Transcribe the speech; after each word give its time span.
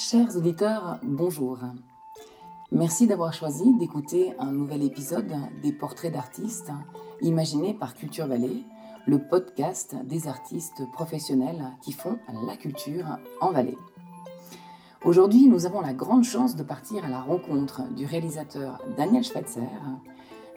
Chers 0.00 0.36
auditeurs, 0.36 1.00
bonjour. 1.02 1.58
Merci 2.70 3.08
d'avoir 3.08 3.34
choisi 3.34 3.76
d'écouter 3.78 4.32
un 4.38 4.52
nouvel 4.52 4.84
épisode 4.84 5.34
des 5.60 5.72
Portraits 5.72 6.12
d'artistes 6.12 6.70
imaginé 7.20 7.74
par 7.74 7.94
Culture 7.94 8.28
Vallée, 8.28 8.64
le 9.06 9.18
podcast 9.18 9.96
des 10.04 10.28
artistes 10.28 10.88
professionnels 10.92 11.72
qui 11.82 11.90
font 11.90 12.16
la 12.46 12.56
culture 12.56 13.18
en 13.40 13.50
Valais. 13.50 13.76
Aujourd'hui, 15.04 15.48
nous 15.48 15.66
avons 15.66 15.80
la 15.80 15.94
grande 15.94 16.24
chance 16.24 16.54
de 16.54 16.62
partir 16.62 17.04
à 17.04 17.08
la 17.08 17.20
rencontre 17.20 17.82
du 17.92 18.06
réalisateur 18.06 18.80
Daniel 18.96 19.24
Schweitzer, 19.24 19.68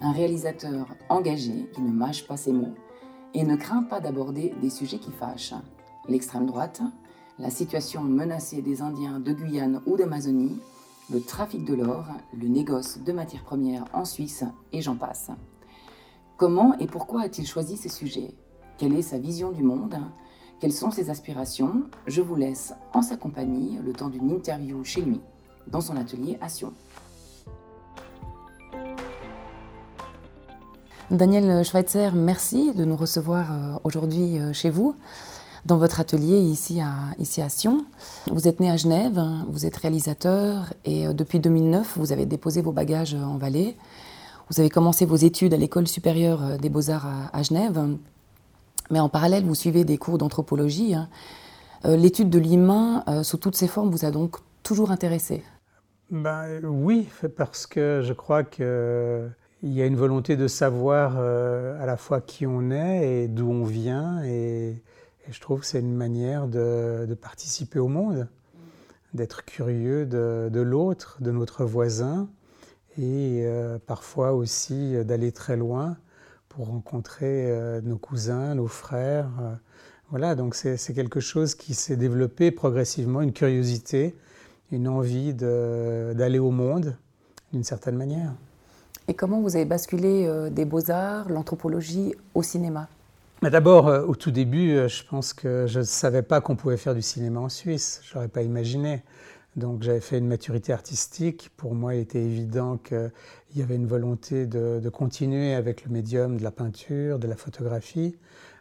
un 0.02 0.12
réalisateur 0.12 0.86
engagé 1.10 1.68
qui 1.74 1.82
ne 1.82 1.92
mâche 1.92 2.28
pas 2.28 2.38
ses 2.38 2.54
mots 2.54 2.76
et 3.34 3.44
ne 3.44 3.56
craint 3.56 3.84
pas 3.84 4.02
d'aborder 4.02 4.54
des 4.62 4.70
sujets 4.70 5.00
qui 5.00 5.12
fâchent. 5.12 5.56
L'extrême 6.08 6.46
droite, 6.46 6.84
la 7.42 7.50
situation 7.50 8.04
menacée 8.04 8.62
des 8.62 8.84
Indiens 8.84 9.20
de 9.20 9.34
Guyane 9.34 9.82
ou 9.88 9.98
d'Amazonie, 9.98 10.60
le 11.12 11.22
trafic 11.22 11.66
de 11.66 11.74
l'or, 11.74 12.06
le 12.40 12.48
négoce 12.48 13.00
de 13.00 13.12
matières 13.12 13.44
premières 13.44 13.86
en 13.94 14.06
Suisse 14.06 14.44
et 14.72 14.82
j'en 14.82 14.96
passe. 14.96 15.32
Comment 16.38 16.78
et 16.78 16.86
pourquoi 16.86 17.24
a-t-il 17.24 17.48
choisi 17.48 17.78
ces 17.78 17.90
sujets? 17.90 18.36
Quelle 18.78 18.96
est 18.96 19.02
sa 19.02 19.18
vision 19.18 19.52
du 19.52 19.64
monde? 19.64 19.96
Quelles 20.60 20.72
sont 20.72 20.92
ses 20.92 21.10
aspirations? 21.10 21.84
Je 22.06 22.22
vous 22.22 22.36
laisse 22.36 22.76
en 22.94 23.02
sa 23.02 23.18
compagnie 23.18 23.80
le 23.84 23.92
temps 23.92 24.10
d'une 24.10 24.30
interview 24.30 24.84
chez 24.84 25.02
lui, 25.02 25.20
dans 25.66 25.82
son 25.82 25.98
atelier 25.98 26.38
à 26.42 26.50
Sion. 26.50 26.74
Daniel 31.10 31.66
Schweitzer, 31.66 32.12
merci 32.14 32.72
de 32.74 32.86
nous 32.86 32.96
recevoir 32.96 33.52
euh, 33.52 33.80
aujourd'hui 33.84 34.40
euh, 34.40 34.54
chez 34.54 34.70
vous 34.70 34.96
dans 35.66 35.78
votre 35.78 36.00
atelier 36.00 36.38
ici 36.38 36.82
à, 36.82 36.94
ici 37.20 37.42
à 37.42 37.50
Sion. 37.50 37.86
Vous 38.32 38.48
êtes 38.48 38.60
né 38.60 38.70
à 38.70 38.78
Genève, 38.78 39.22
vous 39.48 39.66
êtes 39.66 39.78
réalisateur 39.78 40.74
et 40.86 41.08
euh, 41.08 41.14
depuis 41.14 41.40
2009, 41.40 41.98
vous 41.98 42.12
avez 42.12 42.26
déposé 42.26 42.62
vos 42.62 42.72
bagages 42.72 43.14
en 43.14 43.38
Valais. 43.38 43.76
Vous 44.50 44.60
avez 44.60 44.70
commencé 44.70 45.06
vos 45.06 45.16
études 45.16 45.54
à 45.54 45.58
l'école 45.58 45.88
supérieure 45.88 46.44
euh, 46.44 46.58
des 46.58 46.70
beaux-arts 46.70 47.08
à, 47.32 47.44
Genève, 47.44 47.80
mais 48.90 49.00
en 49.00 49.10
parallèle, 49.10 49.46
vous 49.46 49.56
suivez 49.56 49.86
des 49.86 49.98
cours 49.98 50.18
d'anthropologie. 50.18 50.96
Hein. 50.96 51.10
Euh, 51.86 51.96
l'étude 51.96 52.30
de 52.30 52.40
l'humain, 52.40 53.04
sous 53.24 53.38
toutes 53.38 53.56
ses 53.56 53.68
formes, 53.68 53.90
vous 53.90 54.06
a 54.06 54.12
donc 54.12 54.38
toujours 54.64 54.92
intéressé 54.92 55.44
ben, 56.10 56.62
Oui, 56.64 57.08
parce 57.38 57.66
que 57.66 58.02
je 58.04 58.14
crois 58.14 58.44
qu'il 58.44 58.66
y 59.64 59.82
a 59.82 59.86
une 59.86 59.96
volonté 59.96 60.36
de 60.36 60.48
savoir 60.48 61.18
à 61.18 61.86
la 61.86 61.98
fois 61.98 62.22
qui 62.22 62.46
on 62.46 62.70
est 62.70 63.24
et 63.24 63.28
d'où 63.28 63.50
on 63.50 63.64
vient 63.64 64.22
et 64.24 64.84
je 65.32 65.40
trouve 65.40 65.62
que 65.62 65.66
c'est 65.66 65.80
une 65.80 65.96
manière 65.96 66.48
de, 66.48 67.18
participer 67.20 67.80
au 67.80 67.88
monde, 67.88 68.28
d'être 69.14 69.46
curieux 69.46 70.06
de, 70.06 70.62
l'autre, 70.62 71.18
de 71.22 71.32
notre 71.32 71.66
voisin, 71.66 72.30
et 72.98 73.44
euh, 73.46 73.80
parfois 73.80 74.34
aussi 74.34 74.94
d'aller 75.06 75.32
très 75.32 75.56
loin 75.56 75.98
pour 76.50 76.68
rencontrer 76.68 77.50
euh, 77.50 77.80
nos 77.82 77.98
cousins, 77.98 78.56
nos 78.56 78.68
frères. 78.68 79.30
Euh. 79.42 79.54
voilà, 80.10 80.36
donc 80.36 80.54
c'est 80.56 80.94
quelque 80.94 81.22
chose 81.22 81.56
qui 81.56 81.74
s'est 81.74 81.96
développé 81.96 82.52
progressivement, 82.52 83.22
une 83.22 83.32
curiosité, 83.32 84.14
une 84.72 84.90
envie 84.90 85.34
d'aller 85.34 86.40
au 86.40 86.52
monde 86.52 86.98
d'une 87.54 87.64
certaine 87.64 87.96
manière. 87.96 88.34
Et 89.08 89.14
comment 89.14 89.42
vous 89.42 89.56
avez 89.56 89.66
basculé 89.66 90.30
des 90.52 90.64
beaux-arts, 90.64 91.30
l'anthropologie 91.30 92.16
au 92.34 92.44
cinéma? 92.44 92.88
D'abord, 93.50 93.88
euh, 93.88 94.06
au 94.06 94.14
tout 94.14 94.30
début, 94.30 94.74
euh, 94.74 94.88
je 94.88 95.04
pense 95.04 95.34
que 95.34 95.66
je 95.66 95.80
ne 95.80 95.84
savais 95.84 96.22
pas 96.22 96.42
qu'on 96.42 96.56
pouvait 96.56 96.78
faire 96.78 96.94
du 96.94 97.02
cinéma 97.02 97.40
en 97.40 97.50
Suisse. 97.50 98.00
Je 98.04 98.14
n'aurais 98.14 98.28
pas 98.28 98.44
imaginé. 98.44 99.02
Donc 99.56 99.82
j'avais 99.82 100.00
fait 100.00 100.20
une 100.20 100.28
maturité 100.28 100.72
artistique. 100.74 101.50
Pour 101.58 101.74
moi, 101.74 101.96
il 101.96 102.02
était 102.02 102.22
évident 102.22 102.78
qu'il 102.78 103.12
y 103.56 103.64
avait 103.64 103.76
une 103.76 103.88
volonté 103.88 104.46
de, 104.46 104.88
continuer 104.90 105.56
avec 105.56 105.84
le 105.86 105.92
médium 105.92 106.38
de 106.38 106.44
la 106.44 106.52
peinture, 106.52 107.18
de 107.18 107.28
la 107.28 107.36
photographie, 107.36 108.16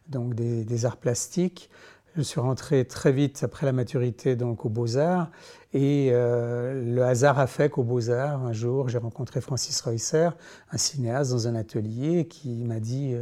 donc 0.08 0.34
des 0.34 0.84
arts 0.86 0.96
plastiques. 0.96 1.68
Je 2.16 2.22
suis 2.22 2.40
rentré 2.40 2.84
très 2.84 3.12
vite 3.12 3.40
après 3.44 3.66
la 3.66 3.72
maturité 3.72 4.34
donc 4.34 4.64
aux 4.64 4.68
Beaux-Arts 4.68 5.30
et 5.72 6.08
euh, 6.10 6.82
le 6.84 7.04
hasard 7.04 7.38
a 7.38 7.46
fait 7.46 7.70
qu'aux 7.70 7.84
Beaux-Arts, 7.84 8.42
un 8.42 8.52
jour, 8.52 8.88
j'ai 8.88 8.98
rencontré 8.98 9.40
Francis 9.40 9.80
Reusser, 9.80 10.30
un 10.72 10.76
cinéaste 10.76 11.30
dans 11.30 11.46
un 11.46 11.54
atelier 11.54 12.26
qui 12.26 12.64
m'a 12.64 12.80
dit 12.80 13.14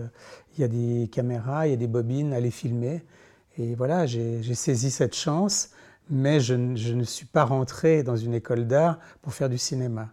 il 0.59 0.63
y 0.63 0.65
a 0.65 0.69
des 0.69 1.09
caméras, 1.09 1.67
il 1.67 1.71
y 1.71 1.75
a 1.75 1.77
des 1.77 1.87
bobines, 1.87 2.33
allez 2.33 2.51
filmer. 2.51 3.05
Et 3.59 3.75
voilà, 3.75 4.07
j'ai 4.07 4.55
saisi 4.55 4.91
cette 4.91 5.15
chance, 5.15 5.71
mais 6.11 6.41
je, 6.41 6.55
ne 6.55 7.05
suis 7.05 7.27
pas 7.27 7.45
rentré 7.45 8.03
dans 8.03 8.17
une 8.17 8.35
école 8.35 8.67
d'art 8.67 8.99
pour 9.23 9.35
faire 9.35 9.49
du 9.49 9.59
cinéma. 9.59 10.11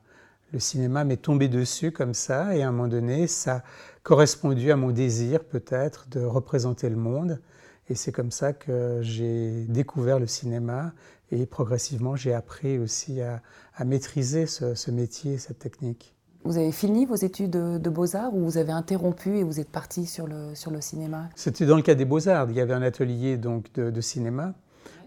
Le 0.54 0.60
cinéma 0.60 1.04
m'est 1.04 1.18
tombé 1.18 1.48
dessus 1.48 1.92
comme 1.92 2.14
ça 2.14 2.56
et 2.56 2.64
à 2.64 2.70
un 2.70 2.72
moment 2.72 2.88
donné, 2.88 3.28
ça 3.28 3.56
a 3.58 3.64
correspondu 4.04 4.72
à 4.72 4.76
mon 4.76 4.92
désir 4.92 5.44
peut-être 5.44 6.08
de 6.10 6.22
représenter 6.22 6.90
le 6.90 6.96
monde. 6.96 7.42
Et 7.90 7.96
c'est 7.96 8.12
comme 8.12 8.32
ça 8.32 8.54
que 8.54 9.00
j'ai 9.02 9.66
découvert 9.66 10.20
le 10.20 10.28
cinéma 10.28 10.94
et 11.32 11.46
progressivement 11.46 12.16
j'ai 12.16 12.34
appris 12.34 12.78
aussi 12.78 13.22
à, 13.22 13.42
maîtriser 13.84 14.46
ce, 14.46 14.92
métier, 14.92 15.38
cette 15.38 15.60
technique. 15.60 16.15
Vous 16.46 16.58
avez 16.58 16.72
fini 16.72 17.08
vos 17.08 17.16
études 17.16 17.50
de, 17.50 17.90
beaux-arts 17.90 18.36
ou 18.36 18.44
vous 18.44 18.60
avez 18.60 18.72
interrompu 18.72 19.40
et 19.40 19.44
vous 19.44 19.60
êtes 19.60 19.72
parti 19.72 20.06
sur 20.06 20.28
le, 20.28 20.54
cinéma? 20.80 21.28
C'était 21.34 21.66
dans 21.66 21.76
le 21.76 21.82
cas 21.82 21.96
des 21.96 22.06
beaux-arts. 22.06 22.52
Il 22.52 22.56
y 22.56 22.62
avait 22.62 22.76
un 22.76 22.84
atelier 22.84 23.38
donc, 23.38 23.74
de, 23.74 24.02
cinéma. 24.02 24.54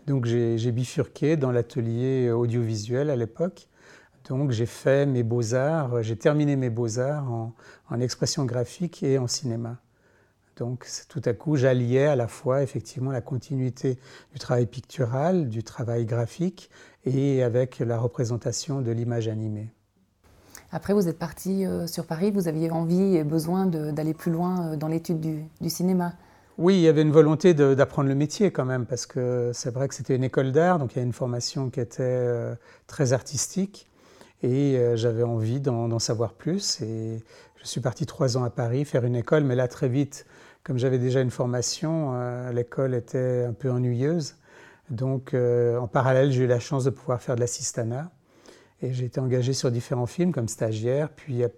Donc 0.09 0.27
j'ai 0.27 0.73
bifurqué 0.73 1.37
dans 1.37 1.53
l'atelier 1.53 2.33
audiovisuel 2.33 3.09
à 3.09 3.15
l'époque. 3.15 3.69
Donc 4.29 4.51
j'ai 4.51 4.67
fait 4.67 5.07
mes 5.07 5.23
beaux-arts, 5.23 6.03
j'ai 6.03 6.17
terminé 6.17 6.57
mes 6.57 6.71
beaux-arts 6.71 7.31
en, 7.31 7.55
en 7.89 8.01
expression 8.01 8.45
graphique 8.45 9.05
et 9.05 9.17
en 9.19 9.29
cinéma. 9.29 9.77
Donc 10.57 10.89
tout 11.09 11.23
à 11.25 11.35
coup, 11.35 11.55
j'alliais 11.55 12.07
à 12.07 12.17
la 12.17 12.27
fois 12.27 12.65
effectivement 12.65 13.13
la 13.13 13.21
continuité 13.21 14.01
du 14.33 14.41
travail 14.41 14.67
pictural, 14.67 15.49
du 15.49 15.63
travail 15.63 16.05
graphique 16.05 16.69
et 17.05 17.45
avec 17.45 17.79
la 17.79 17.97
représentation 17.97 18.81
de 18.81 18.91
l'image 18.91 19.29
animée. 19.29 19.71
Après, 20.71 20.93
vous 20.93 21.09
êtes 21.09 21.19
parti 21.19 21.65
euh, 21.65 21.87
sur 21.87 22.05
Paris, 22.05 22.31
vous 22.31 22.47
aviez 22.47 22.71
envie 22.71 23.17
et 23.17 23.25
besoin 23.25 23.67
d'aller 23.67 24.13
plus 24.13 24.31
loin 24.31 24.73
euh, 24.73 24.77
dans 24.77 24.89
l'étude 24.89 25.19
du, 25.19 25.71
cinéma. 25.71 26.13
Oui, 26.59 26.75
il 26.75 26.81
y 26.81 26.89
avait 26.89 27.03
une 27.03 27.13
volonté 27.13 27.55
d'apprendre 27.55 28.09
le 28.09 28.15
métier 28.15 28.51
quand 28.51 28.67
même, 28.67 28.85
parce 28.85 29.07
que 29.07 29.51
c'est 29.55 29.71
vrai 29.73 29.89
que 29.89 29.95
c'était 29.95 30.17
une 30.17 30.25
école 30.25 30.53
d'art, 30.53 30.79
donc 30.79 30.95
il 30.95 30.99
y 30.99 31.01
a 31.01 31.05
une 31.05 31.13
formation 31.13 31.71
qui 31.71 31.81
était 31.81 32.03
euh, 32.03 32.55
très 32.87 33.13
artistique, 33.13 33.89
et 34.43 34.79
j'avais 34.95 35.25
envie 35.25 35.61
d'en 35.61 35.99
savoir 35.99 36.33
plus. 36.33 36.81
Et 36.81 37.21
je 37.57 37.67
suis 37.67 37.81
parti 37.81 38.07
trois 38.07 38.37
ans 38.37 38.45
à 38.45 38.51
Paris 38.51 38.85
faire 38.85 39.05
une 39.05 39.17
école, 39.17 39.43
mais 39.43 39.57
là 39.57 39.67
très 39.67 39.89
vite, 39.89 40.27
comme 40.63 40.79
j'avais 40.79 40.99
déjà 40.99 41.21
une 41.21 41.33
formation, 41.33 42.13
l'école 42.53 42.95
était 42.95 43.47
un 43.49 43.53
peu 43.53 43.69
ennuyeuse. 43.69 44.37
Donc, 44.91 45.35
en 45.35 45.89
parallèle, 45.89 46.31
j'ai 46.31 46.45
eu 46.45 46.47
la 46.47 46.61
chance 46.61 46.85
de 46.85 46.91
pouvoir 46.91 47.21
faire 47.21 47.35
de 47.35 47.41
l'assistanat. 47.41 48.13
Et 48.81 48.93
j'ai 48.93 49.07
été 49.07 49.21
engagé 49.21 49.53
sur 49.53 49.71
différents 49.71 50.07
films 50.07 50.33
comme 50.33 50.49
stagiaire, 50.49 51.11
puis 51.11 51.43
euh, 51.43 51.49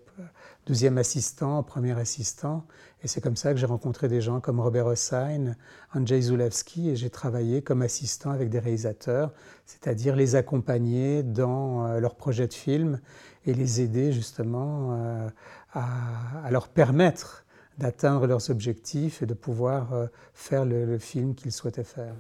deuxième 0.67 0.97
assistant, 0.99 1.63
premier 1.63 1.99
assistant. 1.99 2.65
Et 3.03 3.09
c'est 3.09 3.21
comme 3.21 3.37
ça 3.37 3.53
que 3.53 3.59
j'ai 3.59 3.67
rencontré 3.67 4.09
des 4.09 4.21
gens 4.21 4.41
comme 4.41 4.61
Robert 4.61 4.87
Hossein, 4.87 5.55
Andrzej 5.95 6.23
Zulewski, 6.23 6.91
et 6.91 6.97
j'ai 6.97 7.11
travaillé 7.11 7.63
comme 7.63 7.83
assistant 7.83 8.31
avec 8.31 8.49
des 8.49 8.59
réalisateurs, 8.59 9.33
c'est-à-dire 9.67 10.17
les 10.17 10.35
accompagner 10.35 11.23
dans 11.23 11.99
leurs 11.99 12.15
projets 12.15 12.47
de 12.47 12.55
films 12.55 13.01
et 13.47 13.55
les 13.55 13.81
aider 13.81 14.13
justement 14.13 15.31
à 15.73 16.51
leur 16.51 16.69
permettre 16.69 17.45
d'atteindre 17.81 18.27
leurs 18.27 18.51
objectifs 18.51 19.23
et 19.23 19.27
de 19.27 19.35
pouvoir 19.35 19.93
euh, 19.93 20.07
faire 20.35 20.65
le, 20.65 20.99
film 20.99 21.35
qu'ils 21.35 21.51
souhaitaient 21.51 21.83
faire. 21.83 22.15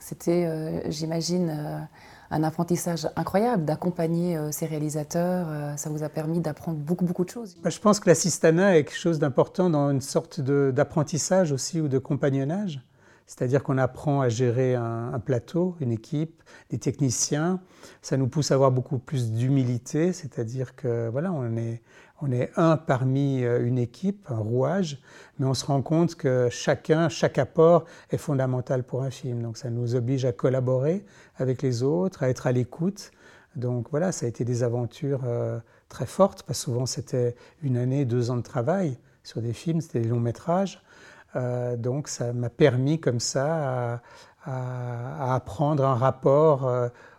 C'était, 0.00 0.46
euh, 0.46 0.90
j'imagine, 0.90 1.50
euh, 1.50 1.80
un 2.32 2.42
apprentissage 2.42 3.08
incroyable 3.14 3.64
d'accompagner 3.64 4.38
ces 4.50 4.66
réalisateurs. 4.66 5.46
ça 5.78 5.90
vous 5.90 6.02
a 6.02 6.08
permis 6.08 6.40
d'apprendre 6.40 6.78
beaucoup, 6.78 7.04
beaucoup 7.04 7.24
de 7.24 7.30
choses. 7.30 7.56
Bah, 7.62 7.70
je 7.70 7.78
pense 7.78 8.00
que 8.00 8.08
l'assistanat 8.08 8.78
est 8.78 8.84
quelque 8.84 8.98
chose 8.98 9.18
d'important 9.18 9.70
dans 9.70 9.90
une 9.90 10.00
sorte 10.00 10.40
d'apprentissage 10.40 11.52
aussi 11.52 11.80
ou 11.80 11.88
de 11.88 11.98
compagnonnage. 11.98 12.80
C'est-à-dire 13.26 13.62
qu'on 13.62 13.78
apprend 13.78 14.20
à 14.20 14.28
gérer 14.28 14.74
un, 14.74 15.12
un, 15.14 15.18
plateau, 15.20 15.76
une 15.80 15.92
équipe, 15.92 16.42
des 16.70 16.78
techniciens. 16.78 17.60
Ça 18.02 18.16
nous 18.16 18.28
pousse 18.28 18.50
à 18.50 18.54
avoir 18.54 18.72
beaucoup 18.72 18.98
plus 18.98 19.32
d'humilité, 19.32 20.12
c'est-à-dire 20.12 20.74
que 20.74 21.08
voilà, 21.08 21.32
on 21.32 21.56
est, 21.56 21.82
on 22.22 22.30
est 22.30 22.52
un 22.56 22.76
parmi 22.76 23.44
euh, 23.44 23.66
une 23.66 23.78
équipe, 23.78 24.26
un 24.30 24.38
rouage, 24.38 25.02
mais 25.38 25.46
on 25.46 25.54
se 25.54 25.66
rend 25.66 25.82
compte 25.82 26.14
que 26.14 26.48
chacun, 26.50 27.08
chaque 27.08 27.36
apport 27.36 27.84
est 28.10 28.16
fondamental 28.16 28.84
pour 28.84 29.02
un 29.02 29.10
film. 29.10 29.42
Donc 29.42 29.56
ça 29.56 29.70
nous 29.70 29.96
oblige 29.96 30.24
à 30.24 30.32
collaborer 30.32 31.04
avec 31.36 31.62
les 31.62 31.82
autres, 31.82 32.22
à 32.22 32.28
être 32.28 32.46
à 32.46 32.52
l'écoute. 32.52 33.10
Donc 33.56 33.88
voilà, 33.90 34.12
ça 34.12 34.24
a 34.24 34.28
été 34.28 34.44
des 34.44 34.62
aventures 34.62 35.22
euh, 35.26 35.58
très 35.88 36.06
fortes, 36.06 36.44
parce 36.44 36.60
que 36.60 36.64
souvent 36.64 36.86
c'était 36.86 37.34
une 37.62 37.76
année, 37.76 38.04
deux 38.04 38.30
ans 38.30 38.36
de 38.36 38.42
travail 38.42 38.96
sur 39.24 39.42
des 39.42 39.52
films, 39.52 39.80
c'était 39.80 40.00
des 40.00 40.08
longs 40.08 40.20
métrages. 40.20 40.80
Euh, 41.34 41.76
donc 41.76 42.06
ça 42.06 42.32
m'a 42.32 42.50
permis 42.50 43.00
comme 43.00 43.20
ça 43.20 44.00
à, 44.44 45.34
apprendre 45.34 45.84
un 45.84 45.94
rapport 45.94 46.68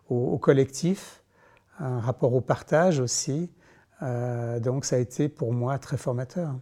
au, 0.10 0.38
collectif, 0.38 1.24
un 1.80 2.02
rapport 2.02 2.34
au 2.34 2.42
partage 2.42 3.00
aussi. 3.00 3.50
Donc 4.60 4.86
ça 4.86 4.98
a 4.98 5.00
été 5.00 5.30
pour 5.30 5.54
moi 5.54 5.78
très 5.78 5.98
formateur. 5.98 6.56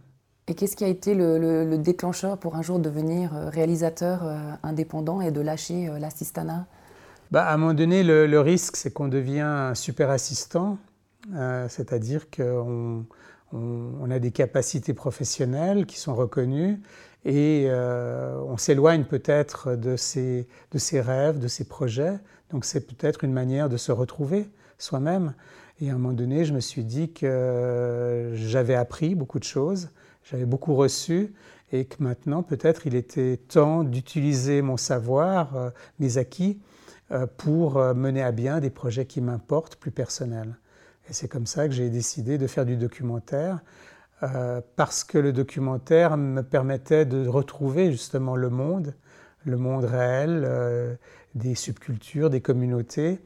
Et 0.48 0.54
qu'est-ce 0.54 0.76
qui 0.76 0.84
a 0.84 0.88
été 0.88 1.14
le, 1.14 1.76
déclencheur 1.76 2.38
pour 2.38 2.56
un 2.56 2.62
jour 2.62 2.78
devenir 2.78 3.32
réalisateur 3.32 4.22
indépendant 4.62 5.20
et 5.20 5.30
de 5.30 5.40
lâcher 5.40 5.88
l'assistana? 6.00 6.66
Bah, 7.30 7.44
À 7.46 7.54
un 7.54 7.56
moment 7.56 7.74
donné, 7.74 8.02
le, 8.02 8.40
risque, 8.40 8.76
c'est 8.76 8.92
qu'on 8.92 9.08
devient 9.08 9.40
un 9.40 9.74
super 9.74 10.10
assistant, 10.10 10.78
c'est-à-dire 11.68 12.28
qu'on 12.30 13.04
on, 13.52 14.10
a 14.10 14.18
des 14.18 14.30
capacités 14.30 14.94
professionnelles 14.94 15.86
qui 15.86 15.98
sont 15.98 16.14
reconnues 16.14 16.80
et 17.24 17.66
euh, 17.68 18.40
on 18.48 18.56
s'éloigne 18.56 19.04
peut-être 19.04 19.76
de 19.76 19.96
ses, 19.96 20.48
de 20.72 20.78
ses 20.78 21.00
rêves, 21.00 21.38
de 21.38 21.48
ses 21.48 21.64
projets. 21.64 22.18
Donc 22.50 22.64
c'est 22.64 22.86
peut-être 22.86 23.24
une 23.24 23.32
manière 23.32 23.68
de 23.68 23.76
se 23.76 23.92
retrouver 23.92 24.50
soi-même. 24.78 25.34
Et 25.82 25.90
à 25.90 25.94
un 25.94 25.98
moment 25.98 26.14
donné, 26.14 26.44
je 26.44 26.54
me 26.54 26.60
suis 26.60 26.84
dit 26.84 27.12
que 27.12 28.30
j'avais 28.34 28.76
appris 28.76 29.16
beaucoup 29.16 29.40
de 29.40 29.44
choses, 29.44 29.90
j'avais 30.22 30.44
beaucoup 30.44 30.76
reçu 30.76 31.34
et 31.72 31.86
que 31.86 32.00
maintenant 32.00 32.44
peut-être 32.44 32.86
il 32.86 32.94
était 32.94 33.36
temps 33.36 33.82
d'utiliser 33.82 34.62
mon 34.62 34.76
savoir, 34.76 35.56
euh, 35.56 35.70
mes 35.98 36.18
acquis, 36.18 36.60
euh, 37.10 37.26
pour 37.36 37.82
mener 37.96 38.22
à 38.22 38.30
bien 38.30 38.60
des 38.60 38.70
projets 38.70 39.06
qui 39.06 39.20
m'importent, 39.20 39.74
plus 39.74 39.90
personnels. 39.90 40.56
Et 41.10 41.12
c'est 41.12 41.26
comme 41.26 41.46
ça 41.46 41.66
que 41.66 41.74
j'ai 41.74 41.90
décidé 41.90 42.38
de 42.38 42.46
faire 42.46 42.64
du 42.64 42.76
documentaire, 42.76 43.58
euh, 44.22 44.60
parce 44.76 45.02
que 45.02 45.18
le 45.18 45.32
documentaire 45.32 46.16
me 46.16 46.42
permettait 46.42 47.06
de 47.06 47.26
retrouver 47.26 47.90
justement 47.90 48.36
le 48.36 48.50
monde, 48.50 48.94
le 49.44 49.56
monde 49.56 49.84
réel, 49.84 50.44
euh, 50.46 50.94
des 51.34 51.54
subcultures, 51.54 52.30
des 52.30 52.40
communautés, 52.40 53.18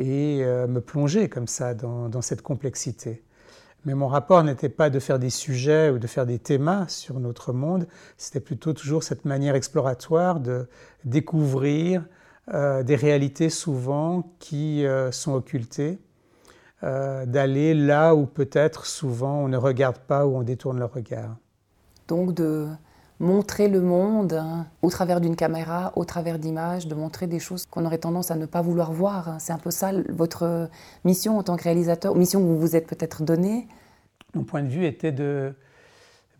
et 0.00 0.44
euh, 0.44 0.66
me 0.66 0.80
plonger 0.80 1.28
comme 1.28 1.46
ça 1.46 1.74
dans, 1.74 2.22
cette 2.22 2.42
complexité. 2.42 3.22
Mais 3.84 3.94
mon 3.94 4.08
rapport 4.08 4.42
n'était 4.42 4.68
pas 4.68 4.90
de 4.90 4.98
faire 4.98 5.18
des 5.18 5.30
sujets 5.30 5.90
ou 5.90 5.98
de 5.98 6.06
faire 6.06 6.26
des 6.26 6.38
thémas 6.38 6.88
sur 6.88 7.18
notre 7.20 7.52
monde, 7.52 7.86
c'était 8.18 8.40
plutôt 8.40 8.72
toujours 8.72 9.02
cette 9.02 9.24
manière 9.24 9.54
exploratoire 9.54 10.40
de 10.40 10.68
découvrir 11.04 12.04
des 12.52 12.96
réalités 12.96 13.48
souvent 13.48 14.34
qui 14.40 14.84
sont 15.12 15.32
occultées 15.32 15.98
euh, 16.82 17.26
d'aller 17.26 17.74
là 17.74 18.14
où 18.14 18.24
peut-être 18.24 18.86
souvent 18.86 19.44
on 19.44 19.48
ne 19.48 19.58
regarde 19.58 19.98
pas 19.98 20.26
ou 20.26 20.38
on 20.38 20.42
détourne 20.42 20.78
le 20.78 20.86
regard. 20.86 21.36
Donc 22.08 22.32
de 22.32 22.68
montrer 23.20 23.68
le 23.68 23.80
monde 23.80 24.32
hein, 24.32 24.66
au 24.82 24.90
travers 24.90 25.20
d'une 25.20 25.36
caméra, 25.36 25.92
au 25.94 26.04
travers 26.04 26.38
d'images, 26.38 26.88
de 26.88 26.94
montrer 26.94 27.26
des 27.26 27.38
choses 27.38 27.66
qu'on 27.66 27.84
aurait 27.84 27.98
tendance 27.98 28.30
à 28.30 28.36
ne 28.36 28.46
pas 28.46 28.62
vouloir 28.62 28.92
voir. 28.92 29.28
Hein. 29.28 29.38
C'est 29.38 29.52
un 29.52 29.58
peu 29.58 29.70
ça 29.70 29.92
votre 30.08 30.68
mission 31.04 31.38
en 31.38 31.42
tant 31.42 31.56
que 31.56 31.64
réalisateur, 31.64 32.16
mission 32.16 32.40
que 32.40 32.46
vous 32.46 32.58
vous 32.58 32.74
êtes 32.74 32.86
peut-être 32.86 33.22
donnée. 33.22 33.68
Mon 34.34 34.44
point 34.44 34.62
de 34.62 34.68
vue 34.68 34.86
était 34.86 35.12
de 35.12 35.54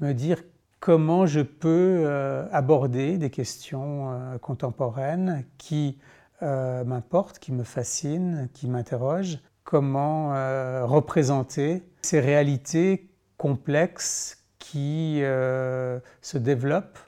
me 0.00 0.12
dire 0.12 0.42
comment 0.80 1.26
je 1.26 1.40
peux 1.40 2.04
euh, 2.06 2.46
aborder 2.50 3.18
des 3.18 3.30
questions 3.30 4.10
euh, 4.10 4.38
contemporaines 4.38 5.44
qui 5.58 5.98
m'importent, 6.42 7.38
qui 7.38 7.52
me 7.52 7.64
fascinent, 7.64 8.48
qui 8.54 8.66
m'interrogent, 8.66 9.40
comment 9.70 10.34
euh, 10.34 10.84
représenter 10.84 11.84
ces 12.02 12.18
réalités 12.18 13.08
complexes 13.36 14.39
qui 14.70 15.18
euh, 15.24 15.98
se 16.22 16.38
développent 16.38 16.98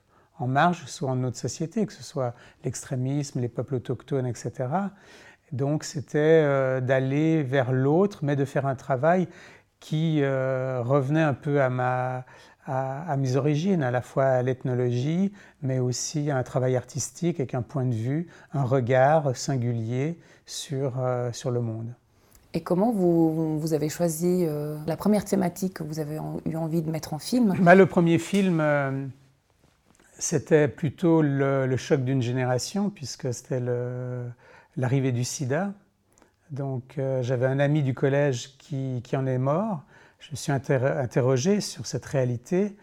en 0.40 0.48
marge 0.48 0.84
soit 0.86 1.12
de 1.12 1.20
notre 1.20 1.36
société, 1.36 1.86
que 1.86 1.92
ce 1.92 2.02
soit 2.02 2.34
l'extrémisme, 2.64 3.40
les 3.40 3.48
peuples 3.48 3.76
autochtones, 3.76 4.26
etc. 4.26 4.68
Donc 5.52 5.84
c'était 5.84 6.18
euh, 6.18 6.80
d'aller 6.80 7.44
vers 7.44 7.70
l'autre, 7.70 8.20
mais 8.22 8.34
de 8.34 8.44
faire 8.44 8.66
un 8.66 8.74
travail 8.74 9.28
qui 9.78 10.24
revenait 10.24 11.22
un 11.22 11.34
peu 11.34 11.60
à, 11.60 13.16
mes 13.16 13.36
origines, 13.36 13.82
à 13.82 13.90
la 13.90 14.00
fois 14.00 14.26
à 14.26 14.42
l'ethnologie, 14.42 15.32
mais 15.60 15.80
aussi 15.80 16.30
à 16.30 16.36
un 16.36 16.44
travail 16.44 16.76
artistique 16.76 17.40
avec 17.40 17.54
un 17.54 17.62
point 17.62 17.84
de 17.84 17.94
vue, 17.94 18.28
un 18.52 18.62
regard 18.62 19.36
singulier 19.36 20.20
sur, 20.46 20.92
sur 21.32 21.50
le 21.50 21.60
monde. 21.60 21.94
Et 22.54 22.60
comment 22.60 22.92
vous, 22.92 23.72
avez 23.72 23.88
choisi 23.88 24.44
euh, 24.46 24.76
la 24.86 24.96
première 24.96 25.24
thématique 25.24 25.74
que 25.74 25.82
vous 25.82 26.00
avez 26.00 26.18
eu 26.44 26.56
envie 26.56 26.82
de 26.82 26.90
mettre 26.90 27.14
en 27.14 27.18
film? 27.18 27.54
Bah, 27.60 27.74
Le 27.74 27.86
premier 27.86 28.18
film, 28.18 28.60
euh, 28.60 29.06
c'était 30.18 30.68
plutôt 30.68 31.22
le, 31.22 31.74
choc 31.78 32.04
d'une 32.04 32.20
génération, 32.20 32.90
puisque 32.90 33.32
c'était 33.32 33.62
l'arrivée 34.76 35.12
du 35.12 35.24
sida. 35.24 35.72
Donc 36.50 36.98
euh, 36.98 37.22
j'avais 37.22 37.46
un 37.46 37.58
ami 37.58 37.82
du 37.82 37.94
collège 37.94 38.58
qui, 38.58 39.02
en 39.14 39.26
est 39.26 39.38
mort. 39.38 39.82
Je 40.18 40.30
me 40.32 40.36
suis 40.36 40.52
interrogé 40.52 41.60
sur 41.60 41.86
cette 41.86 42.04
réalité 42.06 42.76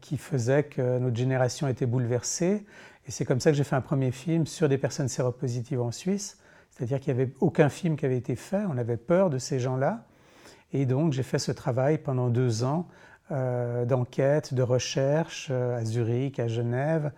qui 0.00 0.18
faisait 0.18 0.62
que 0.62 0.98
notre 0.98 1.16
génération 1.16 1.66
était 1.66 1.86
bouleversée. 1.86 2.64
Et 3.06 3.10
c'est 3.10 3.24
comme 3.24 3.40
ça 3.40 3.50
que 3.50 3.56
j'ai 3.56 3.64
fait 3.64 3.74
un 3.74 3.80
premier 3.80 4.12
film 4.12 4.46
sur 4.46 4.68
des 4.68 4.78
personnes 4.78 5.08
séropositives 5.08 5.80
en 5.80 5.90
Suisse 5.90 6.38
c'est-à-dire 6.78 7.00
qu'il 7.00 7.12
n'y 7.12 7.22
avait 7.22 7.32
aucun 7.40 7.68
film 7.68 7.96
qui 7.96 8.06
avait 8.06 8.16
été 8.16 8.36
fait, 8.36 8.62
on 8.70 8.78
avait 8.78 8.96
peur 8.96 9.30
de 9.30 9.38
ces 9.38 9.58
gens-là. 9.58 10.04
Et 10.72 10.86
donc 10.86 11.12
j'ai 11.12 11.24
fait 11.24 11.40
ce 11.40 11.50
travail 11.50 11.98
pendant 11.98 12.28
deux 12.28 12.62
ans 12.62 12.86
euh, 13.32 13.84
d'enquête, 13.84 14.54
de 14.54 14.62
recherche 14.62 15.48
euh, 15.50 15.76
à 15.76 15.84
Zurich, 15.84 16.38
à 16.38 16.46
Genève, 16.46 17.10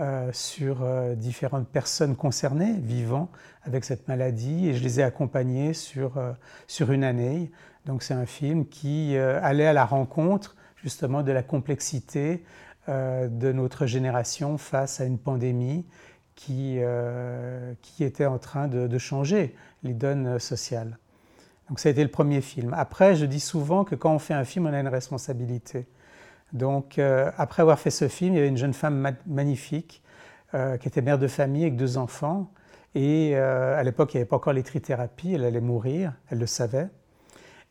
euh, 0.00 0.30
sur 0.32 0.84
différentes 1.14 1.68
personnes 1.68 2.16
concernées, 2.16 2.74
vivant 2.80 3.30
avec 3.62 3.84
cette 3.84 4.08
maladie, 4.08 4.68
et 4.68 4.74
je 4.74 4.82
les 4.82 4.98
ai 4.98 5.04
accompagnés 5.04 5.74
sur, 5.74 6.20
sur 6.66 6.90
une 6.90 7.04
année. 7.04 7.52
Donc 7.86 8.02
c'est 8.02 8.14
un 8.14 8.26
film 8.26 8.66
qui 8.66 9.16
allait 9.16 9.66
à 9.66 9.72
la 9.72 9.84
rencontre 9.84 10.56
justement 10.82 11.22
de 11.22 11.30
la 11.30 11.44
complexité 11.44 12.44
de 12.88 13.52
notre 13.52 13.86
génération 13.86 14.58
face 14.58 15.00
à 15.00 15.04
une 15.04 15.18
pandémie 15.18 15.86
qui, 16.34 16.78
euh, 16.80 17.74
qui 17.82 18.04
était 18.04 18.26
en 18.26 18.38
train 18.38 18.68
de, 18.68 18.98
changer 18.98 19.54
les 19.82 19.94
donnes 19.94 20.38
sociales. 20.38 20.98
Donc 21.68 21.78
ça 21.80 21.88
a 21.88 21.92
été 21.92 22.02
le 22.02 22.10
premier 22.10 22.40
film. 22.40 22.74
Après, 22.76 23.14
je 23.14 23.24
dis 23.24 23.40
souvent 23.40 23.84
que 23.84 23.94
quand 23.94 24.14
on 24.14 24.18
fait 24.18 24.34
un 24.34 24.44
film, 24.44 24.66
on 24.66 24.72
a 24.72 24.80
une 24.80 24.88
responsabilité. 24.88 25.86
Donc 26.52 26.98
euh, 26.98 27.30
après 27.36 27.62
avoir 27.62 27.78
fait 27.78 27.90
ce 27.90 28.08
film, 28.08 28.34
il 28.34 28.36
y 28.36 28.38
avait 28.40 28.48
une 28.48 28.56
jeune 28.56 28.74
femme 28.74 29.14
magnifique 29.26 30.02
euh, 30.54 30.76
qui 30.76 30.88
était 30.88 31.02
mère 31.02 31.18
de 31.18 31.26
famille 31.26 31.62
avec 31.62 31.76
deux 31.76 31.98
enfants. 31.98 32.50
Et 32.96 33.34
à 33.34 33.82
l'époque, 33.82 34.14
il 34.14 34.18
n'y 34.18 34.20
avait 34.20 34.28
pas 34.28 34.36
encore 34.36 34.52
les 34.52 34.62
trithérapies, 34.62 35.34
elle 35.34 35.42
allait 35.42 35.60
mourir, 35.60 36.12
elle 36.30 36.38
le 36.38 36.46
savait. 36.46 36.86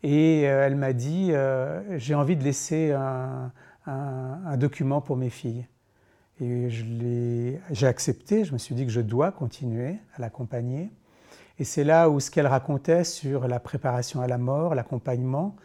Et 0.04 0.42
elle 0.42 0.76
m'a 0.76 0.92
dit, 0.92 1.32
j'ai 1.96 2.14
envie 2.14 2.36
de 2.36 2.44
laisser 2.44 2.92
un 2.92 4.58
document 4.58 5.00
pour 5.00 5.16
mes 5.16 5.30
filles. 5.30 5.66
Et 6.42 6.70
j'ai 6.70 7.88
accepté, 7.88 8.44
je 8.44 8.54
me 8.54 8.58
suis 8.58 8.76
dit 8.76 8.86
que 8.86 8.92
je 8.92 9.02
dois 9.02 9.32
continuer 9.32 9.98
à 10.16 10.22
l'accompagner. 10.22 10.90
Et 11.60 11.64
c'est 11.64 11.84
là 11.84 12.10
où 12.10 12.20
ce 12.20 12.32
qu'elle 12.32 12.48
racontait 12.48 13.04
sur 13.04 13.48
la 13.48 13.60
préparation 13.60 14.22
à 14.22 14.28
la 14.28 14.38
mort, 14.38 14.74
l'accompagnement, 14.74 15.56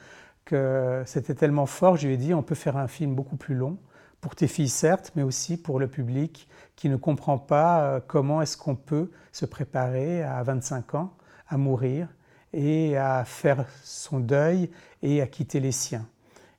que 0.44 1.02
c'était 1.06 1.34
tellement 1.34 1.66
fort, 1.66 1.96
je 1.96 2.06
lui 2.06 2.14
ai 2.14 2.16
dit, 2.16 2.34
on 2.34 2.42
peut 2.42 2.54
faire 2.54 2.76
un 2.76 2.88
film 2.88 3.14
beaucoup 3.14 3.36
plus 3.36 3.54
long, 3.54 3.78
pour 4.20 4.34
tes 4.34 4.48
filles 4.48 4.68
certes, 4.68 5.12
mais 5.14 5.22
aussi 5.22 5.56
pour 5.56 5.78
le 5.78 5.88
public 5.88 6.48
qui 6.76 6.88
ne 6.88 6.96
comprend 6.96 7.38
pas 7.38 7.82
euh, 7.82 8.00
comment 8.06 8.42
est-ce 8.42 8.56
qu'on 8.56 8.76
peut 8.76 9.10
se 9.32 9.46
préparer 9.46 10.22
à 10.22 10.42
25 10.42 10.94
ans 10.94 11.14
à 11.48 11.56
mourir 11.56 12.08
et 12.52 12.96
à 12.96 13.24
faire 13.24 13.66
son 13.82 14.20
deuil 14.20 14.70
et 15.02 15.22
à 15.22 15.26
quitter 15.26 15.60
les 15.60 15.72
siens. 15.72 16.06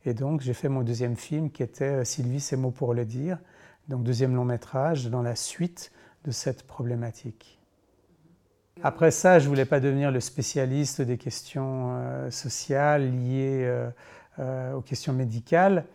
Et 0.06 0.14
donc 0.14 0.42
j'ai 0.42 0.54
fait 0.54 0.70
mon 0.70 0.82
deuxième 0.82 1.16
film 1.16 1.52
qui 1.52 1.64
était 1.64 2.02
euh, 2.02 2.06
Sylvie, 2.06 2.40
c'est 2.40 2.58
mots 2.58 2.72
pour 2.72 2.94
le 2.94 3.06
dire, 3.06 3.38
donc 3.90 4.04
deuxième 4.04 4.36
long 4.36 4.46
métrage, 4.46 5.08
dans 5.08 5.24
la 5.24 5.36
suite 5.36 5.92
de 6.24 6.32
cette 6.32 6.64
problématique. 6.64 7.60
Après 8.84 9.12
ça, 9.12 9.40
je 9.40 9.46
ne 9.46 9.50
voulais 9.50 9.66
pas 9.66 9.80
devenir 9.80 10.12
le 10.12 10.20
spécialiste 10.20 11.02
des 11.02 11.18
questions 11.18 11.98
euh, 11.98 12.32
sociales 12.32 13.12
liées 13.12 13.64
euh, 13.66 13.90
euh, 14.38 14.74
aux 14.74 14.82
questions 14.82 15.12
médicales. 15.12 15.86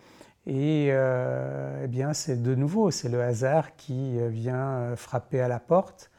Et 0.46 0.88
eh 0.88 1.86
bien, 1.86 2.12
c'est 2.12 2.42
de 2.42 2.54
nouveau, 2.54 2.90
c'est 2.90 3.08
le 3.08 3.22
hasard 3.22 3.76
qui 3.76 4.18
vient 4.28 4.94
frapper 4.94 5.40
à 5.40 5.48
la 5.48 5.58
porte. 5.58 6.10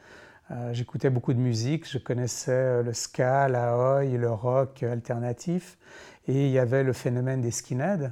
J'écoutais 0.72 1.10
beaucoup 1.10 1.32
de 1.32 1.38
musique, 1.38 1.88
je 1.88 1.98
connaissais 1.98 2.82
le 2.82 2.92
ska, 2.92 3.46
la 3.46 3.76
oi, 3.78 4.04
le 4.04 4.28
rock 4.28 4.82
alternatif, 4.82 5.78
et 6.26 6.46
il 6.46 6.50
y 6.50 6.58
avait 6.58 6.82
le 6.82 6.92
phénomène 6.92 7.40
des 7.40 7.52
skinheads. 7.52 8.10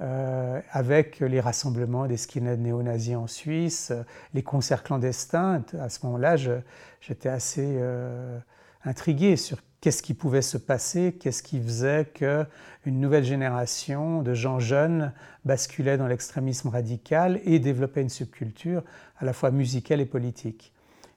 Euh, 0.00 0.62
avec 0.70 1.20
les 1.20 1.40
rassemblements 1.40 2.06
des 2.06 2.16
skinheads 2.16 2.56
néo-nazis 2.56 3.16
en 3.16 3.26
Suisse, 3.26 3.90
euh, 3.90 4.02
les 4.32 4.42
concerts 4.42 4.82
clandestins. 4.82 5.62
À 5.78 5.90
ce 5.90 6.06
moment-là, 6.06 6.36
j'étais 6.36 7.28
assez 7.28 7.76
euh, 7.78 8.38
intrigué 8.82 9.36
sur 9.36 9.58
qu'est-ce 9.82 10.02
qui 10.02 10.14
pouvait 10.14 10.40
se 10.40 10.56
passer, 10.56 11.12
qu'est-ce 11.20 11.42
qui 11.42 11.60
faisait 11.60 12.06
qu'une 12.06 13.00
nouvelle 13.00 13.24
génération 13.24 14.22
de 14.22 14.32
gens 14.32 14.58
jeunes 14.58 15.12
basculait 15.44 15.98
dans 15.98 16.06
l'extrémisme 16.06 16.68
radical 16.68 17.38
et 17.44 17.58
développait 17.58 18.00
une 18.00 18.08
subculture 18.08 18.82
à 19.18 19.26
la 19.26 19.34
fois 19.34 19.50
musicale 19.50 20.00
et 20.00 20.06
politique. 20.06 20.72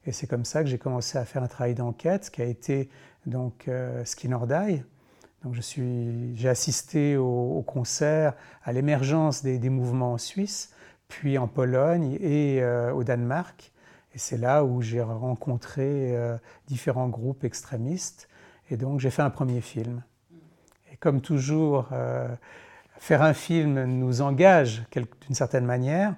Et 0.06 0.12
c'est 0.12 0.28
comme 0.28 0.44
ça 0.44 0.62
que 0.62 0.70
j'ai 0.70 0.78
commencé 0.78 1.18
à 1.18 1.24
faire 1.24 1.44
un 1.44 1.48
travail 1.48 1.74
d'enquête 1.74 2.30
qui 2.30 2.42
a 2.42 2.46
été 2.46 2.90
donc 3.26 3.70
euh, 3.70 4.04
Skin 4.04 4.34
or. 4.34 4.48
Donc 5.44 5.56
j'ai 5.56 6.48
assisté 6.48 7.18
au, 7.18 7.64
concert, 7.68 8.34
à 8.64 8.72
l'émergence 8.72 9.44
des, 9.44 9.70
mouvements 9.70 10.14
en 10.14 10.18
Suisse, 10.18 10.74
puis 11.08 11.38
en 11.38 11.48
Pologne 11.48 12.18
et 12.22 12.62
euh, 12.62 12.94
au 12.94 13.04
Danemark. 13.04 13.72
Et 14.16 14.20
c'est 14.20 14.38
là 14.38 14.64
où 14.64 14.82
j'ai 14.82 15.02
rencontré 15.02 16.16
euh, 16.16 16.38
différents 16.68 17.10
groupes 17.10 17.44
extrémistes. 17.44 18.30
Et 18.70 18.78
donc 18.78 19.00
j'ai 19.00 19.10
fait 19.10 19.22
un 19.22 19.30
premier 19.30 19.60
film. 19.60 20.04
Et 20.92 20.96
comme 20.96 21.20
toujours, 21.20 21.90
faire 22.98 23.22
un 23.22 23.34
film 23.34 23.84
nous 23.84 24.22
engage 24.22 24.84
d'une 24.92 25.36
certaine 25.36 25.66
manière 25.66 26.16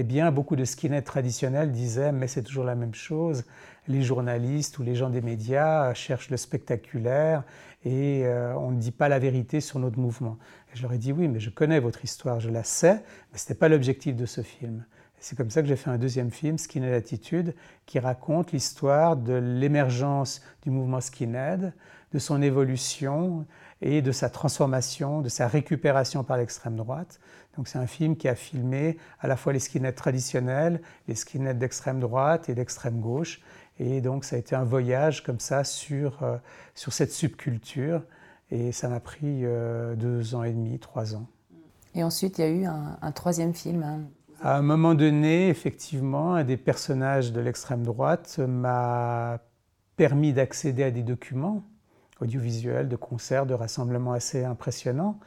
eh 0.00 0.04
bien, 0.04 0.30
beaucoup 0.30 0.54
de 0.54 0.64
skinheads 0.64 1.02
traditionnels 1.02 1.72
disaient 1.72 2.12
mais 2.12 2.28
c'est 2.28 2.44
toujours 2.44 2.64
la 2.64 2.76
même 2.76 2.94
chose. 2.94 3.44
Les 3.88 4.02
journalistes 4.02 4.78
ou 4.78 4.84
les 4.84 4.94
gens 4.94 5.10
des 5.10 5.20
médias 5.20 5.92
cherchent 5.92 6.30
le 6.30 6.36
spectaculaire 6.36 7.42
et 7.84 8.26
euh, 8.26 8.54
on 8.56 8.70
ne 8.70 8.78
dit 8.78 8.90
pas 8.90 9.08
la 9.08 9.18
vérité 9.18 9.60
sur 9.60 9.78
notre 9.78 9.98
mouvement. 9.98 10.38
Je 10.74 10.82
leur 10.82 10.92
ai 10.92 10.98
dit 10.98 11.12
oui, 11.12 11.28
mais 11.28 11.40
je 11.40 11.50
connais 11.50 11.80
votre 11.80 12.04
histoire, 12.04 12.40
je 12.40 12.50
la 12.50 12.64
sais, 12.64 13.02
mais 13.32 13.38
ce 13.38 13.44
n'était 13.44 13.58
pas 13.58 13.68
l'objectif 13.68 14.16
de 14.16 14.26
ce 14.26 14.42
film. 14.42 14.84
C'est 15.20 15.36
comme 15.36 15.50
ça 15.50 15.62
que 15.62 15.68
j'ai 15.68 15.76
fait 15.76 15.90
un 15.90 15.98
deuxième 15.98 16.30
film, 16.30 16.58
Skinhead 16.58 16.92
Attitude, 16.92 17.54
qui 17.86 17.98
raconte 17.98 18.52
l'histoire 18.52 19.16
de 19.16 19.34
l'émergence 19.34 20.42
du 20.62 20.70
mouvement 20.70 21.00
skinhead, 21.00 21.72
de 22.12 22.18
son 22.18 22.40
évolution 22.40 23.44
et 23.80 24.00
de 24.00 24.12
sa 24.12 24.30
transformation, 24.30 25.20
de 25.20 25.28
sa 25.28 25.48
récupération 25.48 26.22
par 26.22 26.36
l'extrême 26.36 26.76
droite. 26.76 27.20
Donc 27.56 27.66
c'est 27.66 27.78
un 27.78 27.88
film 27.88 28.16
qui 28.16 28.28
a 28.28 28.36
filmé 28.36 28.96
à 29.18 29.26
la 29.26 29.36
fois 29.36 29.52
les 29.52 29.58
skinheads 29.58 29.94
traditionnels, 29.94 30.80
les 31.08 31.16
skinheads 31.16 31.54
d'extrême 31.58 31.98
droite 31.98 32.48
et 32.48 32.54
d'extrême 32.54 33.00
gauche. 33.00 33.40
Et 33.78 34.00
donc 34.00 34.24
ça 34.24 34.36
a 34.36 34.38
été 34.38 34.54
un 34.54 34.64
voyage 34.64 35.22
comme 35.22 35.40
ça 35.40 35.64
sur, 35.64 36.22
euh, 36.22 36.36
sur 36.74 36.92
cette 36.92 37.12
subculture. 37.12 38.02
Et 38.50 38.72
ça 38.72 38.88
m'a 38.88 39.00
pris 39.00 39.44
euh, 39.44 39.94
deux 39.94 40.34
ans 40.34 40.42
et 40.42 40.52
demi, 40.52 40.78
trois 40.78 41.14
ans. 41.14 41.26
Et 41.94 42.02
ensuite, 42.02 42.38
il 42.38 42.40
y 42.42 42.44
a 42.44 42.50
eu 42.50 42.64
un, 42.64 43.12
troisième 43.12 43.54
film. 43.54 43.82
Hein. 43.82 44.00
À 44.42 44.56
un 44.56 44.62
moment 44.62 44.94
donné, 44.94 45.48
effectivement, 45.48 46.34
un 46.34 46.44
des 46.44 46.56
personnages 46.56 47.32
de 47.32 47.40
l'extrême 47.40 47.82
droite 47.82 48.38
m'a 48.38 49.40
permis 49.96 50.32
d'accéder 50.32 50.84
à 50.84 50.90
des 50.90 51.02
documents 51.02 51.64
audiovisuels, 52.20 52.88
de 52.88 52.96
concerts, 52.96 53.46
de 53.46 53.54
rassemblements 53.54 54.12
assez 54.12 54.44
impressionnants. 54.44 55.18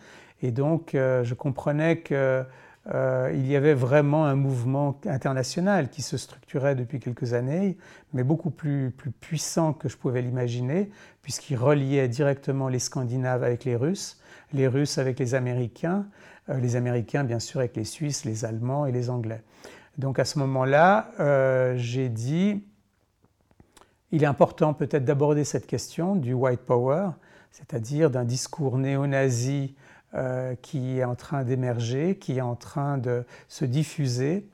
Et 0.41 0.51
donc, 0.51 0.95
euh, 0.95 1.23
je 1.23 1.33
comprenais 1.33 2.01
qu'il 2.01 2.45
euh, 2.93 3.31
y 3.35 3.55
avait 3.55 3.75
vraiment 3.75 4.25
un 4.25 4.35
mouvement 4.35 4.99
international 5.05 5.89
qui 5.89 6.01
se 6.01 6.17
structurait 6.17 6.75
depuis 6.75 6.99
quelques 6.99 7.33
années, 7.33 7.77
mais 8.13 8.23
beaucoup 8.23 8.49
plus, 8.49 8.91
puissant 9.19 9.73
que 9.73 9.87
je 9.87 9.97
pouvais 9.97 10.21
l'imaginer, 10.21 10.89
puisqu'il 11.21 11.57
reliait 11.57 12.07
directement 12.07 12.69
les 12.69 12.79
Scandinaves 12.79 13.43
avec 13.43 13.65
les 13.65 13.75
Russes, 13.75 14.19
les 14.51 14.67
Russes 14.67 14.97
avec 14.97 15.19
les 15.19 15.35
Américains, 15.35 16.07
euh, 16.49 16.59
les 16.59 16.75
Américains 16.75 17.23
bien 17.23 17.39
sûr 17.39 17.59
avec 17.59 17.75
les 17.75 17.83
Suisses, 17.83 18.25
les 18.25 18.45
Allemands 18.45 18.87
et 18.87 18.91
les 18.91 19.11
Anglais. 19.11 19.43
Donc 19.99 20.17
à 20.17 20.25
ce 20.25 20.39
moment-là, 20.39 21.11
j'ai 21.75 22.07
dit, 22.07 22.63
il 24.11 24.23
est 24.23 24.27
important 24.27 24.73
peut-être 24.73 25.03
d'aborder 25.03 25.43
cette 25.43 25.67
question 25.67 26.15
du 26.15 26.33
white 26.33 26.61
power, 26.61 27.09
c'est-à-dire 27.51 28.09
d'un 28.09 28.23
discours 28.23 28.77
néo-nazi 28.77 29.75
euh, 30.13 30.55
qui 30.61 30.99
est 30.99 31.05
en 31.05 31.15
train 31.15 31.43
d'émerger, 31.45 32.17
qui 32.17 32.39
est 32.39 32.41
en 32.41 32.55
train 32.55 32.97
de 32.97 33.23
se 33.47 33.63
diffuser 33.63 34.45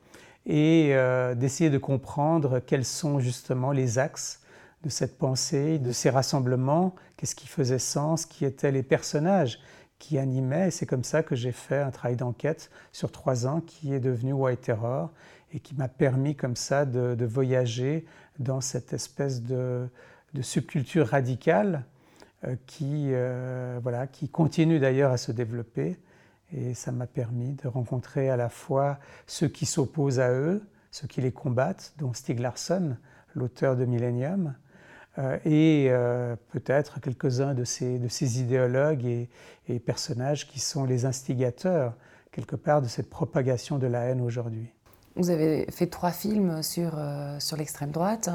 et 0.46 0.90
euh, 0.92 1.34
d'essayer 1.34 1.68
de 1.68 1.78
comprendre 1.78 2.60
quels 2.60 2.84
sont 2.84 3.18
justement 3.18 3.72
les 3.72 3.98
axes 3.98 4.40
de 4.84 4.88
cette 4.88 5.18
pensée, 5.18 5.80
de 5.80 5.90
ces 5.90 6.10
rassemblements, 6.10 6.94
qu'est-ce 7.16 7.34
qui 7.34 7.48
faisait 7.48 7.80
sens, 7.80 8.24
qui 8.24 8.44
étaient 8.44 8.70
les 8.70 8.84
personnages 8.84 9.58
qui 9.98 10.16
animaient. 10.16 10.68
Et 10.68 10.70
c'est 10.70 10.86
comme 10.86 11.02
ça 11.02 11.24
que 11.24 11.34
j'ai 11.34 11.50
fait 11.50 11.80
un 11.80 11.90
travail 11.90 12.14
d'enquête 12.14 12.70
sur 12.92 13.10
trois 13.10 13.48
ans 13.48 13.60
qui 13.60 13.92
est 13.92 13.98
devenu 13.98 14.32
White 14.34 14.60
Terror 14.60 15.10
et 15.52 15.58
qui 15.58 15.74
m'a 15.74 15.88
permis 15.88 16.36
comme 16.36 16.54
ça 16.54 16.84
de, 16.84 17.24
voyager 17.24 18.06
dans 18.38 18.60
cette 18.60 18.92
espèce 18.92 19.42
de 19.42 19.88
subculture 20.40 21.08
radicale 21.08 21.84
qui, 22.66 23.10
euh, 23.12 23.80
voilà, 23.82 24.06
qui 24.06 24.28
continue 24.28 24.78
d'ailleurs 24.78 25.12
à 25.12 25.16
se 25.16 25.32
développer. 25.32 25.98
Et 26.52 26.74
ça 26.74 26.92
m'a 26.92 27.06
permis 27.06 27.52
de 27.52 27.68
rencontrer 27.68 28.30
à 28.30 28.36
la 28.36 28.48
fois 28.48 28.98
ceux 29.26 29.48
qui 29.48 29.66
s'opposent 29.66 30.20
à 30.20 30.30
eux, 30.30 30.62
ceux 30.90 31.06
qui 31.06 31.20
les 31.20 31.32
combattent, 31.32 31.92
dont 31.98 32.14
Stieg 32.14 32.38
Larsson, 32.38 32.96
l'auteur 33.34 33.76
de 33.76 33.84
Millennium, 33.84 34.54
euh, 35.18 35.38
et 35.44 35.90
peut-être 36.52 37.00
quelques-uns 37.00 37.52
de 37.52 37.64
ces, 37.64 37.98
de 37.98 38.08
ces 38.08 38.40
idéologues 38.40 39.04
et, 39.04 39.28
personnages 39.80 40.48
qui 40.48 40.60
sont 40.60 40.84
les 40.84 41.04
instigateurs, 41.04 41.92
quelque 42.32 42.56
part, 42.56 42.80
de 42.80 42.88
cette 42.88 43.10
propagation 43.10 43.78
de 43.78 43.86
la 43.86 44.04
haine 44.04 44.22
aujourd'hui. 44.22 44.72
Vous 45.16 45.28
avez 45.28 45.66
fait 45.70 45.88
trois 45.88 46.12
films 46.12 46.62
sur, 46.62 46.98
sur 47.40 47.56
l'extrême 47.58 47.90
droite. 47.90 48.30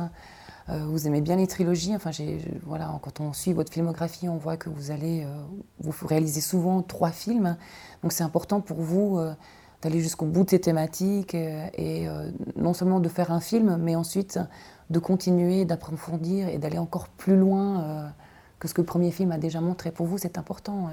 Euh, 0.69 0.85
vous 0.85 1.07
aimez 1.07 1.21
bien 1.21 1.35
les 1.35 1.47
trilogies. 1.47 1.95
Enfin, 1.95 2.11
voilà, 2.63 2.99
quand 3.01 3.19
on 3.19 3.33
suit 3.33 3.53
votre 3.53 3.71
filmographie, 3.71 4.29
on 4.29 4.37
voit 4.37 4.57
que 4.57 4.69
vous 4.69 4.91
allez, 4.91 5.23
euh, 5.23 5.43
vous 5.79 6.07
réalisez 6.07 6.41
souvent 6.41 6.81
trois 6.81 7.11
films. 7.11 7.57
Donc, 8.01 8.11
c'est 8.11 8.23
important 8.23 8.61
pour 8.61 8.81
vous 8.81 9.17
euh, 9.17 9.33
d'aller 9.81 9.99
jusqu'au 9.99 10.25
bout 10.25 10.45
de 10.45 10.51
ces 10.51 10.61
thématiques 10.61 11.35
et, 11.35 12.07
non 12.55 12.73
seulement 12.73 13.01
de 13.01 13.09
faire 13.09 13.31
un 13.31 13.41
film, 13.41 13.77
mais 13.81 13.95
ensuite 13.95 14.39
de 14.89 14.99
continuer, 14.99 15.65
d'approfondir 15.65 16.47
et 16.47 16.57
d'aller 16.57 16.77
encore 16.77 17.09
plus 17.09 17.35
loin 17.35 18.13
que 18.59 18.69
ce 18.69 18.73
que 18.73 18.79
le 18.79 18.85
premier 18.85 19.11
film 19.11 19.33
a 19.33 19.37
déjà 19.37 19.59
montré. 19.59 19.91
Pour 19.91 20.05
vous, 20.05 20.17
c'est 20.17 20.37
important. 20.37 20.89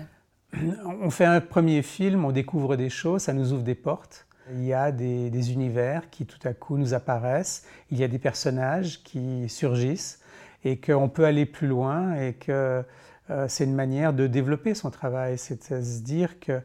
On 1.02 1.10
fait 1.10 1.24
un 1.24 1.40
premier 1.40 1.82
film, 1.82 2.24
on 2.24 2.32
découvre 2.32 2.74
des 2.74 2.90
choses, 2.90 3.22
ça 3.22 3.32
nous 3.32 3.52
ouvre 3.52 3.62
des 3.62 3.76
portes. 3.76 4.26
Il 4.52 4.64
y 4.64 4.72
a 4.72 4.92
des, 4.92 5.52
univers 5.52 6.10
qui 6.10 6.26
tout 6.26 6.38
à 6.44 6.52
coup 6.52 6.76
nous 6.76 6.94
apparaissent, 6.94 7.64
il 7.90 7.98
y 7.98 8.04
a 8.04 8.08
des 8.08 8.18
personnages 8.18 9.02
qui 9.02 9.48
surgissent 9.48 10.20
et 10.64 10.78
qu'on 10.78 11.08
peut 11.08 11.24
aller 11.24 11.46
plus 11.46 11.66
loin 11.66 12.14
et 12.16 12.34
que 12.34 12.84
euh, 13.30 13.46
c'est 13.48 13.64
une 13.64 13.74
manière 13.74 14.12
de 14.12 14.26
développer 14.26 14.74
son 14.74 14.90
travail. 14.90 15.38
C'est 15.38 15.62
se 15.62 16.02
dire 16.02 16.38
qu'il 16.40 16.62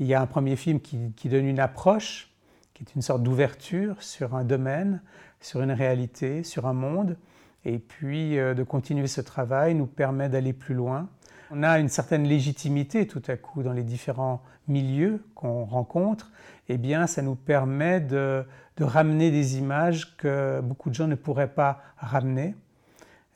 y 0.00 0.14
a 0.14 0.20
un 0.20 0.26
premier 0.26 0.56
film 0.56 0.80
qui, 0.80 1.28
donne 1.28 1.46
une 1.46 1.60
approche, 1.60 2.30
qui 2.74 2.82
est 2.82 2.94
une 2.94 3.02
sorte 3.02 3.22
d'ouverture 3.22 4.02
sur 4.02 4.34
un 4.34 4.44
domaine, 4.44 5.00
sur 5.40 5.62
une 5.62 5.72
réalité, 5.72 6.42
sur 6.42 6.66
un 6.66 6.72
monde. 6.72 7.16
Et 7.64 7.78
puis 7.78 8.38
euh, 8.38 8.54
de 8.54 8.62
continuer 8.62 9.06
ce 9.06 9.20
travail 9.20 9.74
nous 9.74 9.86
permet 9.86 10.28
d'aller 10.28 10.52
plus 10.52 10.74
loin. 10.74 11.08
On 11.50 11.62
a 11.62 11.78
une 11.78 11.88
certaine 11.88 12.24
légitimité 12.24 13.06
tout 13.06 13.22
à 13.26 13.36
coup 13.36 13.62
dans 13.62 13.72
les 13.72 13.82
différents 13.82 14.42
milieux 14.66 15.24
qu'on 15.34 15.64
rencontre 15.64 16.30
eh 16.68 16.76
bien, 16.76 17.06
ça 17.06 17.22
nous 17.22 17.34
permet 17.34 18.00
de, 18.00 18.44
ramener 18.78 19.30
des 19.30 19.58
images 19.58 20.16
que 20.16 20.60
beaucoup 20.60 20.90
de 20.90 20.94
gens 20.94 21.08
ne 21.08 21.14
pourraient 21.14 21.52
pas 21.52 21.80
ramener. 21.96 22.54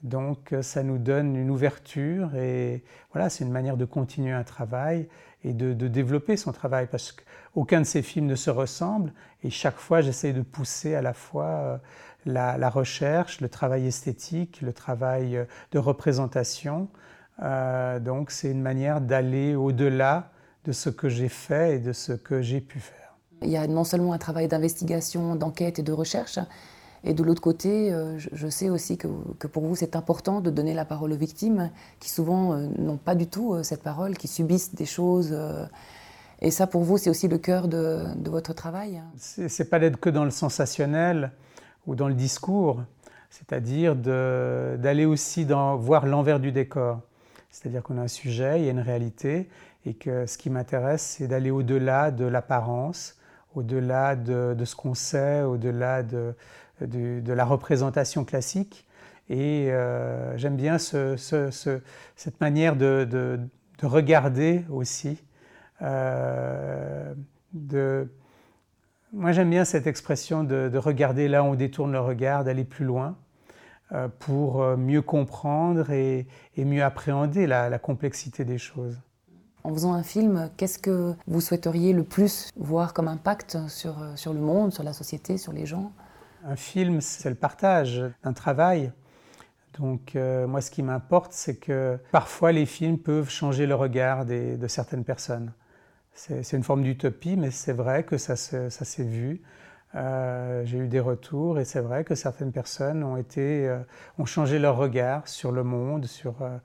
Donc, 0.03 0.55
ça 0.61 0.83
nous 0.83 0.99
donne 0.99 1.37
une 1.37 1.51
ouverture 1.51 2.35
et 2.35 2.85
voilà, 3.13 3.31
c'est 3.31 3.45
une 3.45 3.51
manière 3.53 3.77
de 3.77 3.85
continuer 3.85 4.33
un 4.33 4.43
travail 4.43 5.09
et 5.45 5.53
de, 5.53 5.73
développer 5.89 6.37
son 6.37 6.53
travail 6.53 6.89
parce 6.91 7.13
qu'aucun 7.13 7.81
de 7.81 7.87
ces 7.87 8.03
films 8.03 8.27
ne 8.27 8.35
se 8.35 8.51
ressemble 8.51 9.13
et 9.43 9.51
chaque 9.51 9.79
fois, 9.79 10.01
j'essaie 10.01 10.33
de 10.33 10.43
pousser 10.43 10.95
à 10.95 11.03
la 11.03 11.15
fois 11.15 11.47
euh, 11.47 11.79
la, 12.27 12.69
recherche, 12.69 13.41
le 13.41 13.49
travail 13.49 13.87
esthétique, 13.87 14.61
le 14.61 14.73
travail 14.73 15.37
euh, 15.37 15.45
de 15.73 15.79
représentation. 15.79 16.89
Euh, 17.41 17.99
donc, 17.99 18.31
c'est 18.31 18.51
une 18.51 18.61
manière 18.61 19.01
d'aller 19.01 19.55
au-delà 19.55 20.31
de 20.65 20.73
ce 20.73 20.91
que 20.91 21.09
j'ai 21.09 21.29
fait 21.29 21.77
et 21.77 21.79
de 21.79 21.93
ce 21.93 22.13
que 22.13 22.43
j'ai 22.43 22.61
pu 22.61 22.79
faire. 22.79 23.17
Il 23.43 23.51
y 23.51 23.57
a 23.57 23.67
non 23.67 23.85
seulement 23.85 24.13
un 24.13 24.19
travail 24.19 24.47
d'investigation, 24.49 25.35
d'enquête 25.35 25.79
et 25.79 25.83
de 25.83 25.93
recherche, 25.93 26.39
et 27.05 27.15
de 27.15 27.23
l'autre 27.25 27.43
côté, 27.43 27.93
euh, 27.93 28.17
je 28.17 28.47
sais 28.47 28.71
aussi 28.71 28.97
que, 28.97 29.09
pour 29.49 29.65
vous, 29.65 29.75
c'est 29.75 29.97
important 29.97 30.41
de 30.41 30.51
donner 30.51 30.73
la 30.73 30.85
parole 30.85 31.13
aux 31.13 31.17
victimes 31.17 31.71
qui 31.99 32.11
souvent 32.11 32.53
euh, 32.53 32.69
n'ont 32.79 32.97
pas 32.97 33.17
du 33.17 33.27
tout 33.27 33.61
cette 33.65 33.83
parole, 33.83 34.17
qui 34.17 34.29
subissent 34.29 34.75
des 34.75 34.87
choses. 34.87 35.37
Et 36.41 36.51
ça, 36.51 36.67
pour 36.67 36.83
vous, 36.83 36.99
c'est 36.99 37.11
aussi 37.11 37.27
le 37.27 37.39
cœur 37.39 37.67
de, 37.67 38.05
votre 38.25 38.53
travail 38.53 39.01
C'est 39.17 39.69
pas 39.69 39.79
d'être 39.79 39.99
que 39.99 40.11
dans 40.11 40.25
le 40.25 40.31
sensationnel 40.31 41.33
ou 41.87 41.97
dans 41.97 42.09
le 42.09 42.15
discours, 42.15 42.83
c'est-à-dire 43.31 43.97
d'aller 43.97 45.05
aussi 45.05 45.47
dans, 45.47 45.77
voir 45.77 46.07
l'envers 46.07 46.39
du 46.39 46.53
décor. 46.53 47.01
C'est-à-dire 47.53 47.83
qu'on 47.83 47.99
a 47.99 48.03
un 48.03 48.09
sujet, 48.09 48.61
il 48.61 48.65
y 48.65 48.69
a 48.69 48.73
une 48.73 48.81
réalité, 48.81 49.49
et 49.85 49.95
que 49.95 50.27
ce 50.27 50.39
qui 50.39 50.49
m'intéresse, 50.49 51.17
c'est 51.19 51.29
d'aller 51.29 51.51
au-delà 51.51 52.11
de 52.11 52.25
l'apparence, 52.25 53.21
au-delà 53.55 54.17
de, 54.17 54.57
ce 54.65 54.75
qu'on 54.75 54.95
sait, 54.95 55.43
au-delà 55.43 56.03
de, 56.03 56.35
la 56.81 57.45
représentation 57.45 58.25
classique. 58.25 58.87
Et 59.29 59.71
euh, 59.71 60.37
j'aime 60.39 60.57
bien 60.57 60.79
ce, 60.79 61.17
cette 62.17 62.41
manière 62.41 62.75
de, 62.75 63.39
regarder 63.83 64.65
aussi. 64.71 65.23
Euh, 65.83 67.13
moi, 69.13 69.33
j'aime 69.33 69.51
bien 69.51 69.67
cette 69.67 69.87
expression 69.87 70.43
de, 70.43 70.79
regarder 70.79 71.29
là 71.29 71.43
où 71.43 71.49
on 71.49 71.55
détourne 71.55 71.93
le 71.93 72.01
regard, 72.01 72.45
d'aller 72.45 72.65
plus 72.65 72.87
loin. 72.87 73.19
Pour 74.19 74.65
mieux 74.77 75.03
comprendre 75.03 75.91
et, 75.91 76.27
mieux 76.57 76.83
appréhender 76.83 77.47
la, 77.47 77.79
complexité 77.79 78.45
des 78.45 78.59
choses. 78.59 78.99
En 79.65 79.73
faisant 79.73 79.93
un 79.93 80.03
film, 80.03 80.51
qu'est-ce 80.57 80.79
que 80.79 81.15
vous 81.27 81.41
souhaiteriez 81.41 81.93
le 81.93 82.03
plus 82.03 82.51
voir 82.57 82.95
comme 82.95 83.07
impact 83.07 83.59
sur, 83.69 83.97
sur 84.17 84.33
le 84.33 84.41
monde, 84.41 84.73
sur 84.73 84.83
la 84.83 84.93
société, 84.93 85.39
sur 85.39 85.53
les 85.53 85.67
gens? 85.67 85.93
Un 86.45 86.57
film, 86.57 87.01
c'est 87.01 87.29
le 87.29 87.37
partage 87.37 88.03
d'un 88.25 88.33
travail. 88.33 88.91
Donc 89.79 90.15
moi, 90.15 90.61
ce 90.61 90.71
qui 90.71 90.83
m'importe, 90.83 91.33
c'est 91.33 91.57
que 91.57 91.99
parfois 92.11 92.53
les 92.53 92.67
films 92.67 92.99
peuvent 92.99 93.31
changer 93.31 93.67
le 93.67 93.75
regard 93.75 94.25
de 94.27 94.67
certaines 94.69 95.05
personnes. 95.05 95.53
C'est 96.15 96.53
une 96.53 96.63
forme 96.63 96.83
d'utopie, 96.83 97.37
mais 97.37 97.51
c'est 97.51 97.73
vrai 97.73 98.05
que 98.05 98.19
ça, 98.19 98.37
s'est 98.37 99.05
vu. 99.05 99.41
Euh, 99.95 100.63
j'ai 100.65 100.79
eu 100.79 100.89
des 100.89 101.01
retours 101.01 101.59
et 101.59 101.65
c'est 101.65 101.81
vrai 101.81 102.05
que 102.05 102.15
certaines 102.15 102.53
personnes 102.53 103.05
ont, 103.05 103.17
été, 103.17 103.69
euh, 103.69 103.79
ont 104.19 104.25
changé 104.25 104.59
leur 104.59 104.77
regard 104.77 105.29
sur 105.29 105.53
le 105.53 105.65
monde, 105.65 106.07
sur 106.07 106.41
euh, 106.41 106.57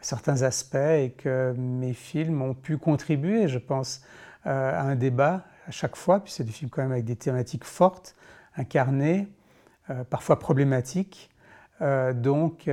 certains 0.00 0.42
aspects 0.42 0.76
et 0.76 1.12
que 1.16 1.54
mes 1.56 1.92
films 1.92 2.40
ont 2.40 2.54
pu 2.54 2.78
contribuer, 2.78 3.48
je 3.48 3.58
pense, 3.58 4.02
à 4.44 4.82
un 4.82 4.94
débat 4.94 5.44
à 5.66 5.72
chaque 5.72 5.96
fois, 5.96 6.20
puis 6.20 6.32
c'est 6.32 6.44
des 6.44 6.52
films 6.52 6.70
quand 6.70 6.80
même 6.80 6.92
avec 6.92 7.04
des 7.04 7.16
thématiques 7.16 7.64
fortes, 7.64 8.14
incarnées, 8.56 9.28
parfois 10.08 10.38
problématiques. 10.38 11.28
donc, 11.80 12.70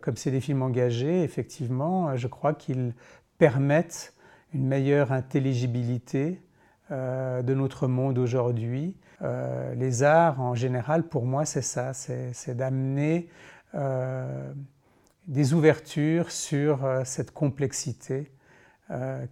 comme 0.00 0.16
c'est 0.16 0.30
des 0.30 0.40
films 0.40 0.62
engagés, 0.62 1.24
effectivement, 1.24 2.16
je 2.16 2.28
crois 2.28 2.54
qu'ils 2.54 2.94
permettent 3.36 4.14
une 4.54 4.66
meilleure 4.66 5.12
intelligibilité 5.12 6.40
de 6.90 7.54
notre 7.54 7.88
monde 7.88 8.16
aujourd'hui. 8.16 8.94
Euh, 9.24 9.74
les 9.74 10.02
arts, 10.02 10.40
en 10.40 10.54
général, 10.54 11.02
pour 11.04 11.24
moi, 11.24 11.44
c'est 11.44 11.62
ça, 11.62 11.92
c'est 11.94 12.54
d'amener 12.54 13.28
euh, 13.74 14.52
des 15.26 15.54
ouvertures 15.54 16.30
sur 16.30 16.86
cette 17.04 17.32
complexité 17.32 18.30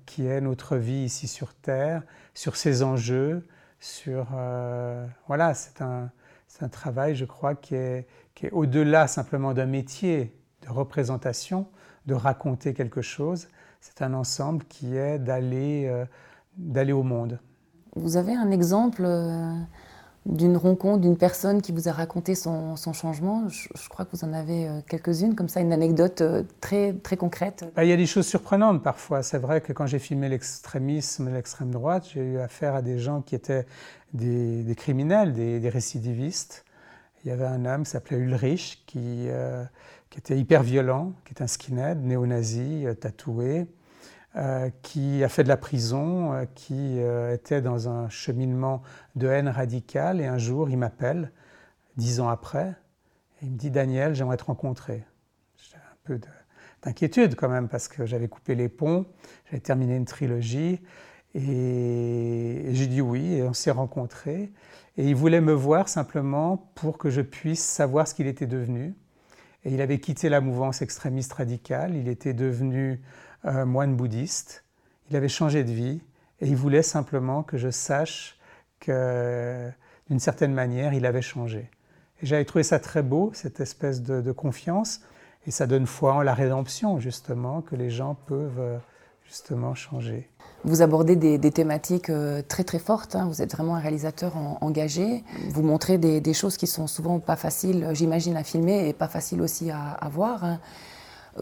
qui 0.06 0.26
est 0.26 0.40
notre 0.40 0.78
vie 0.78 1.04
ici 1.04 1.28
sur 1.28 1.52
Terre, 1.54 2.02
sur 2.32 2.56
ses 2.56 2.82
enjeux, 2.82 3.46
sur... 3.78 4.28
voilà, 5.28 5.52
c'est 5.52 5.82
un, 5.82 6.11
travail, 6.70 7.14
je 7.14 7.26
crois, 7.26 7.54
qui 7.54 7.75
est, 7.75 8.06
qui 8.34 8.46
est 8.46 8.50
au-delà 8.50 9.06
simplement 9.06 9.52
d'un 9.52 9.66
métier 9.66 10.34
de 10.62 10.70
représentation, 10.70 11.68
de 12.06 12.14
raconter 12.14 12.72
quelque 12.72 13.02
chose, 13.02 13.49
c'est 13.82 14.02
un 14.02 14.14
ensemble 14.14 14.64
qui 14.64 14.96
est 14.96 15.18
euh, 15.28 16.06
d'aller 16.56 16.92
au 16.92 17.02
monde. 17.02 17.38
Vous 17.96 18.16
avez 18.16 18.34
un 18.34 18.50
exemple 18.50 19.02
euh, 19.04 19.52
d'une 20.26 20.56
rencontre, 20.56 21.00
d'une 21.00 21.16
personne 21.16 21.61
qui 21.61 21.72
vous 21.72 21.88
a 21.88 21.92
raconté 21.92 22.34
son, 22.34 22.76
changement? 22.76 23.49
Je, 23.49 23.88
crois 23.88 24.04
que 24.04 24.16
vous 24.16 24.25
en 24.25 24.32
avez 24.32 24.66
euh, 24.66 24.80
quelques-unes, 24.88 25.34
comme 25.34 25.49
ça, 25.49 25.61
une 25.61 25.72
anecdote 25.72 26.22
très, 26.61 26.94
très 26.94 27.16
concrète. 27.16 27.64
Bah, 27.76 27.84
il 27.84 27.90
y 27.90 27.92
a 27.92 27.96
des 27.96 28.06
choses 28.06 28.26
surprenantes 28.26 28.82
parfois. 28.82 29.22
C'est 29.22 29.38
vrai 29.38 29.61
que 29.61 29.72
quand 29.72 29.87
j'ai 29.87 29.99
filmé 29.99 30.28
l'extrémisme, 30.28 31.32
l'extrême 31.32 31.70
droite, 31.70 32.08
j'ai 32.12 32.20
eu 32.20 32.38
affaire 32.38 32.75
à 32.75 32.82
des 32.82 32.99
gens 32.99 33.20
qui 33.20 33.34
étaient 33.34 33.66
des, 34.14 34.75
criminels, 34.76 35.32
des, 35.32 35.68
récidivistes. 35.68 36.64
Il 37.25 37.28
y 37.28 37.30
avait 37.30 37.46
un 37.46 37.64
homme 37.66 37.84
qui 37.84 37.90
s'appelait 37.90 38.18
Ulrich 38.18 38.82
qui 38.87 39.28
qui 40.12 40.18
était 40.18 40.38
hyper 40.38 40.62
violent, 40.62 41.14
qui 41.25 41.32
est 41.32 41.42
un 41.42 41.46
skinhead, 41.46 42.04
néo-nazi, 42.04 42.87
euh, 42.87 42.92
tatoué, 42.92 43.66
euh, 44.36 44.70
qui 44.82 45.22
a 45.22 45.28
fait 45.28 45.44
de 45.44 45.48
la 45.48 45.56
prison, 45.56 46.32
euh, 46.32 46.44
qui 46.54 46.98
était 47.32 47.60
dans 47.60 47.88
un 47.88 48.08
cheminement 48.08 48.82
de 49.14 49.28
haine 49.28 49.48
radicale. 49.48 50.20
Et 50.20 50.26
un 50.26 50.38
jour, 50.38 50.70
il 50.70 50.78
m'appelle, 50.78 51.30
dix 51.96 52.20
ans 52.20 52.28
après, 52.28 52.74
et 53.40 53.46
il 53.46 53.52
me 53.52 53.56
dit 53.56 53.70
Daniel, 53.70 54.14
j'aimerais 54.14 54.36
te 54.36 54.44
rencontrer. 54.44 55.04
J'ai 55.56 55.76
un 55.76 55.96
peu 56.04 56.20
d'inquiétude 56.82 57.34
quand 57.34 57.48
même, 57.48 57.68
parce 57.68 57.88
que 57.88 58.07
j'avais 58.07 58.28
coupé 58.28 58.54
les 58.54 58.68
ponts, 58.68 59.07
j'avais 59.46 59.61
terminé 59.61 59.96
une 59.96 60.07
trilogie. 60.07 60.80
Et, 61.35 61.40
et 61.40 62.74
j'ai 62.74 62.87
dit 62.87 63.00
oui, 63.00 63.35
et 63.35 63.42
on 63.42 63.52
s'est 63.52 63.70
rencontrés. 63.70 64.52
Et 64.96 65.09
il 65.09 65.14
voulait 65.14 65.40
me 65.40 65.52
voir 65.52 65.88
simplement 65.88 66.70
pour 66.74 66.98
que 66.98 67.09
je 67.09 67.22
puisse 67.22 67.64
savoir 67.64 68.07
ce 68.07 68.14
qu'il 68.14 68.26
était 68.26 68.46
devenu. 68.46 68.94
Et 69.64 69.72
il 69.72 69.80
avait 69.80 69.98
quitté 69.98 70.28
la 70.28 70.40
mouvance 70.40 70.83
extrémiste 70.83 71.33
radicale, 71.35 71.94
il 71.94 72.09
était 72.09 72.35
devenu 72.35 73.00
euh, 73.44 73.64
moine 73.64 73.96
bouddhiste, 73.96 74.64
il 75.11 75.16
avait 75.16 75.28
changé 75.28 75.64
de 75.64 75.72
vie 75.72 76.00
et 76.40 76.46
il 76.46 76.57
voulait 76.57 76.83
simplement 76.83 77.42
que 77.42 77.57
je 77.57 77.70
sache 77.70 78.38
que 78.81 79.70
d'une 80.09 80.20
certaine 80.20 80.52
manière, 80.52 80.94
il 80.94 81.07
avait 81.07 81.22
changé. 81.22 81.70
Et 82.20 82.26
j'avais 82.26 82.44
trouvé 82.44 82.62
ça 82.62 82.78
très 82.78 83.02
beau, 83.02 83.31
cette 83.35 83.61
espèce 83.61 84.02
de, 84.02 84.33
confiance, 84.33 85.00
et 85.46 85.50
ça 85.50 85.66
donne 85.66 85.87
foi 85.87 86.14
en 86.14 86.22
la 86.22 86.35
rédemption, 86.35 86.98
justement, 86.98 87.62
que 87.62 87.74
les 87.74 87.90
gens 87.90 88.16
peuvent 88.26 88.61
euh, 88.61 88.78
justement 89.24 89.74
changer. 89.74 90.28
Vous 90.64 90.83
abordez 90.83 91.16
des, 91.16 91.50
thématiques 91.50 92.11
euh, 92.11 92.42
très 92.46 92.62
très 92.62 92.78
fortes. 92.78 93.16
Hein. 93.16 93.26
Vous 93.26 93.42
êtes 93.42 93.52
vraiment 93.52 93.74
un 93.74 93.81
réalisateur 93.81 94.37
engagé. 94.61 95.24
Vous 95.48 95.62
montrez 95.62 95.98
des, 95.98 96.35
choses 96.35 96.57
qui 96.57 96.68
sont 96.68 96.87
souvent 96.87 97.18
pas 97.18 97.37
faciles, 97.37 97.88
j'imagine, 97.92 98.37
à 98.37 98.44
filmer 98.44 98.88
et 98.88 98.92
pas 98.92 99.09
faciles 99.09 99.42
aussi 99.42 99.70
à, 99.72 100.09
voir. 100.12 100.44
Hein. 100.44 100.61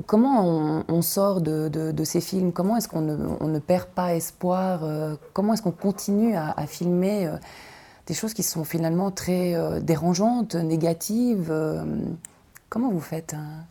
Comment 0.07 0.85
on, 0.89 1.03
sort 1.03 1.41
de, 1.41 2.05
ces 2.05 2.21
films? 2.21 2.53
Comment 2.53 2.77
est-ce 2.77 2.89
qu'on 2.89 3.01
ne, 3.01 3.59
perd 3.59 3.87
pas 3.89 4.15
espoir 4.15 4.85
euh, 4.85 5.17
Comment 5.33 5.55
est-ce 5.55 5.63
qu'on 5.63 5.73
continue 5.73 6.37
à, 6.37 6.67
filmer 6.67 7.27
euh, 7.27 7.37
des 8.07 8.15
choses 8.15 8.33
qui 8.33 8.43
sont 8.43 8.65
finalement 8.65 9.11
très 9.11 9.81
dérangeantes, 9.81 10.55
négatives 10.55 11.53
Comment 12.69 12.91
vous 12.91 13.01
faites 13.01 13.35
hein? 13.35 13.65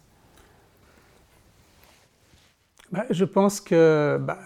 bah, 2.92 3.06
Je 3.10 3.24
pense 3.26 3.62
que 3.62 4.20
bah, 4.22 4.40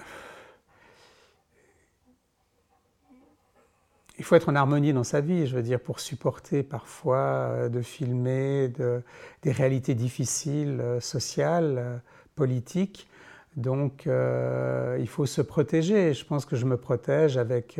il 4.24 4.26
faut 4.26 4.36
être 4.36 4.48
en 4.48 4.56
harmonie 4.56 4.94
dans 4.94 5.04
sa 5.04 5.20
vie, 5.20 5.48
je 5.48 5.54
veux 5.58 5.62
dire, 5.62 5.82
pour 5.82 6.00
supporter 6.00 6.64
parfois 6.64 7.18
euh, 7.18 7.68
de 7.68 7.82
filmer 7.82 8.70
des 8.70 9.52
réalités 9.52 9.96
difficiles, 9.96 10.80
euh, 10.80 11.02
sociales, 11.02 11.76
euh, 11.78 11.98
politiques. 12.34 13.10
Donc, 13.58 14.08
il 14.08 15.08
faut 15.08 15.26
se 15.28 15.42
protéger. 15.42 16.14
Je 16.14 16.26
pense 16.26 16.46
que 16.46 16.56
je 16.56 16.66
me 16.66 16.78
protège 16.78 17.38
avec, 17.38 17.78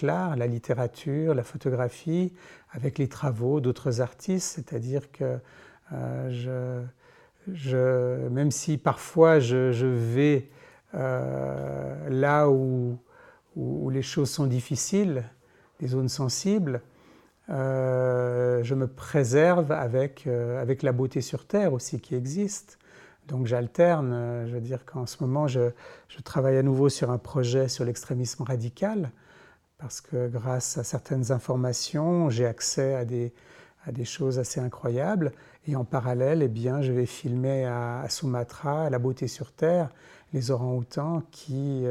l'art, 0.00 0.36
la 0.36 0.46
littérature, 0.46 1.34
la 1.34 1.42
photographie, 1.42 2.32
avec 2.70 2.96
les 2.96 3.08
travaux 3.08 3.60
d'autres 3.60 4.00
artistes. 4.00 4.54
C'est-à-dire 4.54 5.12
que 5.12 5.38
même 8.30 8.50
si 8.50 8.78
parfois 8.78 9.38
je, 9.38 9.84
vais 9.84 10.48
là 10.94 12.48
où, 12.48 12.98
les 13.90 14.00
choses 14.00 14.30
sont 14.30 14.46
difficiles, 14.46 15.24
des 15.80 15.88
zones 15.88 16.08
sensibles, 16.08 16.80
euh, 17.48 18.64
je 18.64 18.74
me 18.74 18.88
préserve 18.88 19.70
avec, 19.70 20.26
euh, 20.26 20.60
avec 20.60 20.82
la 20.82 20.92
beauté 20.92 21.20
sur 21.20 21.46
Terre 21.46 21.72
aussi 21.72 22.00
qui 22.00 22.14
existe. 22.14 22.78
Donc 23.28 23.46
j'alterne, 23.46 24.12
euh, 24.12 24.46
je 24.46 24.54
veux 24.54 24.60
dire 24.60 24.84
qu'en 24.84 25.06
ce 25.06 25.22
moment, 25.22 25.46
je, 25.46 25.70
je, 26.08 26.20
travaille 26.20 26.56
à 26.56 26.62
nouveau 26.62 26.88
sur 26.88 27.10
un 27.10 27.18
projet 27.18 27.68
sur 27.68 27.84
l'extrémisme 27.84 28.42
radical, 28.42 29.10
parce 29.78 30.00
que 30.00 30.28
grâce 30.28 30.78
à 30.78 30.84
certaines 30.84 31.30
informations, 31.32 32.30
j'ai 32.30 32.46
accès 32.46 32.94
à 32.94 33.04
des, 33.04 33.32
à 33.84 33.92
des 33.92 34.04
choses 34.04 34.38
assez 34.38 34.60
incroyables. 34.60 35.32
Et 35.68 35.76
en 35.76 35.84
parallèle, 35.84 36.42
eh 36.42 36.48
bien, 36.48 36.82
je 36.82 36.92
vais 36.92 37.06
filmer 37.06 37.64
à, 37.64 38.04
Sumatra, 38.08 38.86
à 38.86 38.90
la 38.90 38.98
beauté 38.98 39.28
sur 39.28 39.52
Terre, 39.52 39.90
les 40.32 40.50
orang-outans 40.50 41.22
qui 41.32 41.84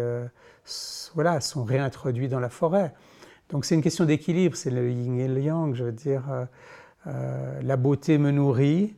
voilà, 1.13 1.41
sont 1.41 1.63
réintroduits 1.65 2.29
dans 2.29 2.39
la 2.39 2.49
forêt. 2.49 2.93
Donc 3.49 3.65
c'est 3.65 3.75
une 3.75 3.81
question 3.81 4.05
d'équilibre, 4.05 4.55
c'est 4.55 4.71
le 4.71 4.89
yin 4.89 5.19
et 5.19 5.27
le 5.27 5.41
yang, 5.41 5.75
je 5.75 5.83
veux 5.83 5.91
dire. 5.91 6.23
Euh, 6.31 6.45
euh, 7.07 7.61
la 7.61 7.77
beauté 7.77 8.17
me 8.17 8.31
nourrit 8.31 8.95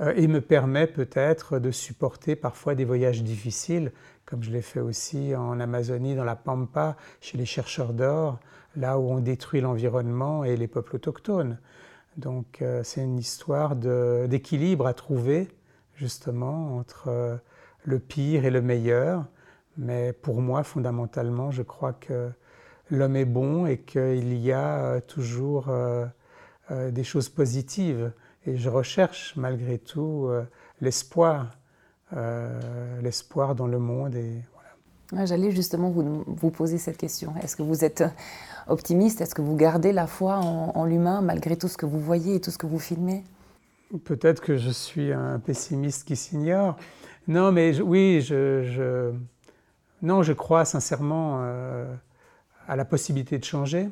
euh, 0.00 0.12
et 0.14 0.28
me 0.28 0.40
permet 0.40 0.86
peut-être 0.86 1.58
de 1.58 1.72
supporter 1.72 2.36
parfois 2.36 2.76
des 2.76 2.84
voyages 2.84 3.24
difficiles, 3.24 3.90
comme 4.24 4.42
je 4.42 4.50
l'ai 4.52 4.62
fait 4.62 4.80
aussi 4.80 5.34
en 5.34 5.58
Amazonie, 5.58 6.14
dans 6.14 6.24
la 6.24 6.36
Pampa, 6.36 6.96
chez 7.20 7.36
les 7.36 7.44
chercheurs 7.44 7.92
d'or, 7.92 8.38
là 8.76 8.98
où 9.00 9.10
on 9.10 9.18
détruit 9.18 9.60
l'environnement 9.60 10.44
et 10.44 10.56
les 10.56 10.68
peuples 10.68 10.96
autochtones. 10.96 11.58
Donc 12.16 12.62
c'est 12.82 13.02
une 13.02 13.18
histoire 13.18 13.74
d'équilibre 13.74 14.86
à 14.86 14.92
trouver 14.92 15.48
justement 15.94 16.76
entre 16.76 17.40
le 17.84 17.98
pire 17.98 18.44
et 18.44 18.50
le 18.50 18.60
meilleur. 18.60 19.24
Mais 19.78 20.12
pour 20.12 20.42
moi, 20.42 20.62
fondamentalement, 20.62 21.50
je 21.50 21.62
crois 21.62 21.94
que 21.94 22.30
l'homme 22.92 23.16
est 23.16 23.24
bon 23.24 23.66
et 23.66 23.78
qu'il 23.78 24.38
y 24.38 24.52
a 24.52 24.76
euh, 24.76 25.00
toujours 25.00 25.68
euh, 25.68 26.04
euh, 26.70 26.90
des 26.90 27.04
choses 27.04 27.28
positives. 27.28 28.12
Et 28.46 28.56
je 28.56 28.68
recherche 28.68 29.34
malgré 29.36 29.78
tout 29.78 30.28
l'espoir, 30.80 31.52
l'espoir 33.00 33.54
dans 33.54 33.68
le 33.68 33.78
monde. 33.78 34.16
Et 34.16 34.42
voilà. 35.12 35.24
J'allais 35.26 35.52
justement 35.52 35.90
vous, 35.90 36.24
vous, 36.26 36.50
poser 36.50 36.78
cette 36.78 36.96
question. 36.96 37.34
Est-ce 37.40 37.54
que 37.54 37.62
vous 37.62 37.84
êtes 37.84 38.02
optimiste? 38.66 39.20
Est-ce 39.20 39.36
que 39.36 39.42
vous 39.42 39.54
gardez 39.54 39.92
la 39.92 40.08
foi 40.08 40.38
en, 40.38 40.84
l'humain 40.84 41.20
malgré 41.20 41.56
tout 41.56 41.68
ce 41.68 41.76
que 41.76 41.86
vous 41.86 42.00
voyez 42.00 42.34
et 42.34 42.40
tout 42.40 42.50
ce 42.50 42.58
que 42.58 42.66
vous 42.66 42.80
filmez? 42.80 43.22
Peut-être 44.02 44.42
que 44.42 44.56
je 44.56 44.70
suis 44.70 45.12
un 45.12 45.38
pessimiste 45.38 46.04
qui 46.04 46.16
s'ignore. 46.16 46.76
Non, 47.28 47.52
mais 47.52 47.80
oui, 47.80 48.22
je, 48.22 49.12
non, 50.02 50.24
je 50.24 50.32
crois 50.32 50.64
sincèrement 50.64 51.44
à 52.68 52.76
la 52.76 52.84
possibilité 52.84 53.38
de 53.38 53.44
changer, 53.44 53.88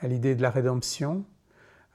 à 0.00 0.08
l'idée 0.08 0.34
de 0.34 0.42
la 0.42 0.50
rédemption. 0.50 1.24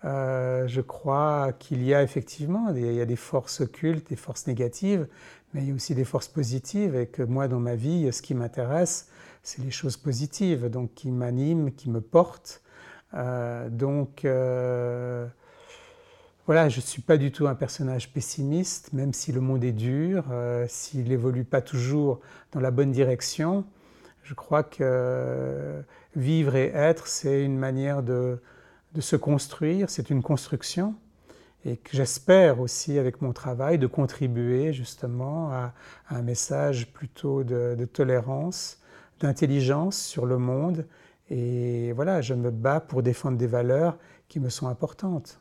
Euh, 0.05 0.67
je 0.67 0.81
crois 0.81 1.51
qu'il 1.59 1.83
y 1.83 1.93
a 1.93 2.01
effectivement 2.01 2.69
il 2.73 2.93
y 2.93 3.01
a 3.01 3.05
des 3.05 3.17
forces 3.17 3.61
occultes, 3.61 4.09
des 4.09 4.15
forces 4.15 4.47
négatives, 4.47 5.07
mais 5.53 5.61
il 5.61 5.69
y 5.69 5.71
a 5.71 5.75
aussi 5.75 5.93
des 5.93 6.05
forces 6.05 6.29
positives 6.29 6.95
et 6.95 7.07
que 7.07 7.21
moi 7.21 7.47
dans 7.47 7.59
ma 7.59 7.75
vie, 7.75 8.11
ce 8.13 8.21
qui 8.21 8.33
m'intéresse, 8.33 9.09
c'est 9.43 9.61
les 9.61 9.71
choses 9.71 9.97
positives, 9.97 10.69
donc 10.69 10.93
qui 10.93 11.11
m'animent, 11.11 11.71
qui 11.71 11.89
me 11.89 12.01
portent. 12.01 12.61
Euh, 13.13 13.67
donc 13.69 14.25
voilà, 16.49 16.67
je 16.67 16.77
ne 16.77 16.81
suis 16.81 17.03
pas 17.03 17.17
du 17.17 17.31
tout 17.31 17.45
un 17.45 17.53
personnage 17.53 18.11
pessimiste, 18.11 18.91
même 18.91 19.13
si 19.13 19.31
le 19.31 19.39
monde 19.39 19.63
est 19.63 19.71
dur, 19.71 20.23
euh, 20.31 20.65
s'il 20.67 21.07
n'évolue 21.07 21.43
pas 21.43 21.61
toujours 21.61 22.21
dans 22.53 22.59
la 22.59 22.71
bonne 22.71 22.91
direction. 22.91 23.65
Je 24.23 24.33
crois 24.33 24.63
que 24.63 25.83
vivre 26.15 26.55
et 26.55 26.71
être, 26.73 27.07
c'est 27.07 27.43
une 27.43 27.57
manière 27.57 28.03
de, 28.03 28.39
se 28.99 29.15
construire, 29.15 29.89
c'est 29.89 30.09
une 30.09 30.21
construction. 30.21 30.95
Et 31.65 31.77
que 31.77 31.91
j'espère 31.91 32.59
aussi, 32.59 32.97
avec 32.97 33.21
mon 33.21 33.33
travail, 33.33 33.77
de 33.77 33.87
contribuer 33.87 34.71
justement 34.71 35.51
à, 35.51 35.73
un 36.09 36.21
message 36.21 36.93
plutôt 36.93 37.43
de, 37.43 37.75
de 37.77 37.85
tolérance, 37.85 38.79
d'intelligence 39.19 39.97
sur 39.97 40.25
le 40.25 40.37
monde. 40.37 40.85
Et 41.29 41.91
voilà, 41.93 42.21
je 42.21 42.33
me 42.33 42.49
bats 42.49 42.79
pour 42.79 43.03
défendre 43.03 43.37
des 43.37 43.47
valeurs 43.47 43.97
qui 44.29 44.39
me 44.39 44.49
sont 44.49 44.67
importantes. 44.67 45.39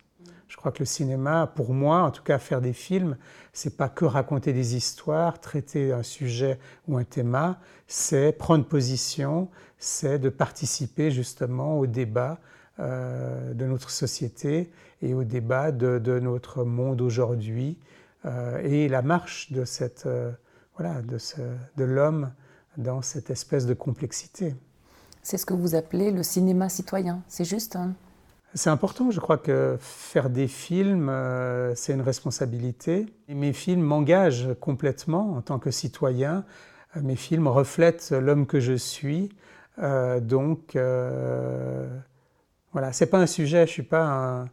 Je 0.49 0.57
crois 0.57 0.73
que 0.73 0.79
le 0.81 0.87
cinéma, 0.87 1.47
pour 1.55 1.75
moi, 1.75 2.01
en 2.01 2.11
tout 2.11 2.23
cas, 2.23 2.39
faire 2.39 2.61
des 2.61 2.73
films, 2.73 3.17
c'est 3.53 3.77
pas 3.77 3.89
que 3.89 4.07
raconter 4.07 4.53
des 4.53 4.77
histoires, 4.77 5.41
traiter 5.41 5.93
un 5.93 6.03
sujet 6.03 6.59
ou 6.89 6.97
un 6.97 7.05
thème, 7.05 7.57
c'est 7.87 8.33
prendre 8.33 8.65
position, 8.65 9.49
c'est 9.79 10.19
de 10.19 10.31
participer 10.31 11.11
justement 11.11 11.79
au 11.79 11.87
débat 11.87 12.39
euh, 12.81 13.53
de 13.55 13.67
notre 13.67 13.91
société 13.91 14.71
et 15.03 15.13
au 15.13 15.25
débat 15.25 15.71
de, 15.71 16.19
notre 16.21 16.65
monde 16.65 17.01
aujourd'hui 17.01 17.77
euh, 18.25 18.61
et 18.63 18.89
la 18.89 19.03
marche 19.03 19.53
de 19.53 19.65
cette 19.65 20.07
euh, 20.07 20.31
voilà 20.77 21.03
de, 21.03 21.19
de 21.77 21.85
l'homme 21.85 22.33
dans 22.77 23.03
cette 23.03 23.31
espèce 23.31 23.67
de 23.67 23.75
complexité. 23.75 24.55
C'est 25.23 25.39
ce 25.39 25.47
que 25.47 25.55
vous 25.55 25.75
appelez 25.75 26.11
le 26.11 26.23
cinéma 26.23 26.69
citoyen, 26.69 27.23
c'est 27.29 27.45
juste 27.45 27.77
hein? 27.77 27.95
C'est 28.55 28.71
important, 28.71 29.11
je 29.11 29.21
crois 29.21 29.37
que 29.37 29.77
faire 29.79 30.31
des 30.31 30.49
films, 30.49 31.09
euh, 31.11 31.75
c'est 31.75 31.93
une 31.93 32.01
responsabilité. 32.01 33.07
mes 33.29 33.53
films 33.53 33.83
m'engagent 33.83 34.49
complètement 34.61 35.35
en 35.37 35.43
tant 35.43 35.59
que 35.59 35.71
citoyen. 35.71 36.45
Euh, 36.97 37.01
mes 37.03 37.17
films 37.17 37.47
reflètent 37.47 38.11
l'homme 38.11 38.47
que 38.47 38.59
je 38.59 38.73
suis. 38.73 39.29
Euh, 39.79 40.21
donc, 40.21 40.79
voilà, 42.73 42.93
c'est 42.93 43.07
pas 43.07 43.19
un 43.19 43.27
sujet, 43.27 43.67
je 43.67 43.73
suis 43.73 43.83
pas 43.83 44.47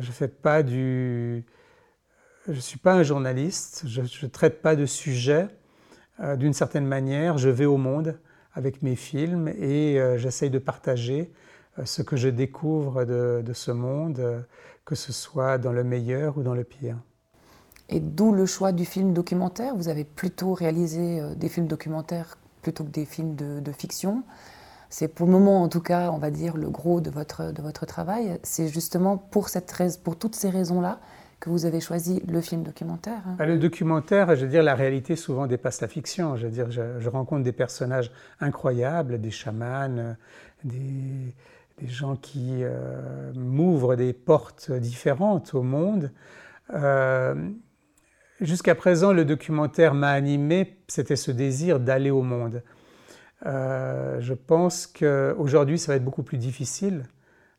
je 0.00 0.10
fais 0.12 0.28
pas 0.28 0.62
du, 0.62 1.44
je 2.48 2.58
suis 2.58 2.78
pas 2.78 2.94
un 2.94 3.02
journaliste, 3.02 3.82
je, 3.86 4.00
ne 4.00 4.30
traite 4.30 4.62
pas 4.62 4.76
de 4.76 4.86
sujet. 4.86 5.48
D'une 6.38 6.54
certaine 6.54 6.86
manière, 6.86 7.36
je 7.36 7.50
vais 7.50 7.66
au 7.66 7.76
monde 7.76 8.18
avec 8.54 8.80
mes 8.82 8.96
films 8.96 9.48
et 9.48 10.00
j'essaye 10.16 10.48
de 10.48 10.58
partager 10.58 11.30
euh, 11.30 11.45
ce 11.84 12.02
que 12.02 12.16
je 12.16 12.28
découvre 12.28 13.04
de, 13.04 13.52
ce 13.52 13.70
monde, 13.70 14.18
euh, 14.18 14.40
que 14.84 14.94
ce 14.94 15.12
soit 15.12 15.58
dans 15.58 15.72
le 15.72 15.84
meilleur 15.84 16.38
ou 16.38 16.42
dans 16.42 16.54
le 16.54 16.64
pire. 16.64 16.96
Et 17.88 18.00
d'où 18.00 18.32
le 18.32 18.46
choix 18.46 18.72
du 18.72 18.84
film 18.84 19.12
documentaire? 19.12 19.76
Vous 19.76 19.88
avez 19.88 20.04
plutôt 20.04 20.54
réalisé 20.54 21.20
euh, 21.20 21.34
des 21.34 21.48
films 21.48 21.66
documentaires 21.66 22.38
plutôt 22.62 22.82
que 22.82 22.90
des 22.90 23.04
films 23.04 23.36
de, 23.36 23.72
fiction. 23.72 24.24
C'est 24.90 25.06
pour 25.06 25.26
le 25.26 25.32
moment, 25.32 25.62
en 25.62 25.68
tout 25.68 25.80
cas, 25.80 26.10
on 26.10 26.18
va 26.18 26.30
dire, 26.30 26.56
le 26.56 26.68
gros 26.68 27.00
de 27.00 27.10
votre, 27.10 27.52
de 27.52 27.62
votre 27.62 27.86
travail. 27.86 28.40
C'est 28.42 28.66
justement 28.66 29.16
pour, 29.16 29.48
cette, 29.48 29.72
pour 30.02 30.18
toutes 30.18 30.34
ces 30.34 30.50
raisons-là 30.50 30.98
que 31.38 31.48
vous 31.48 31.64
avez 31.64 31.80
choisi 31.80 32.22
le 32.26 32.40
film 32.40 32.64
documentaire. 32.64 33.22
Hein? 33.26 33.36
Ah, 33.38 33.46
le 33.46 33.58
documentaire, 33.58 34.34
je 34.34 34.46
veux 34.46 34.50
dire, 34.50 34.64
la 34.64 34.74
réalité 34.74 35.14
souvent 35.14 35.46
dépasse 35.46 35.80
la 35.80 35.86
fiction. 35.86 36.34
Je 36.36 36.46
veux 36.46 36.52
dire, 36.52 36.72
je, 36.72 36.98
je 36.98 37.08
rencontre 37.08 37.44
des 37.44 37.52
personnages 37.52 38.10
incroyables, 38.40 39.20
des 39.20 39.30
chamans, 39.30 40.16
des, 40.64 41.34
des 41.78 41.88
gens 41.88 42.16
qui 42.16 42.62
euh, 42.62 43.32
m'ouvrent 43.34 43.96
des 43.96 44.12
portes 44.12 44.72
différentes 44.72 45.54
au 45.54 45.62
monde. 45.62 46.10
Euh, 46.72 47.50
jusqu'à 48.40 48.74
présent, 48.74 49.12
le 49.12 49.24
documentaire 49.24 49.94
m'a 49.94 50.10
animé, 50.10 50.78
c'était 50.88 51.16
ce 51.16 51.30
désir 51.30 51.78
d'aller 51.78 52.10
au 52.10 52.22
monde. 52.22 52.62
Euh, 53.44 54.18
je 54.20 54.32
pense 54.32 54.86
qu'aujourd'hui, 54.86 55.78
ça 55.78 55.92
va 55.92 55.96
être 55.96 56.04
beaucoup 56.04 56.22
plus 56.22 56.38
difficile 56.38 57.04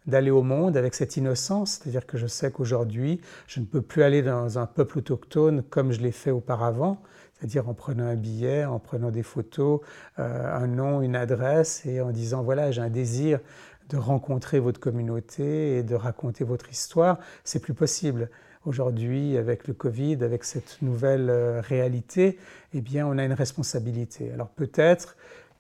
d'aller 0.08 0.32
au 0.32 0.42
monde 0.42 0.78
avec 0.78 0.96
cette 0.96 1.18
innocence, 1.18 1.74
c'est-à-dire 1.74 2.08
que 2.08 2.18
je 2.18 2.28
sais 2.28 2.50
qu'aujourd'hui, 2.50 3.22
je 3.46 3.60
ne 3.60 3.66
peux 3.66 3.82
plus 3.82 4.04
aller 4.04 4.22
dans 4.22 4.58
un 4.58 4.66
peuple 4.66 5.00
autochtone 5.00 5.62
comme 5.64 5.92
je 5.92 6.00
l'ai 6.00 6.14
fait 6.14 6.32
auparavant, 6.32 7.04
c'est-à-dire 7.34 7.68
en 7.68 7.74
prenant 7.74 8.06
un 8.06 8.16
billet, 8.16 8.64
en 8.64 8.80
prenant 8.80 9.12
des 9.12 9.22
photos, 9.22 9.82
un 10.16 10.66
nom, 10.66 11.02
une 11.02 11.18
adresse 11.18 11.86
et 11.86 12.00
en 12.00 12.12
disant 12.12 12.42
voilà, 12.42 12.72
j'ai 12.72 12.82
un 12.82 12.90
désir 12.90 13.42
de 13.90 13.98
rencontrer 13.98 14.60
votre 14.60 14.80
communauté 14.80 15.78
et 15.78 15.84
de 15.84 15.96
raconter 15.96 16.44
votre 16.44 16.70
histoire, 16.70 17.20
c'est 17.44 17.60
plus 17.60 17.74
possible. 17.74 18.30
Aujourd'hui, 18.66 19.38
avec 19.38 19.68
le 19.68 19.74
Covid, 19.74 20.18
avec 20.24 20.44
cette 20.44 20.82
nouvelle 20.82 21.30
euh, 21.30 21.62
réalité, 21.62 22.38
eh 22.74 22.82
bien, 22.82 23.08
on 23.08 23.18
a 23.18 23.24
une 23.24 23.34
responsabilité. 23.34 24.32
Alors 24.34 24.50
peut-être 24.50 25.16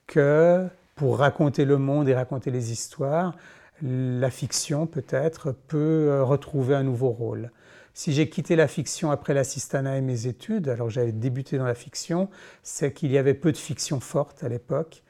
que 0.08 0.68
pour 0.96 1.20
raconter 1.20 1.64
le 1.64 1.78
monde 1.78 2.10
et 2.10 2.16
raconter 2.16 2.52
les 2.52 2.72
histoires, 2.72 3.36
la 3.82 4.30
fiction 4.30 4.88
peut-être 4.88 5.54
peut 5.68 6.10
euh, 6.10 6.24
retrouver 6.24 6.76
un 6.76 6.84
nouveau 6.84 7.10
rôle. 7.10 7.52
Si 7.94 8.14
j'ai 8.14 8.30
quitté 8.30 8.56
la 8.56 8.68
fiction 8.68 9.10
après 9.10 9.34
l'assistanat 9.34 9.98
et 9.98 10.02
mes 10.02 10.28
études, 10.28 10.70
alors 10.70 10.90
j'avais 10.90 11.12
débuté 11.12 11.58
dans 11.58 11.66
la 11.66 11.76
fiction, 11.76 12.30
c'est 12.62 12.94
qu'il 12.94 13.12
y 13.12 13.18
avait 13.18 13.34
peu 13.34 13.52
de 13.52 13.58
fiction 13.58 14.00
forte 14.00 14.44
à 14.44 14.50
l'époque. 14.50 15.02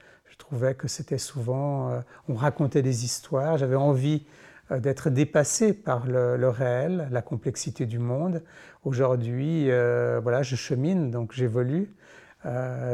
Trouvais 0.48 0.76
que 0.76 0.88
c'était 0.88 1.18
souvent, 1.18 1.92
euh, 1.92 2.00
on 2.30 2.34
racontait 2.34 2.82
des 2.82 3.04
histoires, 3.04 3.58
j'avais 3.58 3.76
envie 3.76 4.24
euh, 4.72 4.80
d'être 4.80 5.10
dépassé 5.10 5.74
par 5.74 6.08
le, 6.08 6.48
réel, 6.48 7.10
la 7.12 7.22
complexité 7.22 7.86
du 7.86 8.00
monde. 8.00 8.42
Aujourd'hui, 8.86 9.70
euh, 9.70 10.22
voilà, 10.24 10.44
je 10.44 10.56
chemine, 10.56 11.12
donc 11.12 11.34
j'évolue. 11.34 11.92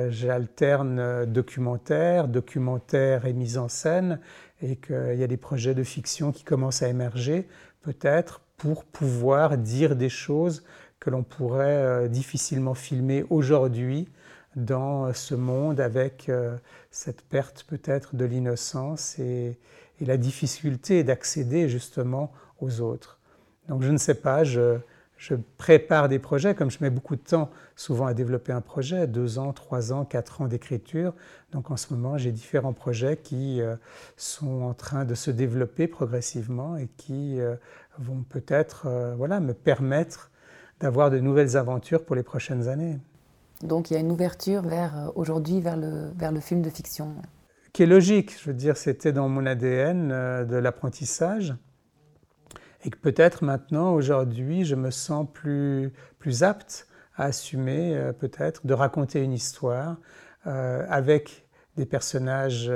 J'alterne 0.10 1.26
documentaire, 1.26 2.28
documentaire 2.28 3.28
et 3.28 3.34
mise 3.34 3.60
en 3.60 3.68
scène, 3.68 4.20
et 4.64 4.78
qu'il 4.78 5.14
y 5.16 5.24
a 5.24 5.28
des 5.28 5.38
projets 5.38 5.76
de 5.76 5.84
fiction 5.84 6.32
qui 6.32 6.44
commencent 6.44 6.82
à 6.82 6.88
émerger, 6.88 7.48
peut-être 7.84 8.42
pour 8.58 8.84
pouvoir 8.84 9.60
dire 9.60 9.96
des 9.96 10.10
choses 10.10 10.64
que 11.00 11.12
l'on 11.12 11.22
pourrait 11.22 12.10
difficilement 12.10 12.74
filmer 12.74 13.26
aujourd'hui 13.30 14.08
dans 14.56 15.14
ce 15.14 15.36
monde 15.36 15.80
avec 15.80 16.30
euh, 16.30 16.56
cette 16.92 17.22
perte 17.22 17.66
peut-être 17.68 18.16
de 18.16 18.26
l'innocence 18.26 19.18
et, 19.20 19.58
la 20.02 20.18
difficulté 20.18 21.06
d'accéder 21.06 21.70
justement 21.70 22.34
aux 22.60 22.82
autres. 22.82 23.22
Donc 23.70 23.84
je 23.84 23.90
ne 23.90 23.98
sais 23.98 24.16
pas, 24.16 24.44
je, 24.44 24.80
prépare 25.58 26.10
des 26.10 26.20
projets, 26.20 26.56
comme 26.56 26.70
je 26.70 26.80
mets 26.82 26.90
beaucoup 26.90 27.16
de 27.16 27.22
temps 27.22 27.50
souvent 27.78 28.08
à 28.08 28.14
développer 28.14 28.52
un 28.52 28.60
projet, 28.60 29.08
deux 29.08 29.40
ans, 29.40 29.54
trois 29.54 29.94
ans, 29.94 30.04
quatre 30.04 30.42
ans 30.42 30.48
d'écriture. 30.48 31.14
Donc 31.54 31.72
en 31.72 31.78
ce 31.78 31.94
moment, 31.94 32.18
j'ai 32.18 32.34
différents 32.34 32.74
projets 32.74 33.16
qui 33.16 33.62
euh, 33.62 33.78
sont 34.18 34.64
en 34.64 34.74
train 34.74 35.06
de 35.06 35.16
se 35.16 35.32
développer 35.32 35.88
progressivement 35.88 36.76
et 36.76 36.90
qui 36.98 37.40
euh, 37.40 37.56
vont 37.98 38.26
peut-être 38.28 38.90
voilà, 39.16 39.40
me 39.40 39.54
permettre 39.54 40.32
d'avoir 40.82 41.12
de 41.12 41.20
nouvelles 41.20 41.56
aventures 41.56 42.04
pour 42.04 42.18
les 42.18 42.24
prochaines 42.24 42.68
années. 42.68 43.00
Donc 43.62 43.90
il 43.90 43.94
y 43.94 43.98
a 43.98 44.00
une 44.00 44.12
ouverture 44.12 44.62
vers 44.62 44.98
euh, 44.98 45.12
aujourd'hui 45.16 45.62
vers 45.62 45.78
le, 45.78 46.12
vers 46.16 46.32
le 46.32 46.40
film 46.40 46.62
de 46.62 46.70
fiction. 46.70 47.16
Qui 47.72 47.84
est 47.84 47.88
logique, 47.88 48.38
je 48.40 48.46
veux 48.48 48.54
dire, 48.54 48.78
c'était 48.78 49.12
dans 49.12 49.30
mon 49.30 49.46
ADN 49.46 50.12
euh, 50.12 50.46
de 50.46 50.56
l'apprentissage. 50.56 51.56
Et 52.86 52.90
que 52.90 52.98
peut-être 52.98 53.46
maintenant, 53.46 53.94
aujourd'hui, 53.94 54.66
je 54.66 54.76
me 54.76 54.92
sens 54.92 55.26
plus, 55.32 55.94
plus 56.20 56.44
apte 56.44 56.88
à 57.16 57.26
assumer 57.26 57.96
euh, 57.96 58.12
peut-être 58.12 58.68
de 58.68 58.74
raconter 58.74 59.22
une 59.22 59.34
histoire 59.34 59.98
avec 60.46 61.48
des 61.78 61.86
personnages, 61.86 62.70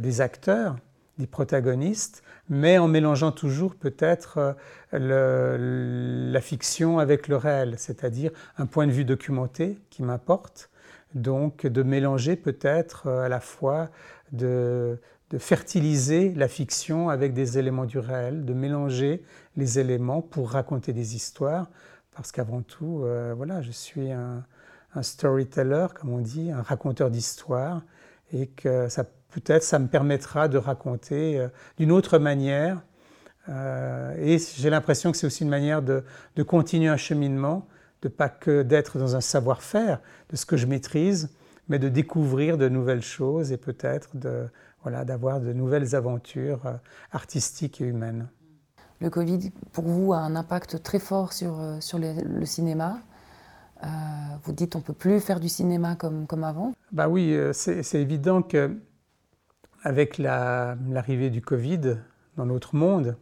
des 0.00 0.20
acteurs 0.20 0.74
des 1.18 1.26
protagonistes, 1.26 2.23
mais 2.48 2.78
en 2.78 2.88
mélangeant 2.88 3.32
toujours 3.32 3.74
peut-être 3.74 4.56
euh, 4.92 6.30
la 6.32 6.40
fiction 6.40 6.98
avec 6.98 7.28
le 7.28 7.36
réel, 7.36 7.74
c'est-à-dire 7.78 8.30
un 8.58 8.66
point 8.66 8.86
de 8.86 8.92
vue 8.92 9.04
documenté 9.04 9.78
qui 9.90 10.02
m'importe, 10.02 10.70
donc 11.14 11.66
de 11.66 11.82
mélanger 11.82 12.36
peut-être 12.36 13.06
euh, 13.06 13.24
à 13.24 13.28
la 13.28 13.40
fois 13.40 13.90
de, 14.32 14.98
fertiliser 15.38 16.32
la 16.34 16.46
fiction 16.46 17.08
avec 17.08 17.32
des 17.32 17.58
éléments 17.58 17.86
du 17.86 17.98
réel, 17.98 18.44
de 18.44 18.54
mélanger 18.54 19.24
les 19.56 19.80
éléments 19.80 20.22
pour 20.22 20.50
raconter 20.50 20.92
des 20.92 21.16
histoires, 21.16 21.66
parce 22.14 22.30
qu'avant 22.30 22.62
tout, 22.62 23.02
euh, 23.02 23.34
voilà, 23.36 23.60
je 23.60 23.72
suis 23.72 24.12
un, 24.12 24.44
storyteller, 25.02 25.88
comme 25.96 26.10
on 26.10 26.20
dit, 26.20 26.52
un 26.52 26.62
raconteur 26.62 27.10
d'histoires, 27.10 27.82
et 28.32 28.46
que 28.46 28.88
ça 28.88 29.02
peut-être 29.34 29.62
ça 29.62 29.78
me 29.78 29.88
permettra 29.88 30.48
de 30.48 30.58
raconter 30.58 31.38
euh, 31.38 31.48
d'une 31.78 31.92
autre 31.92 32.18
manière. 32.18 32.82
Euh, 33.48 34.14
et 34.18 34.38
j'ai 34.38 34.70
l'impression 34.70 35.12
que 35.12 35.18
c'est 35.18 35.26
aussi 35.26 35.42
une 35.42 35.50
manière 35.50 35.82
de, 35.82 36.04
de, 36.36 36.42
continuer 36.42 36.88
un 36.88 36.96
cheminement, 36.96 37.66
de 38.02 38.08
pas 38.08 38.28
que 38.28 38.62
d'être 38.62 38.98
dans 38.98 39.16
un 39.16 39.20
savoir-faire 39.20 40.00
de 40.30 40.36
ce 40.36 40.46
que 40.46 40.56
je 40.56 40.66
maîtrise, 40.66 41.30
mais 41.68 41.78
de 41.78 41.88
découvrir 41.88 42.56
de 42.56 42.68
nouvelles 42.68 43.02
choses 43.02 43.52
et 43.52 43.56
peut-être 43.56 44.16
de 44.16 44.48
voilà 44.82 45.04
d'avoir 45.04 45.40
de 45.40 45.52
nouvelles 45.52 45.94
aventures 45.94 46.62
artistiques 47.12 47.80
et 47.80 47.84
humaines. 47.84 48.28
Le 49.00 49.10
Covid, 49.10 49.50
pour 49.72 49.84
vous, 49.84 50.12
a 50.12 50.18
un 50.18 50.36
impact 50.36 50.82
très 50.82 50.98
fort 50.98 51.32
sur, 51.32 51.60
euh, 51.60 51.80
sur 51.80 51.98
le, 51.98 52.46
cinéma. 52.46 53.00
Euh, 53.82 53.86
vous 54.44 54.52
dites 54.52 54.76
on 54.76 54.78
ne 54.78 54.84
peut 54.84 54.94
plus 54.94 55.20
faire 55.20 55.40
du 55.40 55.48
cinéma 55.48 55.96
comme, 55.96 56.26
comme 56.26 56.44
avant 56.44 56.72
Bah 56.92 57.08
oui, 57.08 57.34
euh, 57.34 57.52
c'est 57.52 58.00
évident 58.00 58.40
que 58.40 58.74
avec 59.84 60.18
l'arrivée 60.18 61.30
du 61.30 61.40
Covid 61.40 61.98
dans 62.36 62.46
notre 62.46 62.74
monde, 62.74 63.16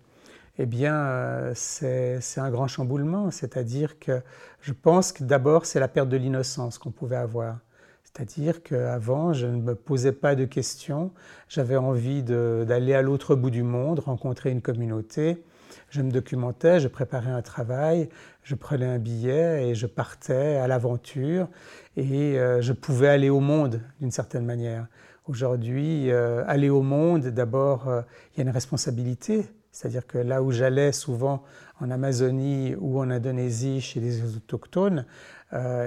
eh 0.59 0.67
bien, 0.67 1.53
c'est 1.55 2.21
un 2.37 2.51
grand 2.51 2.69
chamboulement. 2.69 3.31
C'est-à-dire 3.31 3.99
que 3.99 4.23
je 4.61 4.73
pense 4.73 5.13
que 5.13 5.25
d'abord, 5.25 5.67
c'est 5.67 5.81
la 5.81 5.89
perte 5.89 6.09
de 6.09 6.17
l'innocence 6.17 6.79
qu'on 6.79 6.91
pouvait 6.91 7.17
avoir. 7.17 7.59
C'est-à-dire 8.05 8.63
qu'avant, 8.63 9.33
je 9.33 9.47
ne 9.47 9.61
me 9.61 9.75
posais 9.75 10.13
pas 10.13 10.35
de 10.35 10.45
questions. 10.45 11.11
J'avais 11.49 11.77
envie 11.77 12.23
d'aller 12.23 12.95
à 12.95 13.03
l'autre 13.03 13.35
bout 13.35 13.51
du 13.51 13.63
monde, 13.63 13.99
rencontrer 13.99 14.51
une 14.51 14.63
communauté 14.63 15.43
je 15.93 16.01
me 16.01 16.11
documentais, 16.11 16.81
je 16.81 16.89
préparais 16.89 17.31
un 17.31 17.43
travail, 17.43 18.09
je 18.43 18.55
prenais 18.55 18.87
un 18.87 18.99
billet 18.99 19.69
et 19.69 19.75
je 19.75 19.87
partais 19.87 20.57
à 20.57 20.67
l'aventure 20.67 21.49
et 21.97 22.39
euh, 22.39 22.61
je 22.63 22.73
pouvais 22.73 23.09
aller 23.09 23.31
au 23.31 23.41
monde 23.41 23.81
d'une 24.01 24.11
certaine 24.11 24.45
manière. 24.45 24.87
Aujourd'hui, 25.27 26.11
euh, 26.11 26.45
aller 26.47 26.71
au 26.71 26.83
monde, 26.83 27.27
d'abord, 27.29 27.89
euh, 27.89 28.03
il 28.35 28.39
y 28.39 28.41
a 28.41 28.45
une 28.45 28.51
responsabilité. 28.51 29.47
C'est-à-dire 29.71 30.07
que 30.07 30.19
là 30.19 30.43
où 30.43 30.51
j'allais 30.51 30.93
souvent 30.93 31.43
en 31.81 31.91
Amazonie 31.91 32.75
ou 32.79 33.01
en 33.01 33.11
Indonésie 33.11 33.81
chez 33.81 34.01
les 34.01 34.23
autochtones, 34.37 35.07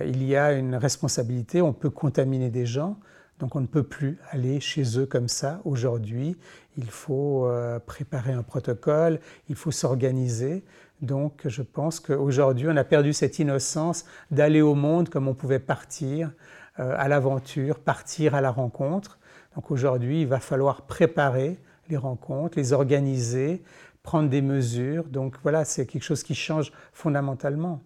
il 0.05 0.23
y 0.23 0.35
a 0.35 0.53
une 0.53 0.75
responsabilité, 0.75 1.61
on 1.61 1.73
peut 1.73 1.89
contaminer 1.89 2.51
des 2.51 2.67
gens, 2.67 2.99
donc 3.39 3.55
on 3.55 3.61
ne 3.61 3.67
peut 3.67 3.83
plus 3.83 4.17
aller 4.31 4.59
chez 4.59 4.97
eux 4.97 5.05
comme 5.05 5.27
ça 5.27 5.61
aujourd'hui. 5.65 6.37
Il 6.77 6.89
faut 6.89 7.47
euh, 7.47 7.79
préparer 7.79 8.31
un 8.31 8.43
protocole, 8.43 9.19
il 9.49 9.55
faut 9.55 9.71
s'organiser. 9.71 10.63
Donc 11.01 11.41
je 11.45 11.61
pense 11.61 11.99
qu'aujourd'hui 11.99 12.67
on 12.69 12.77
a 12.77 12.85
perdu 12.85 13.11
cette 13.11 13.39
innocence 13.39 14.05
d'aller 14.31 14.61
au 14.61 14.75
monde 14.75 15.09
comme 15.09 15.27
on 15.27 15.33
pouvait 15.33 15.59
partir 15.59 16.31
euh, 16.79 16.95
à 16.97 17.09
l'aventure, 17.09 17.79
partir 17.79 18.35
à 18.35 18.41
la 18.41 18.51
rencontre. 18.51 19.19
Donc 19.55 19.71
aujourd'hui 19.71 20.21
il 20.21 20.27
va 20.27 20.39
falloir 20.39 20.83
préparer 20.83 21.59
les 21.89 21.97
rencontres, 21.97 22.57
les 22.57 22.73
organiser, 22.73 23.63
prendre 24.03 24.29
des 24.29 24.41
mesures. 24.41 25.05
Donc 25.05 25.35
voilà, 25.43 25.65
c'est 25.65 25.85
quelque 25.85 26.03
chose 26.03 26.23
qui 26.23 26.35
change 26.35 26.71
fondamentalement. 26.93 27.81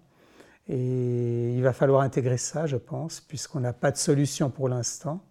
Et 0.67 1.53
il 1.55 1.63
va 1.63 1.73
falloir 1.73 2.01
intégrer 2.01 2.38
ça, 2.38 2.67
je 2.67 2.77
pense, 2.77 3.21
puisqu'on 3.21 3.60
n'a 3.60 3.73
pas 3.73 3.91
de 3.91 3.97
solution 3.97 4.49
pour 4.49 4.69
l'instant. 4.69 5.21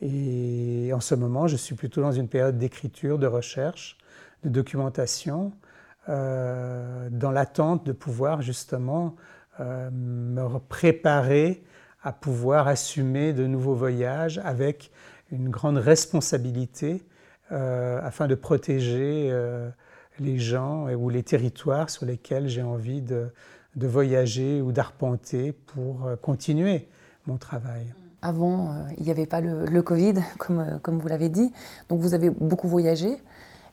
Et 0.00 0.90
en 0.94 1.00
ce 1.00 1.14
moment, 1.14 1.46
je 1.46 1.56
suis 1.56 1.74
plutôt 1.74 2.00
dans 2.00 2.12
une 2.12 2.28
période 2.28 2.58
d'écriture, 2.58 3.18
de 3.18 3.26
recherche, 3.26 3.98
de 4.44 4.48
documentation, 4.48 5.52
euh, 6.08 7.08
dans 7.10 7.32
l'attente 7.32 7.84
de 7.84 7.92
pouvoir 7.92 8.40
justement 8.40 9.16
euh, 9.60 9.90
me 9.90 10.58
préparer 10.58 11.64
à 12.02 12.12
pouvoir 12.12 12.68
assumer 12.68 13.32
de 13.32 13.46
nouveaux 13.46 13.74
voyages 13.74 14.38
avec 14.44 14.92
une 15.30 15.48
grande 15.48 15.78
responsabilité 15.78 17.02
euh, 17.52 18.00
afin 18.02 18.26
de 18.26 18.34
protéger 18.34 19.32
les 20.18 20.38
gens 20.38 20.88
ou 20.92 21.08
les 21.10 21.22
territoires 21.22 21.90
sur 21.90 22.06
lesquels 22.06 22.48
j'ai 22.48 22.62
envie 22.62 23.02
de, 23.02 23.28
de 23.76 23.86
voyager 23.86 24.60
ou 24.60 24.72
d'arpenter 24.72 25.52
pour 25.52 26.08
continuer 26.22 26.88
mon 27.26 27.36
travail. 27.36 27.92
Avant, 28.22 28.72
euh, 28.72 28.88
il 28.98 29.04
n'y 29.04 29.10
avait 29.10 29.26
pas 29.26 29.40
le, 29.40 29.82
Covid, 29.82 30.14
comme, 30.38 30.60
euh, 30.60 30.78
comme 30.80 30.98
vous 30.98 31.08
l'avez 31.08 31.28
dit. 31.28 31.52
Donc 31.88 32.00
vous 32.00 32.14
avez 32.14 32.30
beaucoup 32.30 32.68
voyagé. 32.68 33.16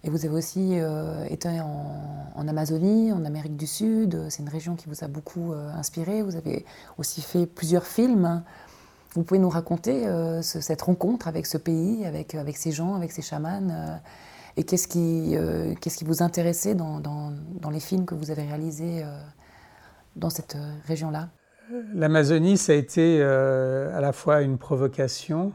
Et 0.05 0.09
vous 0.09 0.25
avez 0.25 0.35
aussi 0.35 0.79
euh, 0.79 1.23
été 1.29 1.47
en, 1.61 2.47
Amazonie, 2.47 3.13
en 3.13 3.23
Amérique 3.23 3.55
du 3.55 3.67
Sud. 3.67 4.25
C'est 4.29 4.43
une 4.43 4.49
région 4.49 4.75
qui 4.75 4.87
vous 4.89 5.03
a 5.03 5.07
beaucoup 5.07 5.53
inspiré. 5.53 6.21
Vous 6.21 6.35
avez 6.35 6.65
aussi 6.97 7.21
fait 7.21 7.45
plusieurs 7.45 7.85
films. 7.85 8.43
Vous 9.15 9.23
pouvez 9.23 9.39
nous 9.39 9.49
raconter 9.49 10.07
cette 10.41 10.81
rencontre 10.81 11.27
avec 11.27 11.45
ce 11.45 11.57
pays, 11.57 12.05
avec, 12.05 12.33
avec 12.35 12.57
ces 12.57 12.71
gens, 12.71 12.95
avec 12.95 13.11
ces 13.11 13.21
chamans 13.21 13.99
Et 14.57 14.63
qu'est-ce 14.63 14.87
qui, 14.87 15.35
qu'est-ce 15.79 15.97
qui 15.97 16.03
vous 16.03 16.23
intéressait 16.23 16.73
dans, 16.73 16.99
dans, 16.99 17.69
les 17.69 17.79
films 17.79 18.05
que 18.05 18.15
vous 18.15 18.31
avez 18.31 18.41
réalisés 18.41 19.03
dans 20.15 20.31
cette 20.31 20.57
région-là? 20.87 21.29
L'Amazonie, 21.93 22.57
ça 22.57 22.73
a 22.73 22.75
été 22.75 23.19
euh, 23.21 23.95
à 23.97 24.01
la 24.01 24.11
fois 24.11 24.41
une 24.41 24.57
provocation 24.57 25.53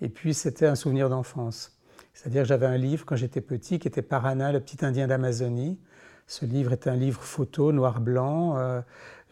et 0.00 0.08
puis 0.08 0.34
c'était 0.34 0.66
un 0.66 0.74
souvenir 0.74 1.08
d'enfance. 1.08 1.78
C'est-à-dire 2.12 2.42
que 2.42 2.48
j'avais 2.48 2.66
un 2.66 2.76
livre 2.76 3.06
quand 3.06 3.16
j'étais 3.16 3.40
petit 3.40 3.78
qui 3.78 3.88
était 3.88 4.02
Parana, 4.02 4.52
le 4.52 4.60
petit 4.60 4.84
Indien 4.84 5.08
d'Amazonie. 5.08 5.78
Ce 6.26 6.44
livre 6.44 6.72
est 6.72 6.86
un 6.86 6.94
livre 6.94 7.22
photo 7.22 7.72
noir-blanc, 7.72 8.58
euh, 8.58 8.80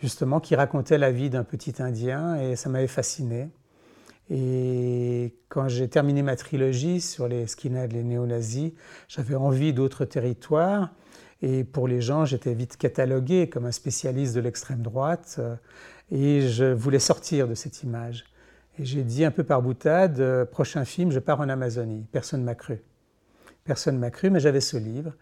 justement, 0.00 0.40
qui 0.40 0.56
racontait 0.56 0.96
la 0.96 1.12
vie 1.12 1.28
d'un 1.28 1.44
petit 1.44 1.74
Indien 1.80 2.36
et 2.36 2.56
ça 2.56 2.70
m'avait 2.70 2.86
fasciné. 2.86 3.50
Et 4.28 5.36
quand 5.48 5.68
j'ai 5.68 5.88
terminé 5.88 6.22
ma 6.22 6.36
trilogie 6.36 7.00
sur 7.00 7.28
les 7.28 7.46
skinheads, 7.46 7.92
les 7.92 8.02
néo-nazis, 8.02 8.72
j'avais 9.08 9.36
envie 9.36 9.72
d'autres 9.72 10.04
territoires. 10.04 10.90
Et 11.42 11.64
pour 11.64 11.86
les 11.86 12.00
gens, 12.00 12.24
j'étais 12.24 12.54
vite 12.54 12.76
catalogué 12.76 13.48
comme 13.48 13.66
un 13.66 13.72
spécialiste 13.72 14.34
de 14.34 14.40
l'extrême 14.40 14.82
droite. 14.82 15.36
Euh, 15.38 15.54
et 16.10 16.48
je 16.48 16.64
voulais 16.64 16.98
sortir 16.98 17.46
de 17.46 17.54
cette 17.54 17.82
image. 17.82 18.24
Et 18.78 18.84
j'ai 18.84 19.02
dit 19.02 19.24
un 19.24 19.30
peu 19.30 19.44
par 19.44 19.62
boutade, 19.62 20.20
euh, 20.20 20.44
prochain 20.44 20.84
film, 20.84 21.10
je 21.10 21.18
pars 21.18 21.40
en 21.40 21.48
Amazonie. 21.48 22.04
Personne 22.10 22.40
ne 22.40 22.46
m'a 22.46 22.54
cru. 22.54 22.82
Personne 23.64 23.96
ne 23.96 24.00
m'a 24.00 24.10
cru, 24.10 24.30
mais 24.30 24.40
j'avais 24.40 24.60
ce 24.60 24.76
livre. 24.76 25.12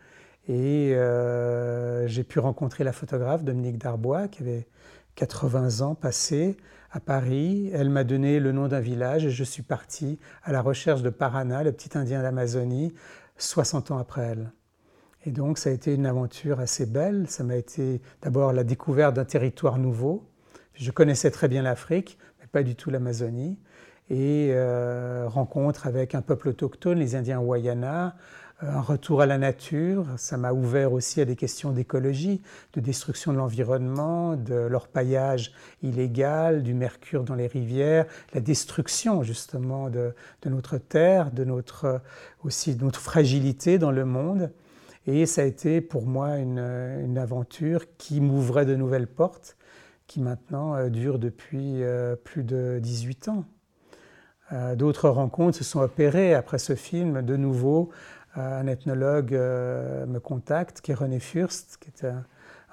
Et 0.48 0.94
euh, 0.94 2.06
j'ai 2.06 2.24
pu 2.24 2.38
rencontrer 2.38 2.84
la 2.84 2.92
photographe 2.92 3.44
Dominique 3.44 3.78
Darbois, 3.78 4.28
qui 4.28 4.42
avait 4.42 4.66
80 5.14 5.80
ans 5.80 5.94
passés 5.94 6.56
à 6.94 7.00
Paris. 7.00 7.70
Elle 7.74 7.90
m'a 7.90 8.04
donné 8.04 8.40
le 8.40 8.52
nom 8.52 8.68
d'un 8.68 8.80
village 8.80 9.26
et 9.26 9.30
je 9.30 9.44
suis 9.44 9.62
parti 9.62 10.18
à 10.44 10.52
la 10.52 10.62
recherche 10.62 11.02
de 11.02 11.10
Parana, 11.10 11.62
le 11.62 11.72
petit 11.72 11.98
Indien 11.98 12.22
d'Amazonie, 12.22 12.94
60 13.36 13.90
ans 13.90 13.98
après 13.98 14.22
elle. 14.22 14.52
Et 15.26 15.32
donc 15.32 15.58
ça 15.58 15.70
a 15.70 15.72
été 15.72 15.92
une 15.92 16.06
aventure 16.06 16.60
assez 16.60 16.86
belle. 16.86 17.26
Ça 17.28 17.44
m'a 17.44 17.56
été 17.56 18.00
d'abord 18.22 18.52
la 18.52 18.62
découverte 18.62 19.14
d'un 19.14 19.24
territoire 19.24 19.78
nouveau, 19.78 20.30
je 20.74 20.90
connaissais 20.90 21.30
très 21.30 21.48
bien 21.48 21.62
l'Afrique, 21.62 22.18
mais 22.40 22.46
pas 22.46 22.62
du 22.62 22.74
tout 22.74 22.90
l'Amazonie. 22.90 23.58
Et 24.10 24.50
euh, 24.52 25.26
rencontre 25.28 25.86
avec 25.86 26.14
un 26.14 26.20
peuple 26.20 26.50
autochtone, 26.50 26.98
les 26.98 27.14
Indiens 27.16 27.38
Wayana, 27.38 28.16
euh, 28.62 28.70
un 28.70 28.82
retour 28.82 29.22
à 29.22 29.26
la 29.26 29.38
nature. 29.38 30.04
Ça 30.18 30.36
m'a 30.36 30.52
ouvert 30.52 30.92
aussi 30.92 31.22
à 31.22 31.24
des 31.24 31.36
questions 31.36 31.70
d'écologie, 31.70 32.42
de 32.74 32.80
destruction 32.80 33.32
de 33.32 33.38
l'environnement, 33.38 34.36
de 34.36 34.54
l'orpaillage 34.54 35.52
illégal, 35.82 36.62
du 36.62 36.74
mercure 36.74 37.24
dans 37.24 37.34
les 37.34 37.46
rivières, 37.46 38.04
la 38.34 38.42
destruction 38.42 39.22
justement 39.22 39.88
de, 39.88 40.12
notre 40.44 40.76
terre, 40.76 41.30
de 41.30 41.44
notre, 41.44 42.02
aussi 42.44 42.76
de 42.76 42.84
notre 42.84 43.00
fragilité 43.00 43.78
dans 43.78 43.90
le 43.90 44.04
monde. 44.04 44.52
Et 45.06 45.24
ça 45.24 45.42
a 45.42 45.44
été 45.44 45.80
pour 45.80 46.04
moi 46.04 46.36
une, 46.36 46.58
une 46.58 47.16
aventure 47.16 47.86
qui 47.96 48.20
m'ouvrait 48.20 48.66
de 48.66 48.76
nouvelles 48.76 49.06
portes 49.06 49.56
qui 50.06 50.20
maintenant 50.20 50.76
euh, 50.76 50.90
dure 50.90 51.18
depuis 51.18 51.80
plus 52.24 52.44
de 52.44 52.78
18 52.82 53.28
ans. 53.28 53.46
Euh, 54.52 54.74
d'autres 54.74 55.08
rencontres 55.08 55.58
se 55.58 55.64
sont 55.64 55.80
opérées 55.80 56.34
après 56.34 56.58
ce 56.58 56.74
film. 56.74 57.22
De 57.22 57.36
nouveau, 57.36 57.90
un 58.36 58.66
ethnologue 58.66 59.32
me 59.32 60.18
contacte, 60.18 60.80
qui 60.80 60.90
est 60.90 60.94
René 60.94 61.20
Furst, 61.20 61.78
qui 61.80 61.90
est 61.90 62.08
un, 62.08 62.24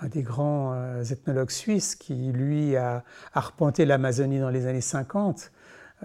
des 0.08 0.24
grands 0.24 0.76
ethnologues 1.02 1.52
suisses, 1.52 1.96
qui 1.96 2.32
lui 2.32 2.76
a 2.76 3.04
arpenté 3.36 3.86
l'Amazonie 3.86 4.40
dans 4.40 4.50
les 4.50 4.66
années 4.66 4.82
50 4.82 5.52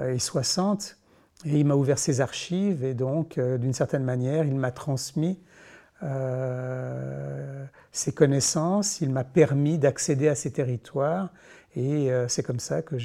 et 0.03 0.19
60. 0.19 0.99
Et 1.47 1.59
il 1.59 1.65
m'a 1.65 1.75
ouvert 1.75 1.99
ses 1.99 2.21
archives 2.21 2.85
et 2.85 2.93
donc, 2.93 3.41
d'une 3.41 3.73
certaine 3.73 4.05
manière, 4.05 4.45
il 4.45 4.57
m'a 4.57 4.73
transmis 4.73 5.39
euh, 6.03 7.65
ses 7.93 8.13
connaissances, 8.13 9.01
il 9.01 9.11
m'a 9.11 9.25
permis 9.25 9.79
d'accéder 9.79 10.29
à 10.29 10.35
ces 10.35 10.51
territoires 10.51 11.31
et 11.75 12.13
euh, 12.13 12.29
c'est 12.29 12.43
comme 12.43 12.61
ça 12.61 12.83
que 12.83 12.99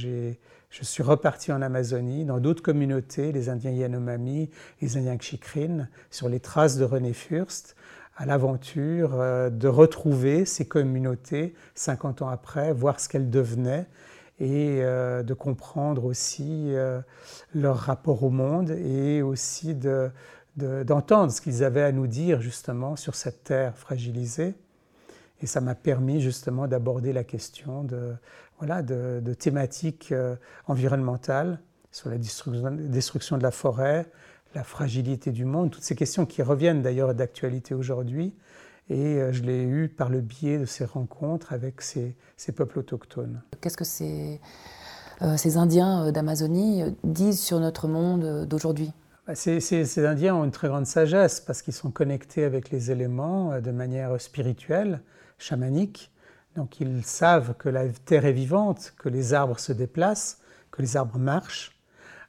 je 0.72 0.86
suis 0.86 1.04
reparti 1.04 1.52
en 1.52 1.62
Amazonie, 1.62 2.24
dans 2.24 2.40
d'autres 2.40 2.64
communautés, 2.64 3.34
les 3.34 3.50
Indiens 3.50 3.72
Yanomami, 3.72 4.50
les 4.82 4.98
Indiens 4.98 5.18
Xikrin, 5.18 5.90
sur 6.10 6.30
les 6.30 6.40
traces 6.40 6.78
de 6.78 6.86
René 6.86 7.12
Furst, 7.12 7.76
à 8.16 8.26
l'aventure 8.26 9.12
de 9.52 9.68
retrouver 9.68 10.46
ces 10.46 10.66
communautés 10.66 11.54
50 11.76 12.22
ans 12.22 12.30
après, 12.30 12.72
voir 12.72 13.02
ce 13.02 13.10
qu'elles 13.10 13.30
devenaient 13.30 13.86
et 14.40 14.80
de 14.82 15.34
comprendre 15.34 16.06
aussi 16.06 16.74
leur 17.54 17.78
rapport 17.78 18.24
au 18.24 18.30
monde 18.30 18.72
et 18.72 19.22
aussi 19.22 19.76
d'entendre 20.56 21.32
ce 21.32 21.42
qu'ils 21.42 21.66
avaient 21.66 21.84
à 21.84 21.92
nous 21.92 22.08
dire 22.08 22.42
justement 22.42 22.96
sur 22.96 23.16
cette 23.16 23.44
terre 23.44 23.78
fragilisée. 23.78 24.56
Et 25.44 25.48
ça 25.48 25.60
m'a 25.60 25.74
permis 25.74 26.22
justement 26.22 26.68
d'aborder 26.68 27.14
la 27.14 27.24
question 27.24 27.84
de, 27.84 28.14
voilà, 28.62 28.84
de, 28.84 29.34
thématiques 29.34 30.12
euh, 30.12 30.36
environnementales 30.68 31.60
sur 31.92 32.12
la 32.12 32.18
destruction 32.20 33.38
de 33.38 33.44
la 33.44 33.50
forêt, 33.50 34.06
la 34.54 34.64
fragilité 34.64 35.32
du 35.32 35.46
monde, 35.46 35.72
toutes 35.72 35.84
ces 35.84 35.96
questions 35.96 36.28
qui 36.28 36.44
reviennent 36.44 36.84
d'ailleurs 36.84 37.16
d'actualité 37.16 37.74
aujourd'hui. 37.74 38.36
Et 38.90 39.16
euh, 39.16 39.32
je 39.32 39.42
l'ai 39.42 39.64
eu 39.64 39.90
par 39.90 40.10
le 40.10 40.22
biais 40.22 40.60
de 40.60 40.66
ces 40.66 40.86
rencontres 40.86 41.54
avec 41.54 41.82
ces, 41.82 42.16
peuples 42.56 42.78
autochtones. 42.78 43.42
Qu'est-ce 43.62 43.78
que 43.78 43.84
ces, 43.84 44.40
euh, 45.24 45.38
ces 45.38 45.58
Indiens 45.58 46.12
d'Amazonie 46.12 46.84
disent 47.04 47.42
sur 47.42 47.60
notre 47.60 47.88
monde 47.88 48.46
d'aujourd'hui? 48.46 48.94
Bah, 49.26 49.34
ces, 49.34 49.60
ces, 49.60 50.06
Indiens 50.06 50.36
ont 50.36 50.44
une 50.44 50.52
très 50.52 50.68
grande 50.68 50.86
sagesse 50.86 51.40
parce 51.42 51.64
qu'ils 51.64 51.74
sont 51.74 51.90
connectés 51.90 52.44
avec 52.44 52.70
les 52.70 52.92
éléments 52.92 53.60
de 53.60 53.72
manière 53.72 54.22
spirituelle 54.22 55.02
chamaniques. 55.40 56.12
Donc 56.56 56.80
ils 56.80 57.04
savent 57.04 57.56
que 57.58 57.70
la 57.70 57.88
terre 57.88 58.26
est 58.26 58.34
vivante, 58.34 58.94
que 58.98 59.10
les 59.10 59.34
arbres 59.34 59.60
se 59.60 59.72
déplacent, 59.72 60.42
que 60.72 60.82
les 60.82 60.98
arbres 60.98 61.18
marchent, 61.18 61.78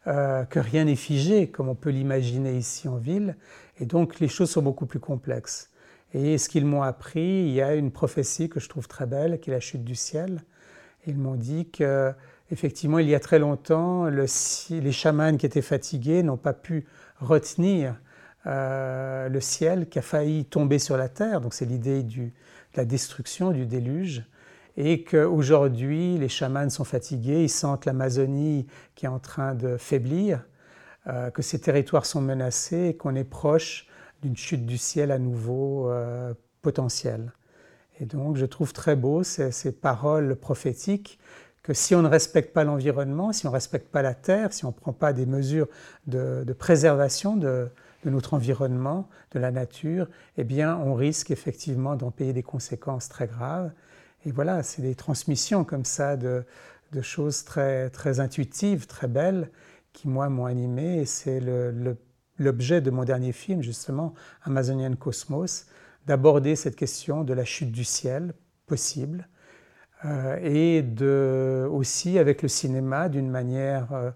euh, 0.06 0.44
que 0.44 0.58
rien 0.58 0.84
n'est 0.84 0.96
figé 0.96 1.48
comme 1.48 1.68
on 1.68 1.74
peut 1.74 1.90
l'imaginer 1.90 2.56
ici 2.56 2.88
en 2.88 2.96
ville. 2.96 3.36
Et 3.78 3.86
donc 3.86 4.20
les 4.20 4.28
choses 4.28 4.50
sont 4.50 4.62
beaucoup 4.62 4.86
plus 4.86 5.00
complexes. 5.00 5.70
Et 6.14 6.38
ce 6.38 6.48
qu'ils 6.48 6.66
m'ont 6.66 6.82
appris, 6.82 7.46
il 7.46 7.52
y 7.52 7.62
a 7.62 7.74
une 7.74 7.90
prophétie 7.90 8.48
que 8.48 8.60
je 8.60 8.68
trouve 8.68 8.86
très 8.86 9.06
belle, 9.06 9.40
qui 9.40 9.50
est 9.50 9.54
la 9.54 9.60
chute 9.60 9.84
du 9.84 9.94
ciel. 9.94 10.42
Ils 11.06 11.16
m'ont 11.16 11.36
dit 11.36 11.70
que 11.70 12.12
effectivement, 12.50 12.98
il 12.98 13.08
y 13.08 13.14
a 13.14 13.20
très 13.20 13.38
longtemps, 13.38 14.06
les 14.06 14.92
chamans 14.92 15.36
qui 15.36 15.46
étaient 15.46 15.62
fatigués 15.62 16.22
n'ont 16.22 16.36
pas 16.36 16.52
pu 16.52 16.86
retenir 17.18 17.96
euh, 18.46 19.28
le 19.28 19.40
ciel 19.40 19.88
qui 19.88 19.98
a 19.98 20.02
failli 20.02 20.44
tomber 20.44 20.78
sur 20.78 20.96
la 20.96 21.08
terre. 21.08 21.40
Donc 21.40 21.54
c'est 21.54 21.64
l'idée 21.64 22.02
du, 22.02 22.34
la 22.76 22.84
destruction 22.84 23.50
du 23.50 23.66
déluge 23.66 24.24
et 24.76 25.04
qu'aujourd'hui 25.04 26.18
les 26.18 26.28
chamans 26.28 26.70
sont 26.70 26.84
fatigués, 26.84 27.44
ils 27.44 27.50
sentent 27.50 27.84
l'Amazonie 27.84 28.66
qui 28.94 29.06
est 29.06 29.08
en 29.08 29.18
train 29.18 29.54
de 29.54 29.76
faiblir, 29.76 30.44
euh, 31.06 31.30
que 31.30 31.42
ces 31.42 31.60
territoires 31.60 32.06
sont 32.06 32.20
menacés 32.20 32.88
et 32.88 32.96
qu'on 32.96 33.14
est 33.14 33.24
proche 33.24 33.86
d'une 34.22 34.36
chute 34.36 34.64
du 34.64 34.78
ciel 34.78 35.10
à 35.10 35.18
nouveau 35.18 35.90
euh, 35.90 36.32
potentielle. 36.62 37.32
Et 38.00 38.06
donc 38.06 38.36
je 38.36 38.46
trouve 38.46 38.72
très 38.72 38.96
beau 38.96 39.22
ces, 39.22 39.72
paroles 39.72 40.36
prophétiques 40.36 41.18
que 41.62 41.74
si 41.74 41.94
on 41.94 42.02
ne 42.02 42.08
respecte 42.08 42.52
pas 42.52 42.64
l'environnement, 42.64 43.32
si 43.32 43.46
on 43.46 43.50
ne 43.50 43.54
respecte 43.54 43.88
pas 43.88 44.02
la 44.02 44.14
terre, 44.14 44.52
si 44.52 44.64
on 44.64 44.68
ne 44.68 44.72
prend 44.72 44.92
pas 44.92 45.12
des 45.12 45.26
mesures 45.26 45.68
de, 46.06 46.42
de 46.44 46.52
préservation 46.52 47.36
de, 47.36 47.68
de 48.04 48.10
notre 48.10 48.34
environnement, 48.34 49.08
de 49.32 49.38
la 49.38 49.50
nature, 49.50 50.08
eh 50.36 50.44
bien, 50.44 50.76
on 50.76 50.94
risque 50.94 51.30
effectivement 51.30 51.96
d'en 51.96 52.10
payer 52.10 52.32
des 52.32 52.42
conséquences 52.42 53.08
très 53.08 53.26
graves. 53.26 53.72
Et 54.24 54.32
voilà, 54.32 54.62
c'est 54.62 54.82
des 54.82 54.94
transmissions 54.94 55.64
comme 55.64 55.84
ça 55.84 56.16
de, 56.16 56.44
choses 57.00 57.44
très, 57.44 57.90
très 57.90 58.20
intuitives, 58.20 58.86
très 58.86 59.08
belles, 59.08 59.50
qui, 59.92 60.08
moi, 60.08 60.28
m'ont 60.28 60.46
animé. 60.46 61.00
Et 61.00 61.06
c'est 61.06 61.40
l'objet 62.38 62.80
de 62.80 62.90
mon 62.90 63.04
dernier 63.04 63.32
film, 63.32 63.62
justement, 63.62 64.14
Amazonian 64.42 64.94
Cosmos, 64.94 65.66
d'aborder 66.06 66.56
cette 66.56 66.76
question 66.76 67.22
de 67.22 67.32
la 67.32 67.44
chute 67.44 67.70
du 67.70 67.84
ciel 67.84 68.34
possible, 68.66 69.28
euh, 70.04 70.38
et 70.42 70.84
aussi 71.68 72.18
avec 72.18 72.42
le 72.42 72.48
cinéma 72.48 73.08
d'une 73.08 73.30
manière... 73.30 73.92
Euh, 73.92 74.10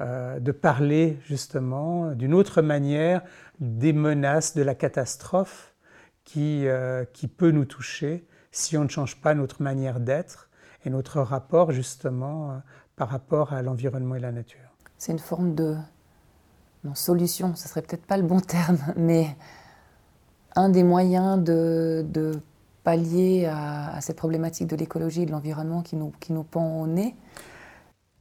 de 0.00 0.52
parler 0.52 1.18
justement 1.26 2.12
d'une 2.12 2.32
autre 2.32 2.62
manière 2.62 3.22
des 3.60 3.92
menaces 3.92 4.54
de 4.54 4.62
la 4.62 4.74
catastrophe 4.74 5.74
qui, 6.24 6.66
euh, 6.66 7.04
qui 7.12 7.28
peut 7.28 7.50
nous 7.50 7.64
toucher 7.64 8.26
si 8.52 8.76
on 8.76 8.84
ne 8.84 8.88
change 8.88 9.20
pas 9.20 9.34
notre 9.34 9.62
manière 9.62 10.00
d'être 10.00 10.48
et 10.84 10.90
notre 10.90 11.20
rapport 11.20 11.72
justement 11.72 12.50
euh, 12.50 12.54
par 12.96 13.08
rapport 13.08 13.52
à 13.52 13.62
l'environnement 13.62 14.14
et 14.14 14.20
la 14.20 14.32
nature. 14.32 14.76
C'est 14.96 15.12
une 15.12 15.18
forme 15.18 15.54
de 15.54 15.76
non, 16.84 16.94
solution, 16.94 17.54
ce 17.54 17.68
serait 17.68 17.82
peut-être 17.82 18.06
pas 18.06 18.16
le 18.16 18.22
bon 18.22 18.40
terme, 18.40 18.78
mais 18.96 19.36
un 20.56 20.68
des 20.68 20.82
moyens 20.82 21.42
de, 21.42 22.40
pallier 22.82 23.46
à, 23.46 24.00
cette 24.00 24.16
problématique 24.16 24.66
de 24.66 24.76
l'écologie 24.76 25.22
et 25.22 25.26
de 25.26 25.32
l'environnement 25.32 25.82
qui 25.82 25.96
nous, 25.96 26.12
qui 26.18 26.32
nous 26.32 26.44
pend 26.44 26.80
au 26.80 26.86
nez, 26.86 27.14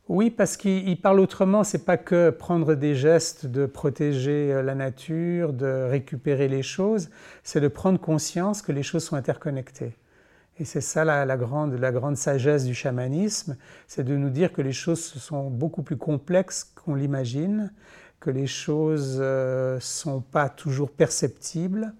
oui, 0.10 0.32
parce 0.32 0.58
qu'il 0.58 1.00
parle 1.00 1.20
autrement, 1.20 1.64
c'est 1.64 1.86
pas 1.86 1.96
que 1.98 2.32
prendre 2.32 2.74
des 2.74 2.96
gestes 2.96 3.46
de 3.46 3.68
protéger 3.68 4.52
euh, 4.52 4.64
la 4.64 4.74
nature, 4.74 5.54
de 5.54 5.88
récupérer 5.88 6.48
les 6.48 6.64
choses, 6.64 7.12
c'est 7.44 7.62
de 7.62 7.68
prendre 7.68 8.00
conscience 8.00 8.64
que 8.64 8.72
les 8.72 8.82
choses 8.82 9.04
sont 9.04 9.16
interconnectées. 9.16 9.96
Et 10.58 10.66
c'est 10.66 10.82
ça 10.82 11.06
la, 11.06 11.38
grande, 11.38 11.76
la 11.76 11.92
grande 11.92 12.18
sagesse 12.18 12.66
du 12.66 12.74
chamanisme, 12.74 13.56
c'est 13.88 14.04
de 14.04 14.18
nous 14.18 14.32
dire 14.32 14.52
que 14.52 14.64
les 14.64 14.72
choses 14.72 15.00
sont 15.00 15.52
beaucoup 15.52 15.84
plus 15.84 15.98
complexes 15.98 16.64
qu'on 16.64 16.96
l'imagine, 16.96 17.72
que 18.20 18.32
les 18.32 18.48
choses 18.48 19.20
ne 19.20 19.24
euh, 19.24 19.80
sont 19.80 20.22
pas 20.22 20.50
toujours 20.50 20.90
perceptibles 20.90 21.94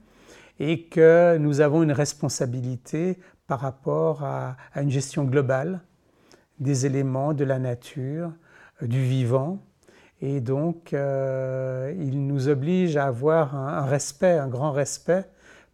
et 0.60 0.86
que 0.86 1.38
nous 1.38 1.62
avons 1.62 1.84
une 1.84 1.92
responsabilité 1.92 3.20
par 3.46 3.60
rapport 3.60 4.24
à 4.24 4.58
une 4.76 4.90
gestion 4.90 5.26
globale 5.26 5.82
des 6.60 6.86
éléments 6.86 7.34
de 7.34 7.44
la 7.44 7.60
nature, 7.60 8.32
euh, 8.82 8.88
du 8.88 9.04
vivant. 9.04 9.60
Et 10.22 10.42
donc, 10.42 10.94
euh, 10.94 11.94
il 11.98 12.28
nous 12.28 12.50
oblige 12.50 12.98
à 12.98 13.06
avoir 13.06 13.56
un, 13.56 13.86
respect, 13.86 14.38
un 14.38 14.48
grand 14.48 14.72
respect 14.72 15.26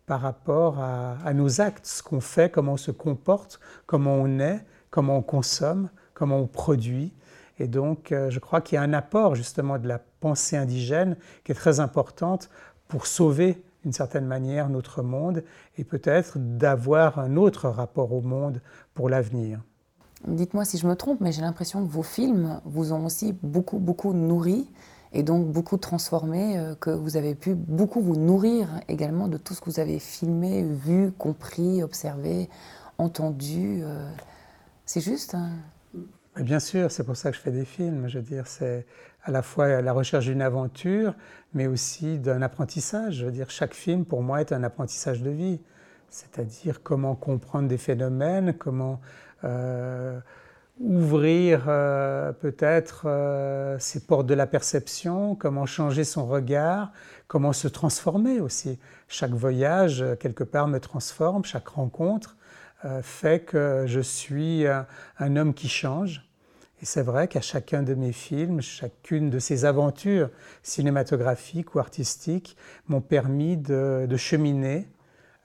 par 0.05 0.21
rapport 0.21 0.79
à, 0.79 1.33
nos 1.33 1.61
actes, 1.61 1.87
ce 1.87 2.03
qu'on 2.03 2.21
fait, 2.21 2.51
comment 2.51 2.73
on 2.73 2.77
se 2.77 2.91
comporte, 2.91 3.59
comment 3.87 4.13
on 4.13 4.39
est, 4.39 4.63
comment 4.91 5.17
on 5.17 5.23
consomme, 5.23 5.89
comment 6.13 6.37
on 6.37 6.45
produit. 6.45 7.11
Et 7.57 7.67
donc, 7.67 8.11
euh, 8.11 8.29
je 8.29 8.39
crois 8.39 8.61
qu'il 8.61 8.75
y 8.75 8.77
a 8.77 8.83
un 8.83 8.93
apport 8.93 9.33
justement 9.33 9.79
de 9.79 9.87
la 9.87 9.99
pensée 10.19 10.57
indigène 10.57 11.17
qui 11.43 11.51
est 11.51 11.55
très 11.55 11.79
importante 11.79 12.49
pour 12.87 13.07
sauver 13.07 13.63
d'une 13.81 13.93
certaine 13.93 14.25
manière 14.25 14.69
notre 14.69 15.01
monde 15.01 15.43
et 15.77 15.83
peut-être 15.83 16.37
d'avoir 16.37 17.17
un 17.17 17.35
autre 17.35 17.69
rapport 17.69 18.13
au 18.13 18.21
monde 18.21 18.61
pour 18.93 19.09
l'avenir. 19.09 19.59
Dites-moi 20.27 20.65
si 20.65 20.77
je 20.77 20.87
me 20.87 20.95
trompe, 20.95 21.21
mais 21.21 21.31
j'ai 21.31 21.41
l'impression 21.41 21.85
que 21.85 21.91
vos 21.91 22.03
films 22.03 22.59
vous 22.65 22.93
ont 22.93 23.05
aussi 23.05 23.33
beaucoup, 23.43 23.79
beaucoup 23.79 24.13
nourri 24.13 24.67
et 25.13 25.23
donc 25.23 25.47
beaucoup 25.47 25.77
transformé, 25.77 26.57
euh, 26.57 26.75
que 26.75 26.89
vous 26.89 27.15
avez 27.15 27.35
pu 27.35 27.55
beaucoup 27.55 28.01
vous 28.01 28.15
nourrir 28.15 28.67
également 28.87 29.27
de 29.27 29.37
tout 29.37 29.53
ce 29.53 29.61
que 29.61 29.69
vous 29.69 29.79
avez 29.79 29.99
filmé, 29.99 30.63
vu, 30.63 31.11
compris, 31.11 31.83
observé, 31.83 32.49
entendu. 32.97 33.81
Euh. 33.83 34.09
C'est 34.85 35.01
juste 35.01 35.35
hein 35.35 35.51
Bien 36.37 36.59
sûr, 36.59 36.91
c'est 36.91 37.05
pour 37.05 37.15
ça 37.15 37.31
que 37.31 37.37
je 37.37 37.41
fais 37.41 37.51
des 37.51 37.63
films. 37.63 38.09
Je 38.09 38.19
veux 38.19 38.23
dire, 38.23 38.45
c'est 38.45 38.85
à 39.23 39.31
la 39.31 39.41
fois 39.41 39.81
la 39.81 39.93
recherche 39.93 40.25
d'une 40.25 40.41
aventure, 40.41 41.13
mais 41.53 41.65
aussi 41.65 42.19
d'un 42.19 42.41
apprentissage. 42.41 43.15
Je 43.15 43.25
veux 43.25 43.31
dire, 43.31 43.49
chaque 43.49 43.73
film, 43.73 44.03
pour 44.03 44.21
moi, 44.21 44.41
est 44.41 44.51
un 44.51 44.63
apprentissage 44.63 45.21
de 45.21 45.29
vie. 45.29 45.61
C'est-à-dire 46.09 46.83
comment 46.83 47.15
comprendre 47.15 47.69
des 47.69 47.77
phénomènes, 47.77 48.53
comment 48.53 48.99
ouvrir 50.79 51.65
euh, 51.67 52.33
peut-être 52.33 53.03
euh, 53.05 53.77
ces 53.79 54.01
portes 54.01 54.27
de 54.27 54.33
la 54.33 54.45
perception, 54.45 55.35
comment 55.35 55.65
changer 55.65 56.03
son 56.03 56.25
regard, 56.25 56.91
comment 57.27 57.53
se 57.53 57.67
transformer 57.67 58.39
aussi. 58.39 58.79
Chaque 59.07 59.31
voyage, 59.31 60.03
quelque 60.19 60.43
part, 60.43 60.67
me 60.67 60.79
transforme, 60.79 61.45
chaque 61.45 61.67
rencontre 61.67 62.37
fait 63.01 63.43
que 63.43 63.85
je 63.87 63.99
suis 63.99 64.65
un, 64.67 65.35
homme 65.37 65.55
qui 65.55 65.69
change. 65.69 66.29
Et 66.83 66.85
c'est 66.85 67.01
vrai 67.01 67.27
qu'à 67.27 67.41
chacun 67.41 67.81
de 67.81 67.95
mes 67.95 68.11
films, 68.11 68.61
chacune 68.61 69.31
de 69.31 69.39
ces 69.39 69.65
aventures 69.65 70.29
cinématographiques 70.61 71.73
ou 71.73 71.79
artistiques 71.79 72.55
m'ont 72.87 73.01
permis 73.01 73.57
de 73.57 74.17
cheminer 74.17 74.87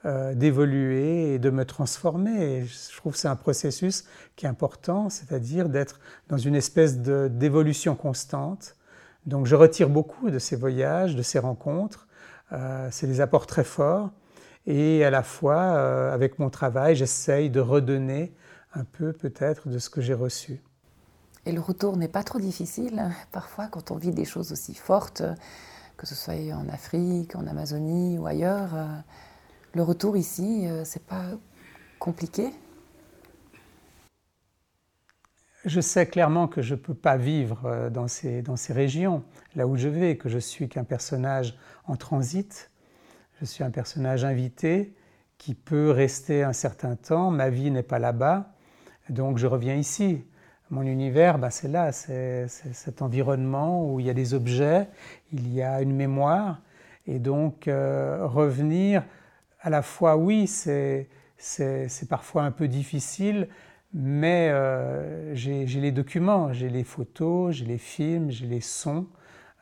euh, 0.07 0.33
d'évoluer 0.33 1.35
et 1.35 1.39
de 1.39 1.51
me 1.51 1.67
transformer. 1.67 2.43
Et 2.43 2.65
je 2.65 2.97
trouve 2.97 3.13
que 3.13 3.19
c'est 3.19 3.29
un 3.29 3.37
processus 3.37 4.05
qui 4.35 4.47
est 4.47 4.49
important, 4.49 5.11
c'est-à-dire 5.11 5.69
d'être 5.69 6.01
dans 6.29 6.39
une 6.39 6.55
espèce 6.55 6.97
d'évolution 6.97 7.95
constante. 7.95 8.77
Donc 9.27 9.45
je 9.45 9.55
retire 9.55 9.91
beaucoup 9.91 10.31
de 10.31 10.39
ces 10.39 10.57
voyages, 10.57 11.17
de 11.17 11.21
ces 11.21 11.39
rencontres. 11.39 12.09
Euh, 12.53 12.89
c'est 12.91 13.09
des 13.09 13.21
apports 13.21 13.47
très 13.47 13.63
forts. 13.63 14.09
Et 14.67 15.05
à 15.05 15.11
la 15.11 15.23
fois, 15.23 15.61
euh, 15.61 16.15
avec 16.15 16.39
mon 16.39 16.49
travail, 16.49 16.97
j'essaye 16.97 17.51
de 17.51 17.61
redonner 17.61 18.33
un 18.73 18.85
peu 18.85 19.13
peut-être 19.13 19.69
de 19.69 19.79
ce 19.79 19.91
que 19.91 20.01
j'ai 20.01 20.15
reçu. 20.15 20.63
Et 21.45 21.53
le 21.53 21.61
retour 21.61 21.99
n'est 21.99 22.09
pas 22.09 22.23
trop 22.23 22.39
difficile, 22.39 23.11
parfois, 23.33 23.67
quand 23.67 23.91
on 23.91 23.97
vit 23.97 24.13
des 24.13 24.25
choses 24.25 24.51
aussi 24.51 24.73
fortes, 24.73 25.23
que 25.99 26.07
ce 26.07 26.15
soit 26.15 26.35
en 26.55 26.71
Afrique, 26.71 27.37
en 27.37 27.47
Amazonie 27.47 28.17
ou 28.17 28.27
ailleurs. 28.27 28.71
Le 29.73 29.83
retour 29.85 30.17
ici, 30.17 30.67
c'est 30.85 31.05
pas 31.05 31.27
compliqué? 32.01 32.51
Je 35.65 35.81
sais 35.81 36.07
clairement 36.07 36.49
que 36.49 36.61
je 36.61 36.75
ne 36.75 36.81
peux 36.81 36.95
pas 36.95 37.17
vivre 37.17 37.67
euh, 37.67 37.91
dans 37.91 38.09
ces, 38.09 38.41
dans 38.41 38.57
ces 38.57 38.73
régions, 38.73 39.23
là 39.55 39.67
où 39.67 39.77
je 39.77 39.89
vais, 39.89 40.17
que 40.17 40.31
je 40.31 40.39
suis 40.39 40.71
qu'un 40.71 40.85
personnage 40.85 41.57
en 41.87 41.97
transit, 41.97 42.71
je 43.41 43.45
suis 43.45 43.63
un 43.63 43.71
personnage 43.71 44.25
invité 44.25 44.95
qui 45.37 45.55
peut 45.55 45.91
rester 45.91 46.43
un 46.43 46.55
certain 46.55 46.97
temps, 46.97 47.31
ma 47.31 47.51
vie 47.51 47.71
n'est 47.71 47.83
pas 47.83 47.99
là-bas, 47.99 48.55
donc 49.11 49.37
je 49.37 49.47
reviens 49.47 49.75
ici. 49.77 50.25
Mon 50.71 50.83
univers, 50.83 51.39
ben 51.39 51.51
c'est 51.51 51.69
là, 51.69 51.93
c'est 51.93 52.49
cet 52.49 53.03
environnement 53.03 53.85
où 53.85 54.01
il 54.01 54.07
y 54.07 54.11
a 54.11 54.15
des 54.15 54.35
objets, 54.35 54.89
il 55.33 55.53
y 55.53 55.63
a 55.63 55.83
une 55.83 55.95
mémoire, 55.95 56.63
et 57.07 57.19
donc 57.19 57.69
euh, 57.69 58.27
revenir, 58.27 59.05
à 59.61 59.71
la 59.71 59.83
fois, 59.83 60.17
oui, 60.17 60.47
c'est 60.47 61.09
parfois 62.09 62.45
un 62.45 62.51
peu 62.51 62.69
difficile, 62.69 63.49
mais 63.93 64.49
euh, 64.51 65.35
j'ai 65.35 65.67
les 65.67 65.93
documents, 65.93 66.53
j'ai 66.53 66.69
les 66.69 66.85
photos, 66.85 67.55
j'ai 67.55 67.67
les 67.67 67.79
films, 67.79 68.31
j'ai 68.31 68.47
les 68.47 68.61
sons, 68.61 69.07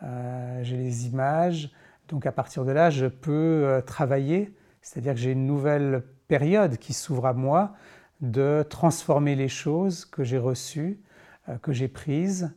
euh, 0.02 0.60
j'ai 0.62 0.76
les 0.76 1.06
images. 1.06 1.70
Donc 2.08 2.26
à 2.26 2.32
partir 2.32 2.64
de 2.64 2.72
là, 2.72 2.90
je 2.90 3.06
peux 3.06 3.64
euh, 3.64 3.80
travailler, 3.80 4.54
c'est-à-dire 4.82 5.14
que 5.14 5.20
j'ai 5.20 5.32
une 5.32 5.46
nouvelle 5.46 6.02
période 6.28 6.76
qui 6.76 6.92
s'ouvre 6.92 7.26
à 7.26 7.32
moi 7.32 7.74
de 8.20 8.64
transformer 8.68 9.34
les 9.34 9.48
choses 9.48 10.04
que 10.04 10.24
j'ai 10.24 10.38
reçues, 10.38 11.00
que 11.62 11.72
j'ai 11.72 11.88
prises, 11.88 12.52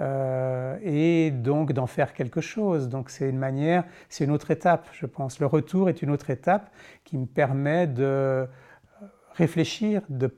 et 0.00 1.30
donc 1.30 1.72
d'en 1.72 1.86
faire 1.86 2.14
quelque 2.14 2.40
chose. 2.40 2.88
Donc 2.88 3.10
c'est 3.10 3.28
une 3.28 3.38
manière, 3.38 3.84
c'est 4.08 4.24
une 4.24 4.30
autre 4.30 4.50
étape, 4.50 4.88
je 4.92 5.06
pense. 5.06 5.40
Le 5.40 5.46
retour 5.46 5.88
est 5.88 6.00
une 6.00 6.10
autre 6.10 6.30
étape 6.30 6.70
qui 7.04 7.18
me 7.18 7.26
permet 7.26 7.86
de 7.86 8.48
réfléchir, 9.34 10.02
de 10.08 10.34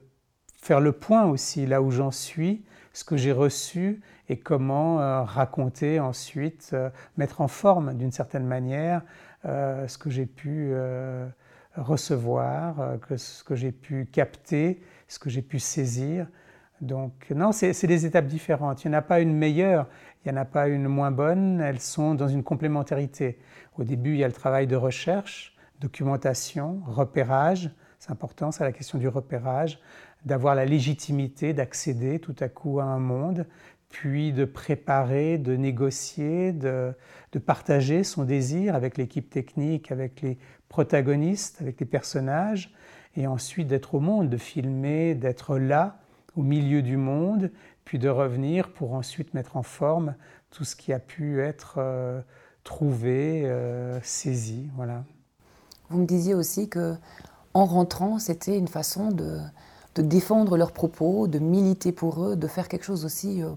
faire 0.56 0.80
le 0.80 0.92
point 0.92 1.24
aussi 1.24 1.66
là 1.66 1.82
où 1.82 1.90
j'en 1.90 2.10
suis, 2.10 2.64
ce 2.92 3.04
que 3.04 3.16
j'ai 3.16 3.32
reçu 3.32 4.00
et 4.28 4.38
comment 4.38 5.00
euh, 5.00 5.22
raconter 5.22 6.00
ensuite, 6.00 6.70
euh, 6.72 6.90
mettre 7.16 7.40
en 7.40 7.48
forme 7.48 7.94
d'une 7.94 8.12
certaine 8.12 8.46
manière 8.46 9.02
euh, 9.44 9.88
ce 9.88 9.98
que 9.98 10.10
j'ai 10.10 10.26
pu 10.26 10.72
recevoir, 11.76 12.98
ce 13.16 13.42
que 13.42 13.54
j'ai 13.54 13.72
pu 13.72 14.06
capter, 14.06 14.82
ce 15.08 15.18
que 15.18 15.30
j'ai 15.30 15.42
pu 15.42 15.58
saisir. 15.58 16.26
Donc 16.82 17.30
non, 17.30 17.52
c'est 17.52 17.86
des 17.86 18.06
étapes 18.06 18.26
différentes. 18.26 18.84
Il 18.84 18.90
n'y 18.90 18.96
en 18.96 18.98
a 18.98 19.02
pas 19.02 19.20
une 19.20 19.32
meilleure, 19.32 19.86
il 20.24 20.32
n'y 20.32 20.36
en 20.36 20.42
a 20.42 20.44
pas 20.44 20.66
une 20.66 20.88
moins 20.88 21.12
bonne, 21.12 21.60
elles 21.60 21.80
sont 21.80 22.14
dans 22.14 22.28
une 22.28 22.42
complémentarité. 22.42 23.38
Au 23.78 23.84
début, 23.84 24.14
il 24.14 24.18
y 24.18 24.24
a 24.24 24.26
le 24.26 24.34
travail 24.34 24.66
de 24.66 24.76
recherche, 24.76 25.56
documentation, 25.80 26.82
repérage, 26.84 27.70
c'est 28.00 28.10
important, 28.10 28.50
c'est 28.50 28.64
la 28.64 28.72
question 28.72 28.98
du 28.98 29.06
repérage 29.06 29.78
d'avoir 30.24 30.56
la 30.56 30.64
légitimité 30.64 31.52
d'accéder 31.52 32.18
tout 32.18 32.34
à 32.40 32.48
coup 32.48 32.80
à 32.80 32.84
un 32.84 32.98
monde, 32.98 33.46
puis 33.88 34.32
de 34.32 34.44
préparer, 34.44 35.38
de 35.38 35.54
négocier, 35.54 36.52
de, 36.52 36.94
partager 37.46 38.02
son 38.02 38.24
désir 38.24 38.74
avec 38.74 38.98
l'équipe 38.98 39.30
technique, 39.30 39.92
avec 39.92 40.20
les 40.20 40.38
protagonistes, 40.68 41.60
avec 41.60 41.78
les 41.78 41.86
personnages, 41.86 42.74
et 43.14 43.28
ensuite 43.28 43.68
d'être 43.68 43.94
au 43.94 44.00
monde, 44.00 44.28
de 44.28 44.36
filmer, 44.36 45.14
d'être 45.14 45.58
là, 45.58 46.01
au 46.36 46.42
milieu 46.42 46.82
du 46.82 46.96
monde, 46.96 47.50
puis 47.84 47.98
de 47.98 48.08
revenir 48.08 48.72
pour 48.72 48.94
ensuite 48.94 49.34
mettre 49.34 49.56
en 49.56 49.62
forme 49.62 50.14
tout 50.50 50.64
ce 50.64 50.76
qui 50.76 50.92
a 50.92 50.98
pu 50.98 51.40
être 51.40 51.76
euh, 51.78 52.20
trouvé, 52.64 53.42
euh, 53.44 53.98
saisi. 54.02 54.68
Voilà. 54.76 55.04
Vous 55.90 55.98
me 55.98 56.06
disiez 56.06 56.34
aussi 56.34 56.68
que 56.68 56.94
en 57.54 57.66
rentrant, 57.66 58.18
c'était 58.18 58.56
une 58.56 58.68
façon 58.68 59.10
de, 59.10 59.38
défendre 59.96 60.56
leurs 60.56 60.72
propos, 60.72 61.26
de 61.26 61.38
militer 61.38 61.92
pour 61.92 62.24
eux, 62.24 62.36
de 62.36 62.46
faire 62.46 62.68
quelque 62.68 62.84
chose 62.84 63.04
aussi 63.04 63.42
euh, 63.42 63.50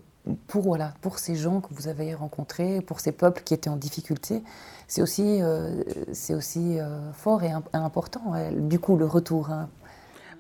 pour, 0.48 0.64
voilà, 0.64 0.94
pour 1.02 1.20
ces 1.20 1.36
gens 1.36 1.62
que 1.62 1.74
vous 1.74 1.88
avez 1.88 2.14
rencontrés, 2.14 2.82
pour 2.82 3.00
ces 3.00 3.14
peuples 3.14 3.42
qui 3.44 3.54
étaient 3.54 3.70
en 3.70 3.78
difficulté. 3.78 4.44
C'est 4.88 5.02
aussi, 5.02 5.42
euh, 5.42 5.82
aussi 6.32 6.78
fort 7.14 7.44
et 7.44 7.52
important, 7.74 8.34
du 8.52 8.80
coup, 8.80 8.98
le 8.98 9.06
retour. 9.06 9.50
Hein. 9.50 9.70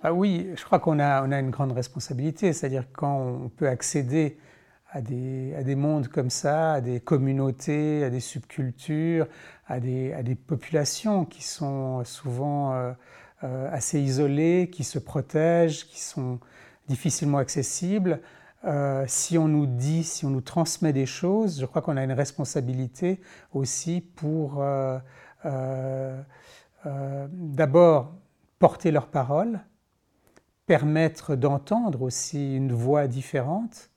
Ah 0.03 0.13
oui, 0.13 0.49
je 0.55 0.63
crois 0.63 0.79
qu'on 0.79 0.99
a, 0.99 1.21
une 1.21 1.49
grande 1.49 1.71
responsabilité, 1.71 2.53
c'est-à-dire 2.53 2.85
quand 2.91 3.17
on 3.17 3.49
peut 3.49 3.67
accéder 3.67 4.37
à 4.91 5.01
des, 5.01 5.75
mondes 5.75 6.07
comme 6.07 6.29
ça, 6.29 6.73
à 6.73 6.81
des 6.81 6.99
communautés, 6.99 8.03
à 8.03 8.09
des 8.09 8.19
subcultures, 8.19 9.27
à 9.67 9.79
des, 9.79 10.37
populations 10.47 11.25
qui 11.25 11.43
sont 11.43 12.03
souvent 12.05 12.73
euh, 13.43 13.69
assez 13.71 13.99
isolés, 13.99 14.69
qui 14.71 14.83
se 14.83 14.99
protègent, 14.99 15.85
qui 15.85 15.99
sont 15.99 16.39
difficilement 16.87 17.39
accessibles. 17.39 18.21
Euh, 18.63 19.03
si 19.07 19.37
on 19.37 19.47
nous 19.47 19.65
dit, 19.65 20.03
si 20.03 20.25
on 20.25 20.29
nous 20.29 20.41
transmet 20.41 20.93
des 20.93 21.05
choses, 21.05 21.59
je 21.59 21.65
crois 21.65 21.81
qu'on 21.81 21.97
a 21.97 22.03
une 22.03 22.13
responsabilité 22.13 23.19
aussi 23.53 24.01
pour 24.01 24.61
euh, 24.61 24.99
d'abord 26.73 28.13
porter 28.59 28.91
leurs 28.91 29.07
paroles, 29.07 29.59
permettre 30.65 31.35
d'entendre 31.35 32.01
aussi 32.01 32.55
une 32.55 32.73
voix 32.73 33.07
différente 33.07 33.89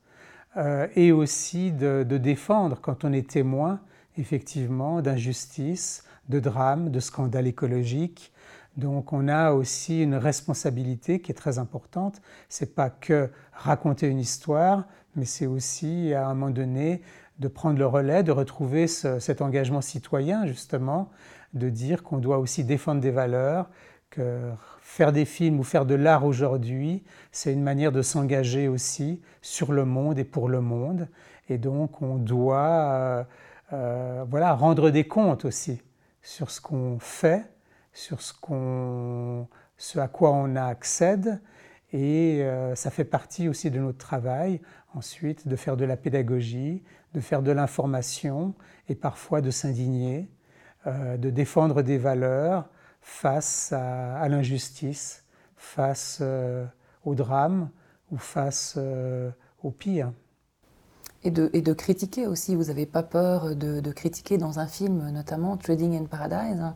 et 0.95 1.11
aussi 1.11 1.71
de, 1.71 2.05
de, 2.07 2.17
défendre 2.17 2.79
quand 2.81 3.05
on 3.05 3.13
est 3.13 3.29
témoin 3.29 3.79
effectivement 4.17 5.01
d'injustice, 5.01 6.03
de 6.27 6.39
drames, 6.39 6.89
de 6.89 6.99
scandales 6.99 7.47
écologiques, 7.47 8.33
donc 8.79 9.11
on 9.13 9.27
a 9.27 9.51
aussi 9.51 10.01
une 10.03 10.15
responsabilité 10.15 11.19
qui 11.19 11.31
est 11.31 11.35
très 11.35 11.59
importante. 11.59 12.21
C'est 12.47 12.75
pas 12.75 12.89
que 12.89 13.29
raconter 13.51 14.07
une 14.07 14.19
histoire, 14.19 14.85
mais 15.15 15.25
c'est 15.25 15.47
aussi 15.47 16.13
à 16.13 16.27
un 16.27 16.33
moment 16.33 16.49
donné 16.51 17.01
de 17.39 17.47
prendre 17.47 17.77
le 17.77 17.85
relais, 17.85 18.23
de 18.23 18.31
retrouver 18.31 18.87
cet 18.87 19.41
engagement 19.41 19.81
citoyen 19.81 20.45
justement, 20.45 21.09
de 21.53 21.69
dire 21.69 22.03
qu'on 22.03 22.17
doit 22.17 22.37
aussi 22.37 22.63
défendre 22.63 23.01
des 23.01 23.11
valeurs, 23.11 23.69
que 24.09 24.51
faire 24.81 25.11
des 25.11 25.25
films 25.25 25.59
ou 25.59 25.63
faire 25.63 25.85
de 25.85 25.95
l'art 25.95 26.25
aujourd'hui, 26.25 27.03
c'est 27.31 27.53
une 27.53 27.61
manière 27.61 27.91
de 27.91 28.01
s'engager 28.01 28.67
aussi 28.67 29.21
sur 29.41 29.71
le 29.71 29.85
monde 29.85 30.19
et 30.19 30.23
pour 30.23 30.49
le 30.49 30.61
monde. 30.61 31.07
Et 31.47 31.57
donc 31.57 32.01
on 32.01 32.15
doit 32.15 32.91
euh, 32.91 33.23
euh, 33.73 34.25
voilà, 34.29 34.53
rendre 34.53 34.89
des 34.89 35.07
comptes 35.07 35.45
aussi 35.45 35.81
sur 36.21 36.51
ce 36.51 36.59
qu'on 36.61 36.97
fait 36.99 37.45
sur 37.91 38.21
ce, 38.21 39.99
à 39.99 40.07
quoi 40.07 40.31
on 40.31 40.55
accède 40.55 41.41
et 41.91 42.43
euh, 42.43 42.75
ça 42.75 42.91
fait 42.91 43.03
partie 43.03 43.49
aussi 43.49 43.71
de 43.71 43.79
notre 43.79 43.97
travail 43.97 44.61
ensuite 44.93 45.47
de 45.47 45.55
faire 45.55 45.75
de 45.75 45.85
la 45.85 45.97
pédagogie, 45.97 46.83
de 47.13 47.19
faire 47.19 47.41
de 47.41 47.51
l'information 47.51 48.53
et 48.87 48.95
parfois 48.95 49.41
de 49.41 49.51
s'indigner, 49.51 50.29
de 50.85 51.29
défendre 51.29 51.81
des 51.81 51.97
valeurs 51.97 52.69
face 53.09 53.73
à, 53.73 54.27
l'injustice, 54.29 55.23
face 55.57 56.19
euh, 56.21 56.65
au 57.03 57.15
drame 57.15 57.69
ou 58.11 58.17
face 58.17 58.77
au 59.63 59.71
pire. 59.71 60.11
Et 61.23 61.31
de, 61.31 61.49
et 61.53 61.61
de, 61.61 61.73
critiquer 61.73 62.27
aussi, 62.27 62.55
vous 62.55 62.65
n'avez 62.65 62.85
pas 62.85 63.03
peur 63.03 63.55
de, 63.55 63.91
critiquer 63.91 64.37
dans 64.37 64.59
un 64.59 64.67
film, 64.67 65.09
notamment 65.09 65.57
Trading 65.57 65.95
in 66.01 66.05
Paradise. 66.05 66.59
Hein. 66.59 66.75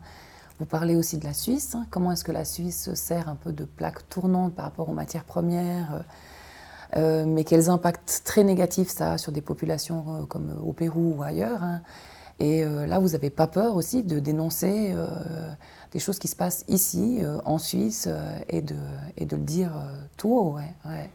Vous 0.58 0.66
parlez 0.66 0.94
aussi 0.94 1.18
de 1.18 1.24
la 1.24 1.32
Suisse. 1.32 1.74
Hein. 1.74 1.86
Comment 1.90 2.12
est-ce 2.12 2.24
que 2.24 2.32
la 2.32 2.44
Suisse 2.44 2.92
sert 2.94 3.28
un 3.28 3.36
peu 3.36 3.52
de 3.52 3.64
plaque 3.64 4.08
tournante 4.08 4.54
par 4.54 4.66
rapport 4.66 4.88
aux 4.88 4.94
matières 4.94 5.24
premières 5.24 5.94
euh, 5.94 6.00
euh, 6.96 7.24
mais 7.26 7.42
quels 7.42 7.70
impacts 7.70 8.22
très 8.24 8.44
négatifs 8.44 8.88
ça 8.88 9.12
a 9.12 9.18
sur 9.18 9.32
des 9.32 9.40
populations 9.40 10.04
euh, 10.08 10.26
comme 10.26 10.56
au 10.62 10.72
Pérou 10.72 11.16
ou 11.16 11.22
ailleurs. 11.24 11.62
Hein. 11.62 11.82
Et 12.40 12.64
là, 12.64 12.98
vous 12.98 13.10
n'avez 13.10 13.30
pas 13.30 13.46
peur 13.46 13.76
aussi 13.76 14.02
de 14.02 14.18
dénoncer 14.18 14.92
des 15.92 15.98
choses 16.00 16.18
qui 16.18 16.26
se 16.26 16.34
passent 16.34 16.64
ici, 16.66 17.22
en 17.44 17.58
Suisse, 17.58 18.08
et, 18.48 18.60
de, 18.60 18.74
le 19.18 19.36
dire 19.38 19.72
tout 20.16 20.36
haut. 20.36 20.56
Ouais, 20.56 21.08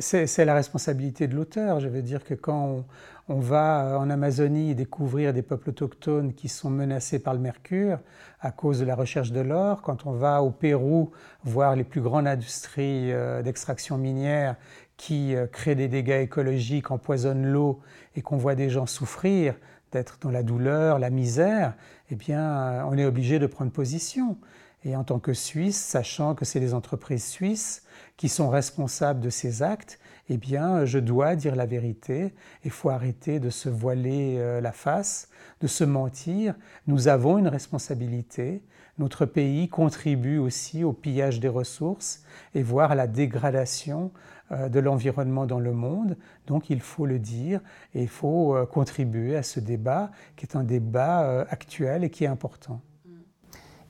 c'est 0.00 0.44
la 0.44 0.54
responsabilité 0.54 1.26
de 1.26 1.34
l'auteur. 1.34 1.80
Je 1.80 1.88
veux 1.88 2.02
dire 2.02 2.22
que 2.22 2.34
quand 2.34 2.84
on, 3.28 3.40
va 3.40 3.86
euh, 3.86 3.96
en 3.96 4.10
Amazonie 4.10 4.74
découvrir 4.74 5.32
des 5.32 5.40
peuples 5.40 5.70
autochtones 5.70 6.34
qui 6.34 6.48
sont 6.48 6.68
menacés 6.68 7.18
par 7.18 7.32
le 7.32 7.40
mercure 7.40 7.98
à 8.40 8.50
cause 8.50 8.80
de 8.80 8.84
la 8.84 8.94
recherche 8.94 9.32
de 9.32 9.40
l'or. 9.40 9.80
Quand 9.80 10.04
on 10.04 10.12
va 10.12 10.42
au 10.42 10.50
Pérou 10.50 11.12
voir 11.44 11.76
les 11.76 11.84
plus 11.84 12.02
grandes 12.02 12.26
industries 12.26 13.10
euh, 13.10 13.40
d'extraction 13.40 13.96
minière 13.96 14.56
qui 14.98 15.34
euh, 15.34 15.46
créent 15.46 15.76
des 15.76 15.88
dégâts 15.88 16.20
écologiques, 16.22 16.90
empoisonnent 16.90 17.46
l'eau 17.46 17.80
et 18.16 18.20
qu'on 18.20 18.36
voit 18.36 18.54
des 18.54 18.68
gens 18.68 18.84
souffrir, 18.84 19.54
d'être 19.92 20.18
dans 20.20 20.30
la 20.30 20.42
douleur, 20.42 20.98
la 20.98 21.10
misère, 21.10 21.74
eh 22.10 22.14
bien, 22.14 22.84
on 22.86 22.96
est 22.96 23.04
obligé 23.04 23.38
de 23.38 23.46
prendre 23.46 23.70
position. 23.70 24.36
Et 24.84 24.96
en 24.96 25.04
tant 25.04 25.18
que 25.18 25.34
Suisse, 25.34 25.78
sachant 25.78 26.34
que 26.34 26.44
c'est 26.44 26.60
les 26.60 26.72
entreprises 26.72 27.26
suisses 27.26 27.82
qui 28.16 28.28
sont 28.28 28.48
responsables 28.48 29.20
de 29.20 29.28
ces 29.28 29.62
actes, 29.62 29.98
eh 30.30 30.38
bien, 30.38 30.84
je 30.84 30.98
dois 30.98 31.36
dire 31.36 31.54
la 31.54 31.66
vérité. 31.66 32.32
Il 32.64 32.70
faut 32.70 32.88
arrêter 32.88 33.40
de 33.40 33.50
se 33.50 33.68
voiler 33.68 34.36
euh, 34.38 34.60
la 34.60 34.72
face, 34.72 35.28
de 35.60 35.66
se 35.66 35.84
mentir. 35.84 36.54
Nous 36.86 37.08
avons 37.08 37.36
une 37.36 37.48
responsabilité. 37.48 38.62
notre 38.98 39.26
pays 39.26 39.68
contribue 39.68 40.38
aussi 40.38 40.84
au 40.84 40.92
pillage 40.92 41.40
des 41.40 41.48
ressources 41.48 42.22
et 42.54 42.62
voire 42.62 42.92
à 42.92 42.94
la 42.94 43.06
dégradation 43.06 44.12
euh, 44.14 44.20
de 44.50 44.80
l'environnement 44.80 45.46
dans 45.46 45.60
le 45.60 45.72
monde. 45.72 46.16
Donc 46.46 46.70
il 46.70 46.80
faut 46.80 47.06
le 47.06 47.18
dire 47.18 47.60
et 47.94 48.02
il 48.02 48.08
faut 48.08 48.56
euh, 48.56 48.66
contribuer 48.66 49.36
à 49.36 49.42
ce 49.42 49.60
débat 49.60 50.10
qui 50.36 50.46
est 50.46 50.56
un 50.56 50.64
débat 50.64 51.22
euh, 51.22 51.44
actuel 51.50 52.04
et 52.04 52.10
qui 52.10 52.24
est 52.24 52.28
important. 52.28 52.80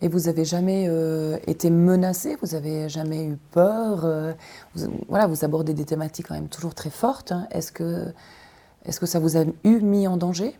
Et 0.02 0.08
vous 0.08 0.28
avez 0.28 0.46
jamais 0.46 0.88
été 1.46 1.68
menacé, 1.68 2.34
vous 2.40 2.54
avez 2.54 2.88
jamais 2.88 3.26
eu 3.26 3.36
peur? 3.50 4.34
vous, 4.74 4.90
voilà, 5.10 5.26
vous 5.26 5.44
abordez 5.44 5.74
des 5.74 5.84
thématiques 5.84 6.28
quand 6.28 6.34
même 6.34 6.48
toujours 6.48 6.74
très 6.74 6.88
fortes. 6.88 7.32
Hein. 7.32 7.46
Est-ce 7.50 7.70
que, 7.70 8.06
est-ce 8.86 8.98
que 8.98 9.04
ça 9.04 9.18
vous 9.18 9.36
a 9.36 9.44
eu 9.62 9.80
mis 9.82 10.08
en 10.08 10.16
danger? 10.16 10.56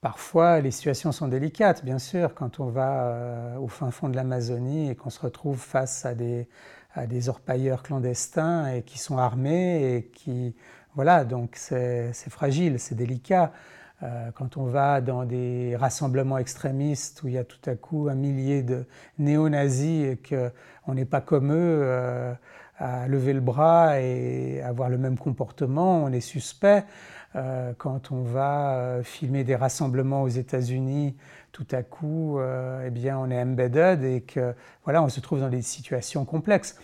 Parfois, 0.00 0.60
les 0.60 0.70
situations 0.70 1.12
sont 1.12 1.28
délicates, 1.28 1.84
bien 1.84 1.98
sûr, 1.98 2.34
quand 2.34 2.58
on 2.58 2.70
va 2.70 3.04
euh, 3.04 3.56
au 3.58 3.68
fin 3.68 3.90
fond 3.90 4.08
de 4.08 4.16
l'Amazonie 4.16 4.88
et 4.88 4.96
qu'on 4.96 5.10
se 5.10 5.20
retrouve 5.20 5.58
face 5.58 6.06
à 6.06 6.14
des, 6.14 6.48
à 6.94 7.06
des 7.06 7.28
orpailleurs 7.28 7.82
clandestins 7.82 8.72
et 8.72 8.82
qui 8.82 8.98
sont 8.98 9.18
armés 9.18 9.96
et 9.96 10.04
qui. 10.04 10.54
Voilà, 10.96 11.24
donc 11.24 11.54
c'est 11.56 12.12
fragile, 12.30 12.80
c'est 12.80 12.96
délicat. 12.96 13.52
Euh, 14.02 14.30
quand 14.34 14.56
on 14.56 14.64
va 14.64 15.00
dans 15.02 15.24
des 15.24 15.76
rassemblements 15.76 16.38
extrémistes 16.38 17.22
où 17.22 17.28
il 17.28 17.34
y 17.34 17.38
a 17.38 17.44
tout 17.44 17.70
à 17.70 17.74
coup 17.74 18.08
un 18.10 18.14
millier 18.14 18.62
de 18.62 18.86
néo-nazis 19.18 20.06
et 20.06 20.18
qu'on 20.18 20.94
n'est 20.94 21.04
pas 21.04 21.20
comme 21.20 21.52
eux 21.52 21.80
euh, 21.82 22.32
à 22.78 23.06
lever 23.08 23.34
le 23.34 23.40
bras 23.40 24.00
et 24.00 24.62
avoir 24.62 24.88
le 24.88 24.96
même 24.96 25.18
comportement, 25.18 26.02
on 26.02 26.12
est 26.12 26.20
suspect. 26.20 26.84
Euh, 27.36 27.74
quand 27.76 28.10
on 28.10 28.22
va 28.22 29.00
filmer 29.04 29.44
des 29.44 29.54
rassemblements 29.54 30.22
aux 30.22 30.28
États-Unis, 30.28 31.14
tout 31.52 31.66
à 31.72 31.82
coup, 31.82 32.38
euh, 32.38 32.84
eh 32.86 32.90
bien, 32.90 33.18
on 33.18 33.30
est 33.30 33.40
embedded 33.40 34.04
et 34.04 34.22
que 34.22 34.54
voilà, 34.84 35.02
on 35.02 35.08
se 35.08 35.20
trouve 35.20 35.40
dans 35.40 35.48
des 35.48 35.62
situations 35.62 36.24
complexes. 36.24 36.76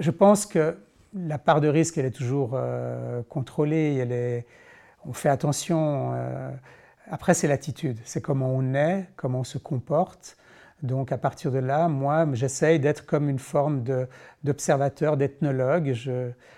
Je 0.00 0.10
pense 0.10 0.46
que 0.46 0.76
la 1.14 1.38
part 1.38 1.60
de 1.60 1.68
risque, 1.68 1.98
elle 1.98 2.06
est 2.06 2.10
toujours 2.10 2.58
contrôlée, 3.28 3.96
elle 3.96 4.12
est, 4.12 4.46
on 5.06 5.12
fait 5.12 5.28
attention. 5.28 6.12
après, 7.10 7.32
c'est 7.32 7.48
l'attitude, 7.48 7.98
c'est 8.04 8.20
comment 8.20 8.48
on 8.48 8.74
est, 8.74 9.08
comment 9.16 9.40
on 9.40 9.44
se 9.44 9.58
comporte. 9.58 10.36
Donc 10.82 11.10
à 11.10 11.18
partir 11.18 11.50
de 11.50 11.58
là, 11.58 11.88
moi, 11.88 12.26
j'essaye 12.34 12.78
d'être 12.78 13.06
comme 13.06 13.28
une 13.30 13.38
forme 13.38 13.82
d'observateur, 14.44 15.16
d'ethnologue. 15.16 15.96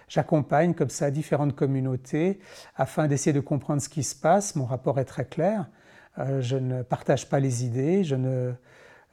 J'accompagne 0.09 0.75
comme 0.75 0.91
ça 0.91 1.11
différentes 1.11 1.55
communautés 1.55 2.41
afin 2.77 3.07
d'essayer 3.07 3.33
de 3.33 3.41
comprendre 3.41 3.81
ce 3.81 3.89
qui 3.89 4.03
se 4.03 4.17
passe. 4.17 4.57
Mon 4.57 4.65
rapport 4.65 4.99
est 4.99 5.05
très 5.05 5.25
clair. 5.25 5.67
Euh, 6.19 6.41
je 6.41 6.57
ne 6.57 6.83
partage 6.83 7.29
pas 7.29 7.41
les 7.41 7.65
idées, 7.65 8.03
je 8.03 8.17
ne, 8.17 8.53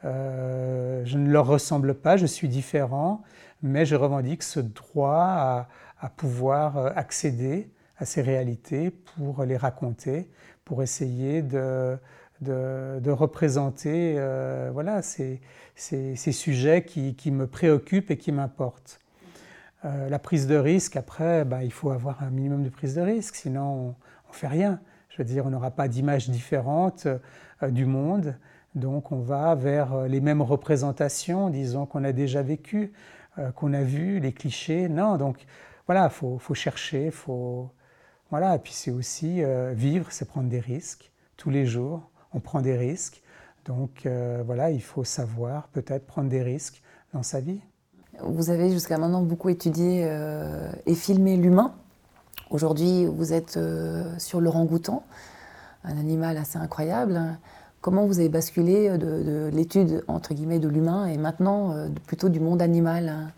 euh, 0.05 1.01
je 1.05 1.17
ne 1.17 1.29
leur 1.29 1.45
ressemble 1.45 1.93
pas, 1.93 2.17
je 2.17 2.25
suis 2.25 2.47
différent, 2.47 3.21
mais 3.61 3.85
je 3.85 3.95
revendique 3.95 4.43
ce 4.43 4.59
droit 4.59 5.67
à, 5.99 6.09
pouvoir 6.17 6.77
euh, 6.77 6.89
accéder 6.95 7.69
à 7.97 8.05
ces 8.05 8.21
réalités 8.21 8.91
pour 8.91 9.43
les 9.43 9.57
raconter, 9.57 10.29
pour 10.63 10.83
essayer 10.83 11.41
de 11.41 11.97
de, 12.41 13.09
représenter 13.11 14.19
voilà, 14.73 15.01
ces, 15.01 15.39
sujets 16.15 16.83
qui, 16.83 17.31
me 17.31 17.47
préoccupent 17.47 18.11
et 18.11 18.17
qui 18.17 18.33
m'importent. 18.33 18.99
La 19.83 20.19
prise 20.19 20.45
de 20.45 20.57
risque, 20.57 20.97
après, 20.97 21.45
bah, 21.45 21.63
il 21.63 21.71
faut 21.71 21.91
avoir 21.91 22.21
un 22.21 22.29
minimum 22.29 22.63
de 22.63 22.69
prise 22.69 22.95
de 22.95 23.01
risque, 23.01 23.35
sinon 23.35 23.63
on 23.63 23.87
ne 23.87 24.33
fait 24.33 24.47
rien. 24.47 24.81
Je 25.15 25.23
veux 25.23 25.23
dire, 25.23 25.45
on 25.45 25.49
n'aura 25.49 25.71
pas 25.71 25.87
d'image 25.87 26.29
différente 26.29 27.07
euh, 27.07 27.71
du 27.71 27.85
monde, 27.85 28.35
donc 28.75 29.11
on 29.11 29.19
va 29.19 29.55
vers 29.55 30.07
les 30.07 30.19
mêmes 30.19 30.41
représentations, 30.41 31.49
disons 31.49 31.85
qu'on 31.85 32.03
a 32.03 32.11
déjà 32.11 32.41
vécu, 32.41 32.91
qu'on 33.55 33.71
a 33.71 33.83
vu, 33.83 34.19
les 34.19 34.33
clichés. 34.33 34.89
Non, 34.89 35.15
donc 35.15 35.45
voilà, 35.87 36.11
il 36.11 36.39
faut, 36.39 36.53
chercher, 36.53 37.09
faut... 37.09 37.71
Voilà, 38.29 38.55
et 38.55 38.59
puis 38.59 38.73
c'est 38.73 38.91
aussi 38.91 39.41
vivre, 39.73 40.07
c'est 40.11 40.25
prendre 40.25 40.49
des 40.49 40.59
risques 40.59 41.09
tous 41.37 41.49
les 41.49 41.65
jours 41.65 42.09
on 42.35 42.39
prend 42.39 42.61
des 42.61 42.77
risques. 42.77 43.23
Donc 43.65 44.05
euh, 44.05 44.43
voilà, 44.45 44.69
il 44.69 44.81
faut 44.81 45.03
savoir 45.03 45.69
peut-être 45.69 46.05
prendre 46.05 46.29
des 46.29 46.43
risques 46.43 46.83
dans 47.13 47.23
sa 47.23 47.39
vie. 47.39 47.61
Vous 48.21 48.49
avez 48.49 48.69
jusqu'à 48.69 48.97
maintenant 48.97 49.23
beaucoup 49.23 49.49
étudié 49.49 50.05
euh, 50.05 50.71
et 50.85 50.93
filmé 50.93 51.37
l'humain. 51.37 51.73
Aujourd'hui, 52.49 53.05
vous 53.05 53.33
êtes 53.33 53.57
euh, 53.57 54.17
sur 54.19 54.41
l'orang-outan, 54.41 55.03
un 55.83 55.97
animal 55.97 56.37
assez 56.37 56.57
incroyable. 56.57 57.19
Comment 57.81 58.05
vous 58.05 58.19
avez 58.19 58.29
basculé 58.29 58.89
de, 58.97 58.97
de 58.97 59.49
l'étude 59.53 60.03
entre 60.07 60.33
guillemets 60.33 60.59
de 60.59 60.67
l'humain 60.67 61.05
et 61.05 61.17
maintenant 61.17 61.75
plutôt 62.07 62.29
du 62.29 62.39
monde 62.39 62.61
animal? 62.61 63.31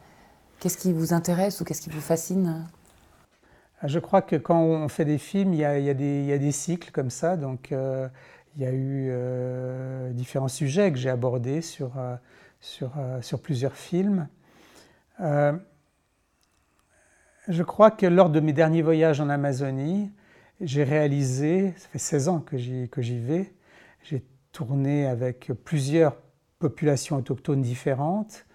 Qu'est-ce 0.60 0.78
qui 0.78 0.94
vous 0.94 1.14
intéresse 1.14 1.60
ou 1.60 1.66
qu'est-ce 1.66 1.82
qui 1.82 1.90
vous 1.90 2.00
fascine? 2.00 2.66
Je 3.84 4.00
crois 4.00 4.22
que 4.22 4.38
quand 4.38 4.62
on 4.62 4.88
fait 4.88 5.04
des 5.04 5.18
films, 5.18 5.54
il 5.54 5.60
y 5.60 5.66
a, 5.66 5.94
des, 5.94 6.52
cycles 6.54 6.92
comme 6.92 7.10
ça. 7.10 7.36
Donc 7.36 7.74
il 8.58 8.64
y 8.64 8.66
a 8.66 8.72
eu 8.72 9.10
euh, 9.12 10.12
différents 10.14 10.48
sujets 10.48 10.92
que 10.92 10.98
j'ai 10.98 11.12
abordés 11.12 11.62
euh, 11.80 12.16
euh, 12.82 13.22
sur, 13.22 13.40
plusieurs 13.40 13.76
films. 13.76 14.28
Je 17.48 17.64
crois 17.64 17.92
que 17.92 18.06
lors 18.06 18.30
de 18.30 18.40
mes 18.40 18.54
derniers 18.54 18.82
voyages 18.82 19.22
en 19.22 19.30
Amazonie, 19.30 20.12
j'ai 20.62 20.84
réalisé, 20.84 21.74
ça 21.78 21.88
fait 21.90 22.00
16 22.00 22.30
ans 22.30 22.40
que 22.40 22.58
j'y 22.58 23.20
vais, 23.20 23.54
j'ai 24.04 24.24
tourné 24.52 25.06
avec 25.06 25.52
plusieurs 25.64 26.18
populations 26.60 27.18
autochtones 27.18 27.62
différentes, 27.62 28.46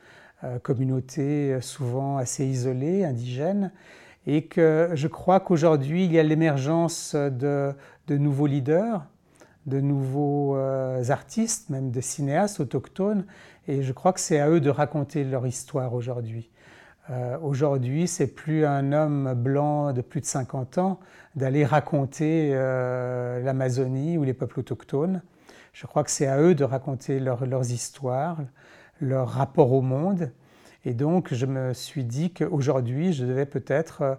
communautés 0.63 1.61
souvent 1.61 2.17
assez 2.17 2.45
isolées, 2.45 3.05
indigènes, 3.05 3.71
et 4.27 4.47
que 4.47 4.91
je 4.95 5.09
crois 5.09 5.41
qu'aujourd'hui, 5.41 6.05
il 6.05 6.13
y 6.13 6.19
a 6.19 6.23
l'émergence 6.23 7.15
de, 7.15 7.73
de, 8.09 8.17
nouveaux 8.19 8.47
leaders, 8.47 9.05
de 9.67 9.81
nouveaux 9.81 10.57
euh, 10.57 11.03
artistes, 11.11 11.71
même 11.71 11.91
de 11.91 12.01
cinéastes 12.01 12.61
autochtones, 12.61 13.25
et 13.69 13.83
je 13.83 13.93
crois 13.93 14.13
que 14.13 14.21
c'est 14.21 14.41
à 14.41 14.49
eux 14.49 14.61
de 14.61 14.71
raconter 14.71 15.25
leur 15.25 15.47
histoire 15.47 15.95
aujourd'hui. 15.95 16.51
Euh, 17.11 17.37
aujourd'hui, 17.41 18.07
c'est 18.07 18.29
plus 18.29 18.65
un 18.65 18.93
homme 18.93 19.35
blanc 19.35 19.93
de 19.93 20.03
plus 20.03 20.21
de 20.21 20.27
50 20.27 20.79
ans 20.79 21.01
d'aller 21.35 21.65
raconter 21.65 22.53
euh, 22.55 23.41
l'Amazonie 23.41 24.19
ou 24.19 24.25
les 24.25 24.35
peuples 24.35 24.61
autochtones. 24.61 25.23
Je 25.73 25.87
crois 25.87 26.05
que 26.05 26.11
c'est 26.11 26.27
à 26.27 26.41
eux 26.41 26.55
de 26.55 26.65
raconter 26.65 27.19
leurs 27.19 27.73
histoires, 27.73 28.39
leur 29.01 29.29
rapport 29.29 29.73
au 29.73 29.81
monde. 29.81 30.31
Et 30.85 30.95
donc, 30.95 31.33
je 31.33 31.47
me 31.47 31.73
suis 31.73 32.05
dit 32.05 32.33
qu'aujourd'hui, 32.33 33.13
je 33.13 33.25
devais 33.25 33.47
peut-être 33.47 34.19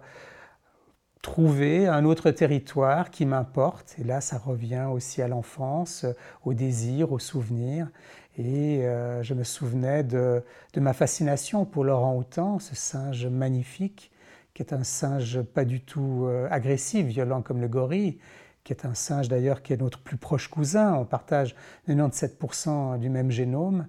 trouver 1.22 1.86
un 1.86 2.04
autre 2.04 2.30
territoire 2.30 3.10
qui 3.10 3.24
m'importe. 3.24 3.94
Et 3.98 4.04
là, 4.04 4.20
ça 4.20 4.36
revient 4.36 4.88
aussi 4.92 5.22
à 5.22 5.28
l'enfance, 5.28 6.04
au 6.44 6.52
désir, 6.52 7.12
au 7.12 7.18
souvenir. 7.18 7.88
Et 8.36 8.84
euh, 8.84 9.22
je 9.22 9.32
me 9.34 9.44
souvenais 9.44 10.02
de, 10.02 10.42
ma 10.76 10.92
fascination 10.92 11.64
pour 11.64 11.84
l'orang-outan, 11.84 12.58
ce 12.58 12.74
singe 12.74 13.26
magnifique, 13.26 14.10
qui 14.54 14.62
est 14.62 14.72
un 14.72 14.82
singe 14.82 15.40
pas 15.42 15.64
du 15.64 15.80
tout 15.80 16.24
euh, 16.26 16.48
agressif, 16.50 17.06
violent 17.06 17.42
comme 17.42 17.60
le 17.60 17.68
gorille, 17.68 18.18
qui 18.64 18.72
est 18.72 18.86
un 18.86 18.94
singe 18.94 19.28
d'ailleurs 19.28 19.62
qui 19.62 19.72
est 19.72 19.76
notre 19.76 20.00
plus 20.00 20.16
proche 20.16 20.48
cousin. 20.48 20.94
On 20.94 21.04
partage 21.04 21.54
97% 21.88 22.98
du 22.98 23.08
même 23.08 23.30
génome. 23.30 23.86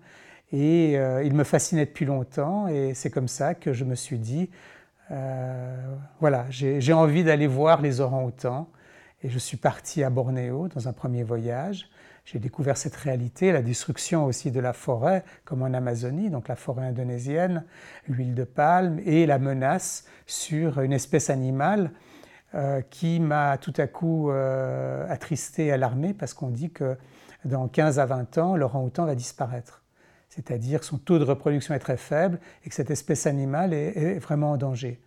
Et 0.51 0.97
euh, 0.97 1.23
il 1.23 1.33
me 1.33 1.43
fascinait 1.43 1.85
depuis 1.85 2.05
longtemps. 2.05 2.67
Et 2.67 2.93
c'est 2.93 3.09
comme 3.09 3.27
ça 3.27 3.55
que 3.55 3.73
je 3.73 3.83
me 3.83 3.95
suis 3.95 4.19
dit, 4.19 4.49
voilà, 6.19 6.45
j'ai 6.49 6.93
envie 6.93 7.23
d'aller 7.23 7.47
voir 7.47 7.81
les 7.81 7.99
orangs-outans. 7.99 8.69
Et 9.23 9.29
je 9.29 9.39
suis 9.39 9.57
parti 9.57 10.03
à 10.03 10.09
Bornéo 10.09 10.67
dans 10.67 10.87
un 10.87 10.93
premier 10.93 11.23
voyage. 11.23 11.89
J'ai 12.25 12.39
découvert 12.39 12.75
cette 12.75 12.95
réalité, 12.95 13.51
la 13.51 13.61
destruction 13.61 14.25
aussi 14.25 14.51
de 14.51 14.59
la 14.59 14.73
forêt, 14.73 15.23
comme 15.45 15.61
en 15.61 15.73
Amazonie, 15.73 16.29
donc 16.29 16.47
la 16.47 16.55
forêt 16.55 16.87
indonésienne, 16.87 17.63
l'huile 18.07 18.33
de 18.33 18.43
palme 18.43 18.99
et 19.05 19.25
la 19.25 19.37
menace 19.37 20.05
sur 20.25 20.81
une 20.81 20.93
espèce 20.93 21.29
animale 21.29 21.91
euh, 22.55 22.81
qui 22.81 23.19
m'a 23.19 23.57
tout 23.57 23.73
à 23.77 23.85
coup 23.85 24.31
euh, 24.31 25.05
attristé, 25.07 25.71
alarmé, 25.71 26.13
parce 26.13 26.33
qu'on 26.33 26.49
dit 26.49 26.71
que 26.71 26.97
dans 27.45 27.67
15 27.67 27.99
à 27.99 28.05
20 28.05 28.37
ans, 28.39 28.55
l'orang-outan 28.55 29.05
va 29.05 29.13
disparaître 29.13 29.83
c'est-à-dire 30.35 30.81
que 30.81 30.85
son 30.85 30.97
taux 30.97 31.17
de 31.17 31.23
reproduction 31.23 31.73
est 31.73 31.79
très 31.79 31.95
faible 31.95 32.39
et 32.65 32.69
que 32.69 32.75
cette 32.75 32.91
espèce 32.91 33.25
animale 33.25 33.73
est, 33.73 34.19
vraiment 34.19 34.51
en 34.51 34.57
danger. 34.57 34.99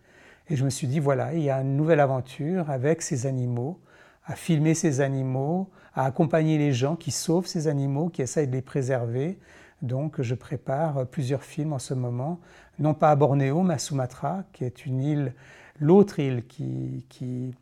Et 0.49 0.55
je 0.55 0.65
me 0.65 0.71
suis 0.71 0.87
dit, 0.87 0.99
voilà, 0.99 1.33
il 1.35 1.43
y 1.43 1.51
a 1.51 1.61
une 1.61 1.77
nouvelle 1.77 1.99
aventure 1.99 2.71
avec 2.71 3.03
ces 3.03 3.27
animaux, 3.27 3.79
à 4.25 4.35
filmer 4.35 4.73
ces 4.73 5.01
animaux, 5.01 5.69
à 5.93 6.05
accompagner 6.05 6.57
les 6.57 6.73
gens 6.73 6.95
qui 6.95 7.11
sauvent 7.11 7.47
ces 7.47 7.67
animaux, 7.67 8.09
qui 8.09 8.21
essayent 8.21 8.47
de 8.47 8.53
les 8.55 8.61
préserver. 8.61 9.37
Donc 9.81 10.21
je 10.21 10.35
prépare 10.35 11.05
plusieurs 11.07 11.43
films 11.43 11.73
en 11.73 11.79
ce 11.79 11.93
moment, 11.93 12.39
non 12.79 12.93
pas 12.93 13.11
à 13.11 13.15
Bornéo, 13.15 13.61
mais 13.61 13.75
à 13.75 13.77
Sumatra, 13.77 14.43
qui 14.53 14.65
est 14.65 14.85
une 14.85 15.01
île, 15.01 15.33
l'autre 15.79 16.19
île 16.19 16.45
qui, 16.47 17.05
qui, 17.09 17.55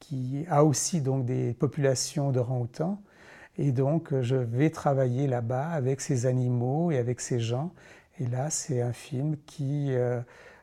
qui, 0.00 0.44
a 0.48 0.64
aussi 0.64 1.00
donc 1.00 1.24
des 1.24 1.52
populations 1.54 2.32
d'orang-outans 2.32 3.00
Et 3.58 3.72
donc, 3.72 4.18
je 4.22 4.36
vais 4.36 4.70
travailler 4.70 5.26
là-bas 5.26 5.68
avec 5.68 6.00
ces 6.00 6.26
animaux 6.26 6.90
et 6.90 6.98
avec 6.98 7.20
ces 7.20 7.40
gens. 7.40 7.72
Et 8.20 8.26
là, 8.26 8.50
c'est 8.50 8.80
un 8.80 8.92
film 8.92 9.36
qui, 9.46 9.92
euh, 9.94 10.20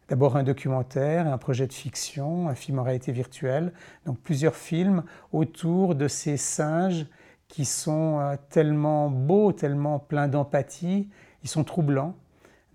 d'abord 0.10 0.38
un 0.38 0.44
documentaire, 0.44 1.28
un 1.28 1.38
projet 1.38 1.68
de 1.68 1.74
fiction, 1.74 2.50
un 2.50 2.56
film 2.56 2.80
en 2.80 2.84
réalité 2.84 3.12
virtuelle, 3.12 3.74
donc 4.06 4.20
plusieurs 4.20 4.56
films 4.56 5.04
autour 5.32 5.96
de 5.96 6.08
ces 6.08 6.38
singes 6.38 7.06
qui 7.48 7.66
sont 7.66 8.20
euh, 8.20 8.36
tellement 8.50 9.10
beaux, 9.10 9.52
tellement 9.52 10.00
pleins 10.00 10.28
d'empathie, 10.28 11.10
ils 11.44 11.50
sont 11.50 11.64
troublants. 11.64 12.16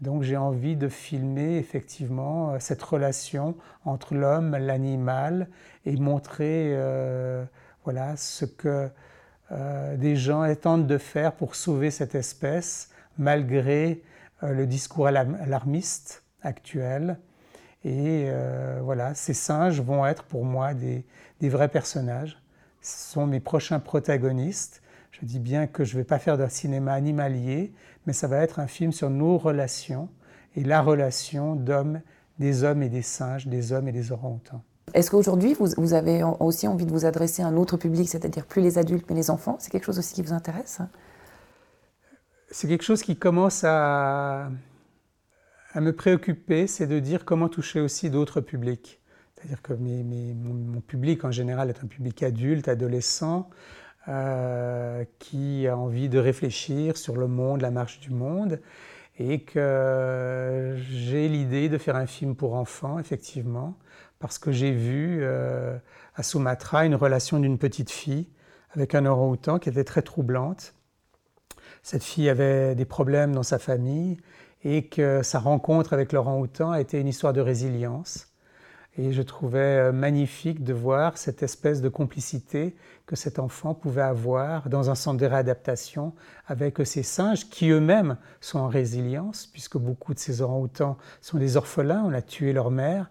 Donc 0.00 0.22
j'ai 0.22 0.36
envie 0.36 0.76
de 0.76 0.88
filmer 0.88 1.58
effectivement 1.58 2.52
euh, 2.52 2.56
cette 2.58 2.82
relation 2.82 3.56
entre 3.84 4.14
l'homme, 4.14 4.56
l'animal 4.56 5.48
et 5.84 5.96
montrer 5.96 6.74
voilà, 7.84 8.16
ce 8.16 8.44
que 8.44 8.90
euh, 9.52 9.96
des 9.96 10.16
gens 10.16 10.44
tentent 10.54 10.86
de 10.86 10.98
faire 10.98 11.32
pour 11.32 11.54
sauver 11.54 11.90
cette 11.90 12.14
espèce 12.14 12.90
malgré 13.18 14.02
euh, 14.42 14.52
le 14.52 14.66
discours 14.66 15.08
alarmiste 15.08 16.22
actuel. 16.42 17.18
Et 17.84 18.26
euh, 18.28 18.80
voilà, 18.82 19.14
ces 19.14 19.34
singes 19.34 19.80
vont 19.80 20.04
être 20.04 20.24
pour 20.24 20.44
moi 20.44 20.74
des, 20.74 21.04
vrais 21.40 21.68
personnages. 21.68 22.38
Ce 22.82 23.12
sont 23.12 23.26
mes 23.26 23.40
prochains 23.40 23.80
protagonistes. 23.80 24.82
Je 25.12 25.24
dis 25.24 25.38
bien 25.38 25.66
que 25.66 25.84
je 25.84 25.94
ne 25.94 26.00
vais 26.00 26.04
pas 26.04 26.18
faire 26.18 26.38
d'un 26.38 26.48
cinéma 26.48 26.92
animalier, 26.92 27.72
mais 28.06 28.12
ça 28.12 28.26
va 28.26 28.38
être 28.38 28.58
un 28.58 28.66
film 28.66 28.92
sur 28.92 29.10
nos 29.10 29.38
relations 29.38 30.08
et 30.56 30.64
la 30.64 30.82
relation 30.82 31.56
d'hommes, 31.56 32.00
des 32.38 32.64
hommes 32.64 32.82
et 32.82 32.88
des 32.88 33.02
singes, 33.02 33.46
des 33.46 33.72
hommes 33.72 33.88
et 33.88 33.92
des 33.92 34.12
orang-outans. 34.12 34.62
Est-ce 34.92 35.10
qu'aujourd'hui, 35.10 35.54
vous, 35.54 35.94
avez 35.94 36.22
aussi 36.40 36.66
envie 36.66 36.84
de 36.84 36.90
vous 36.90 37.04
adresser 37.04 37.42
à 37.42 37.46
un 37.46 37.56
autre 37.56 37.76
public, 37.76 38.08
c'est-à-dire 38.08 38.44
plus 38.44 38.60
les 38.60 38.76
adultes, 38.76 39.06
mais 39.08 39.14
les 39.14 39.30
enfants? 39.30 39.56
C'est 39.60 39.70
quelque 39.70 39.84
chose 39.84 39.98
aussi 39.98 40.14
qui 40.14 40.22
vous 40.22 40.32
intéresse? 40.32 40.80
C'est 42.50 42.66
quelque 42.66 42.82
chose 42.82 43.02
qui 43.02 43.16
commence 43.16 43.62
à, 43.64 44.50
à 45.72 45.80
me 45.80 45.92
préoccuper, 45.92 46.66
c'est 46.66 46.86
de 46.86 46.98
dire 46.98 47.24
comment 47.24 47.48
toucher 47.48 47.80
aussi 47.80 48.10
d'autres 48.10 48.40
publics. 48.40 49.00
C'est-à-dire 49.34 49.62
que 49.62 49.72
mon, 49.72 50.80
public 50.80 51.24
en 51.24 51.30
général 51.30 51.70
est 51.70 51.82
un 51.82 51.86
public 51.86 52.22
adulte, 52.22 52.68
adolescent, 52.68 53.48
euh, 54.08 55.04
qui 55.18 55.66
a 55.66 55.76
envie 55.76 56.08
de 56.08 56.18
réfléchir 56.18 56.96
sur 56.96 57.16
le 57.16 57.26
monde, 57.26 57.60
la 57.60 57.70
marche 57.70 58.00
du 58.00 58.10
monde, 58.10 58.60
et 59.18 59.42
que 59.42 60.76
j'ai 60.90 61.28
l'idée 61.28 61.68
de 61.68 61.78
faire 61.78 61.96
un 61.96 62.06
film 62.06 62.34
pour 62.34 62.54
enfants, 62.54 62.98
effectivement, 62.98 63.78
parce 64.18 64.38
que 64.38 64.52
j'ai 64.52 64.72
vu 64.72 65.20
euh, 65.22 65.76
à 66.16 66.22
Sumatra 66.22 66.84
une 66.84 66.94
relation 66.94 67.38
d'une 67.38 67.58
petite 67.58 67.90
fille 67.90 68.28
avec 68.72 68.94
un 68.94 69.06
orang-outan 69.06 69.58
qui 69.58 69.68
était 69.68 69.84
très 69.84 70.02
troublante. 70.02 70.74
Cette 71.82 72.04
fille 72.04 72.28
avait 72.28 72.74
des 72.74 72.84
problèmes 72.84 73.32
dans 73.32 73.42
sa 73.42 73.58
famille 73.58 74.18
et 74.64 74.86
que 74.86 75.22
sa 75.22 75.38
rencontre 75.38 75.92
avec 75.92 76.12
l'orang-outan 76.12 76.70
a 76.70 76.80
été 76.80 77.00
une 77.00 77.08
histoire 77.08 77.32
de 77.32 77.40
résilience. 77.40 78.26
Et 78.98 79.12
je 79.12 79.22
trouvais 79.22 79.58
euh, 79.58 79.92
magnifique 79.92 80.64
de 80.64 80.72
voir 80.72 81.16
cette 81.16 81.42
espèce 81.42 81.80
de 81.80 81.88
complicité 81.88 82.74
que 83.06 83.14
cet 83.14 83.38
enfant 83.38 83.72
pouvait 83.72 84.02
avoir 84.02 84.68
dans 84.68 84.90
un 84.90 84.94
centre 84.94 85.18
de 85.18 85.26
réadaptation 85.26 86.12
avec 86.46 86.78
ces 86.84 87.04
singes 87.04 87.48
qui 87.48 87.70
eux-mêmes 87.70 88.16
sont 88.40 88.58
en 88.58 88.68
résilience, 88.68 89.46
puisque 89.46 89.78
beaucoup 89.78 90.12
de 90.12 90.18
ces 90.18 90.42
orang-outans 90.42 90.98
sont 91.20 91.38
des 91.38 91.56
orphelins, 91.56 92.02
on 92.04 92.12
a 92.12 92.20
tué 92.20 92.52
leur 92.52 92.70
mère, 92.70 93.10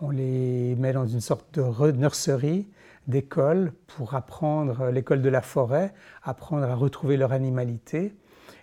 on 0.00 0.10
les 0.10 0.74
met 0.76 0.92
dans 0.92 1.06
une 1.06 1.20
sorte 1.20 1.58
de 1.58 1.92
nurserie, 1.92 2.68
d'école, 3.06 3.72
pour 3.86 4.14
apprendre 4.14 4.90
l'école 4.90 5.22
de 5.22 5.28
la 5.28 5.42
forêt, 5.42 5.94
apprendre 6.22 6.64
à 6.64 6.74
retrouver 6.74 7.16
leur 7.16 7.32
animalité. 7.32 8.14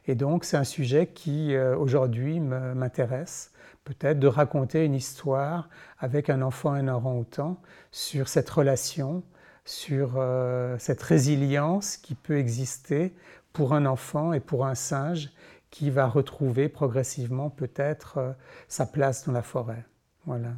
Et 0.07 0.15
donc 0.15 0.45
c'est 0.45 0.57
un 0.57 0.63
sujet 0.63 1.07
qui 1.07 1.53
euh, 1.53 1.77
aujourd'hui 1.77 2.39
m'intéresse, 2.39 3.51
peut-être 3.83 4.19
de 4.19 4.27
raconter 4.27 4.85
une 4.85 4.95
histoire 4.95 5.69
avec 5.99 6.29
un 6.29 6.41
enfant 6.41 6.75
et 6.75 6.79
un 6.79 6.87
orang-outan 6.87 7.61
sur 7.91 8.29
cette 8.29 8.49
relation, 8.49 9.23
sur 9.65 10.13
euh, 10.15 10.77
cette 10.79 11.03
résilience 11.03 11.97
qui 11.97 12.15
peut 12.15 12.37
exister 12.37 13.13
pour 13.51 13.73
un 13.73 13.85
enfant 13.85 14.31
et 14.31 14.39
pour 14.39 14.65
un 14.65 14.75
singe 14.75 15.29
qui 15.71 15.89
va 15.89 16.07
retrouver 16.07 16.69
progressivement 16.69 17.49
peut-être 17.49 18.17
euh, 18.17 18.31
sa 18.69 18.85
place 18.85 19.25
dans 19.25 19.33
la 19.33 19.41
forêt. 19.41 19.85
Voilà 20.25 20.53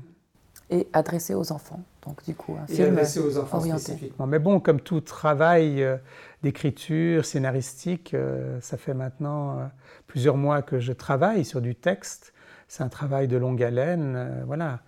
et 0.69 0.87
adressé 0.93 1.33
aux 1.33 1.51
enfants. 1.51 1.81
Donc 2.05 2.23
du 2.25 2.35
coup, 2.35 2.57
un 2.61 2.67
film 2.67 2.89
adressé 2.89 3.19
aux 3.19 3.37
enfants 3.37 3.59
spécifiquement. 3.59 4.27
Mais 4.27 4.39
bon, 4.39 4.59
comme 4.59 4.79
tout 4.79 5.01
travail 5.01 5.83
euh, 5.83 5.97
d'écriture 6.43 7.25
scénaristique, 7.25 8.13
euh, 8.13 8.59
ça 8.61 8.77
fait 8.77 8.93
maintenant 8.93 9.59
euh, 9.59 9.65
plusieurs 10.07 10.37
mois 10.37 10.61
que 10.61 10.79
je 10.79 10.93
travaille 10.93 11.45
sur 11.45 11.61
du 11.61 11.75
texte. 11.75 12.33
C'est 12.67 12.83
un 12.83 12.89
travail 12.89 13.27
de 13.27 13.35
longue 13.35 13.63
haleine. 13.63 14.43
Voilà. 14.45 14.81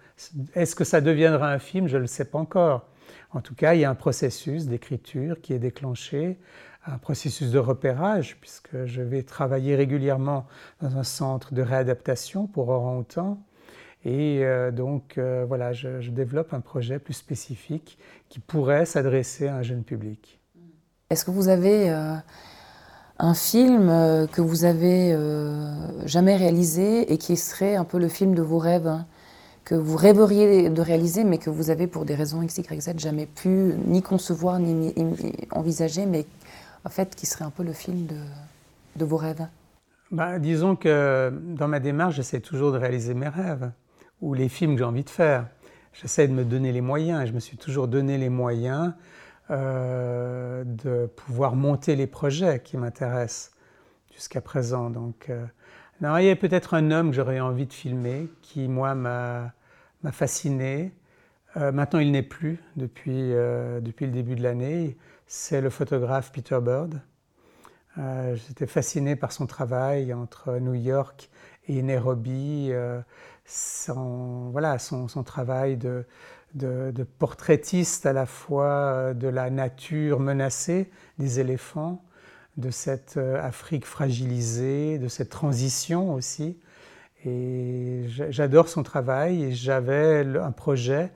Est-ce 0.53 0.75
que 0.75 0.83
ça 0.83 1.01
deviendra 1.01 1.51
un 1.51 1.57
film? 1.57 1.87
Je 1.87 1.97
ne 1.97 2.01
le 2.01 2.07
sais 2.07 2.25
pas 2.25 2.37
encore. 2.37 2.87
En 3.31 3.41
tout 3.41 3.55
cas, 3.55 3.73
il 3.73 3.79
y 3.79 3.85
a 3.85 3.89
un 3.89 3.95
processus 3.95 4.67
d'écriture 4.67 5.41
qui 5.41 5.53
est 5.53 5.59
déclenché, 5.59 6.37
un 6.85 6.99
processus 6.99 7.49
de 7.49 7.57
repérage, 7.57 8.37
puisque 8.39 8.85
je 8.85 9.01
vais 9.01 9.23
travailler 9.23 9.75
régulièrement 9.75 10.45
dans 10.79 10.95
un 10.95 11.03
centre 11.03 11.55
de 11.55 11.63
réadaptation 11.63 12.45
pour 12.45 12.69
orang-outan 12.69 13.41
et 14.03 14.43
euh, 14.43 14.71
donc, 14.71 15.17
euh, 15.17 15.45
voilà, 15.47 15.73
je, 15.73 16.09
développe 16.09 16.53
un 16.53 16.59
projet 16.59 16.97
plus 16.97 17.13
spécifique 17.13 17.99
qui 18.29 18.39
pourrait 18.39 18.85
s'adresser 18.85 19.47
à 19.47 19.57
un 19.57 19.61
jeune 19.61 19.83
public. 19.83 20.39
Est-ce 21.09 21.23
que 21.23 21.31
vous 21.31 21.49
avez 21.49 21.91
euh, 21.91 22.15
un 23.19 23.33
film 23.33 23.87
que 24.31 24.41
vous 24.41 24.65
avez 24.65 25.15
jamais 26.05 26.35
réalisé 26.35 27.11
et 27.13 27.17
qui 27.17 27.37
serait 27.37 27.75
un 27.75 27.83
peu 27.83 27.99
le 27.99 28.07
film 28.07 28.33
de 28.33 28.41
vos 28.41 28.57
rêves 28.57 28.87
hein, 28.87 29.05
que 29.65 29.75
vous 29.75 29.97
rêveriez 29.97 30.69
de 30.69 30.81
réaliser, 30.81 31.23
mais 31.23 31.37
que 31.37 31.49
vous 31.49 31.69
avez 31.69 31.85
pour 31.85 32.05
des 32.05 32.15
raisons 32.15 32.41
X, 32.41 32.57
Y, 32.57 32.81
Z 32.81 32.93
jamais 32.97 33.27
pu 33.27 33.75
ni 33.85 34.01
concevoir 34.01 34.57
ni, 34.57 34.95
envisager, 35.51 36.05
mais 36.07 36.25
en 36.85 36.89
fait 36.89 37.15
qui 37.15 37.27
serait 37.27 37.45
un 37.45 37.51
peu 37.51 37.63
le 37.63 37.73
film 37.73 38.07
de, 38.07 38.15
de 38.95 39.05
vos 39.05 39.17
rêves? 39.17 39.45
Bah, 40.09 40.39
Disons 40.39 40.75
que 40.75 41.31
dans 41.55 41.67
ma 41.67 41.79
démarche, 41.79 42.15
j'essaie 42.15 42.39
toujours 42.39 42.71
de 42.71 42.77
réaliser 42.77 43.13
mes 43.13 43.29
rêves 43.29 43.71
ou 44.21 44.33
les 44.33 44.49
films 44.49 44.73
que 44.73 44.79
j'ai 44.79 44.85
envie 44.85 45.03
de 45.03 45.09
faire. 45.09 45.47
J'essaie 45.93 46.27
de 46.27 46.33
me 46.33 46.45
donner 46.45 46.71
les 46.71 46.81
moyens 46.81 47.23
et 47.23 47.27
je 47.27 47.33
me 47.33 47.39
suis 47.39 47.57
toujours 47.57 47.87
donné 47.87 48.17
les 48.17 48.29
moyens 48.29 48.93
euh, 49.49 50.63
de 50.63 51.07
pouvoir 51.07 51.55
monter 51.55 51.97
les 51.97 52.07
projets 52.07 52.61
qui 52.61 52.77
m'intéressent 52.77 53.51
jusqu'à 54.13 54.39
présent. 54.39 54.89
Donc, 54.89 55.29
euh, 55.29 55.45
il 56.01 56.25
y 56.25 56.29
a 56.29 56.35
peut-être 56.35 56.73
un 56.73 56.89
homme 56.91 57.09
que 57.09 57.15
j'aurais 57.17 57.41
envie 57.41 57.65
de 57.65 57.73
filmer 57.73 58.29
qui, 58.41 58.69
moi, 58.69 58.95
m'a 58.95 59.51
fasciné. 60.11 60.93
Euh, 61.57 61.73
maintenant, 61.73 61.99
il 61.99 62.11
n'est 62.11 62.23
plus 62.23 62.59
depuis, 62.77 63.33
depuis 63.81 64.05
le 64.05 64.11
début 64.11 64.35
de 64.35 64.43
l'année. 64.43 64.97
C'est 65.27 65.59
le 65.59 65.69
photographe 65.69 66.31
Peter 66.31 66.59
Bird. 66.61 67.01
J'étais 67.97 68.67
fasciné 68.67 69.17
par 69.17 69.33
son 69.33 69.47
travail 69.47 70.13
entre 70.13 70.59
New 70.59 70.75
York 70.75 71.29
et 71.67 71.81
Nairobi 71.81 72.71
son, 73.51 74.49
voilà, 74.51 74.79
son, 74.79 75.07
travail 75.23 75.75
de, 75.75 76.05
de, 76.55 77.03
portraitiste 77.19 78.05
à 78.05 78.13
la 78.13 78.25
fois 78.25 78.65
euh, 78.65 79.13
de 79.13 79.27
la 79.27 79.49
nature 79.49 80.19
menacée 80.19 80.89
des 81.19 81.39
éléphants, 81.39 82.03
de 82.57 82.69
cette 82.69 83.17
euh, 83.17 83.41
Afrique 83.43 83.85
fragilisée, 83.85 84.97
de 84.99 85.07
cette 85.07 85.29
transition 85.29 86.13
aussi. 86.13 86.57
Et 87.23 88.05
j'adore 88.07 88.67
son 88.67 88.81
travail 88.81 89.43
et 89.43 89.51
j'avais 89.51 90.25
un 90.37 90.51
projet 90.51 91.11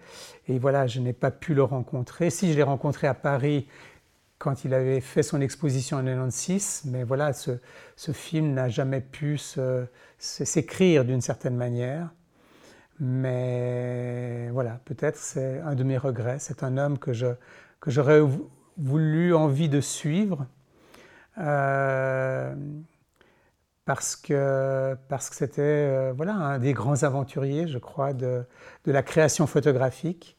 et 0.47 0.59
voilà, 0.59 0.85
je 0.85 0.99
n'ai 0.99 1.13
pas 1.13 1.31
pu 1.31 1.55
le 1.55 1.63
rencontrer. 1.63 2.29
Si 2.29 2.51
je 2.51 2.57
l'ai 2.57 2.63
rencontré 2.63 3.07
à 3.07 3.15
Paris 3.15 3.67
quand 4.37 4.65
il 4.65 4.73
avait 4.75 5.01
fait 5.01 5.23
son 5.23 5.41
exposition 5.41 5.97
en 5.97 6.03
96, 6.03 6.83
mais 6.85 7.03
voilà, 7.03 7.33
ce, 7.33 7.51
ce 7.95 8.11
film 8.11 8.53
n'a 8.53 8.69
jamais 8.69 9.01
pu 9.01 9.39
s'écrire 10.19 11.05
d'une 11.05 11.21
certaine 11.21 11.55
manière. 11.55 12.09
Mais 12.99 14.49
voilà, 14.51 14.79
peut-être 14.85 15.17
c'est 15.17 15.59
un 15.59 15.75
de 15.75 15.83
mes 15.83 15.97
regrets. 15.97 16.39
C'est 16.39 16.63
un 16.63 16.77
homme 16.77 16.97
que, 16.97 17.13
je, 17.13 17.27
que 17.81 17.91
j'aurais 17.91 18.21
voulu 18.77 19.33
envie 19.35 19.69
de 19.69 19.81
suivre 19.81 20.47
euh, 21.37 22.55
parce 23.85 24.15
que 24.15 24.97
parce 25.09 25.29
que 25.29 25.35
c'était 25.35 25.61
euh, 25.61 26.13
voilà 26.15 26.33
un 26.33 26.59
des 26.59 26.73
grands 26.73 27.03
aventuriers, 27.03 27.67
je 27.67 27.77
crois, 27.77 28.13
de, 28.13 28.45
de, 28.85 28.91
la 28.91 29.03
création 29.03 29.45
photographique 29.47 30.37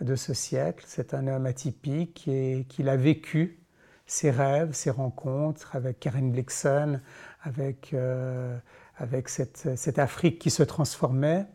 de 0.00 0.16
ce 0.16 0.34
siècle. 0.34 0.84
C'est 0.88 1.14
un 1.14 1.26
homme 1.28 1.46
atypique 1.46 2.28
et 2.28 2.66
qu'il 2.68 2.88
a 2.88 2.96
vécu 2.96 3.62
ses 4.06 4.30
rêves, 4.30 4.72
ses 4.72 4.90
rencontres 4.90 5.74
avec 5.76 6.00
Karen 6.00 6.30
Blixen, 6.32 7.00
avec, 7.42 7.94
euh, 7.94 8.58
avec 8.96 9.28
cette, 9.28 9.76
cette 9.76 9.98
Afrique 9.98 10.38
qui 10.38 10.50
se 10.50 10.62
transformait. 10.62 11.46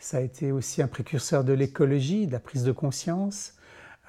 Ça 0.00 0.16
a 0.16 0.20
été 0.20 0.50
aussi 0.50 0.80
un 0.80 0.88
précurseur 0.88 1.44
de 1.44 1.52
l'écologie, 1.52 2.26
de 2.26 2.32
la 2.32 2.40
prise 2.40 2.64
de 2.64 2.72
conscience. 2.72 3.52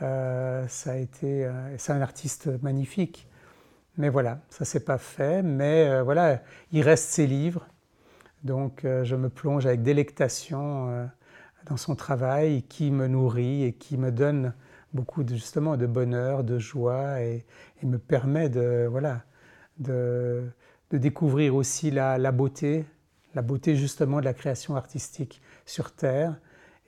Euh, 0.01 0.65
ça 0.69 0.93
a 0.93 0.95
été, 0.95 1.45
euh, 1.45 1.77
c'est 1.77 1.91
un 1.91 1.99
artiste 2.01 2.49
magnifique. 2.61 3.27
Mais 3.97 4.07
voilà, 4.07 4.39
ça 4.49 4.63
s'est 4.63 4.85
pas 4.85 4.97
fait. 4.97 5.43
Mais 5.43 5.89
euh, 5.89 6.01
voilà, 6.01 6.41
il 6.71 6.81
reste 6.81 7.09
ses 7.09 7.27
livres. 7.27 7.67
Donc 8.45 8.83
je 8.83 9.15
me 9.15 9.29
plonge 9.29 9.67
avec 9.67 9.83
délectation 9.83 11.07
dans 11.67 11.77
son 11.77 11.93
travail 11.93 12.63
qui 12.63 12.89
me 12.89 13.05
nourrit 13.05 13.65
et 13.65 13.73
qui 13.73 13.97
me 13.97 14.11
donne 14.11 14.53
beaucoup 14.95 15.23
de, 15.23 15.35
justement 15.35 15.77
de 15.77 15.85
bonheur, 15.85 16.43
de 16.43 16.57
joie 16.57 17.21
et, 17.21 17.45
me 17.83 17.99
permet 17.99 18.49
de, 18.49 18.87
voilà, 18.89 19.21
de, 19.77 20.49
découvrir 20.91 21.53
aussi 21.53 21.91
la, 21.91 22.17
beauté, 22.31 22.83
la 23.35 23.43
beauté 23.43 23.75
justement 23.75 24.21
de 24.21 24.25
la 24.25 24.33
création 24.33 24.75
artistique 24.75 25.39
sur 25.71 25.91
Terre. 25.93 26.35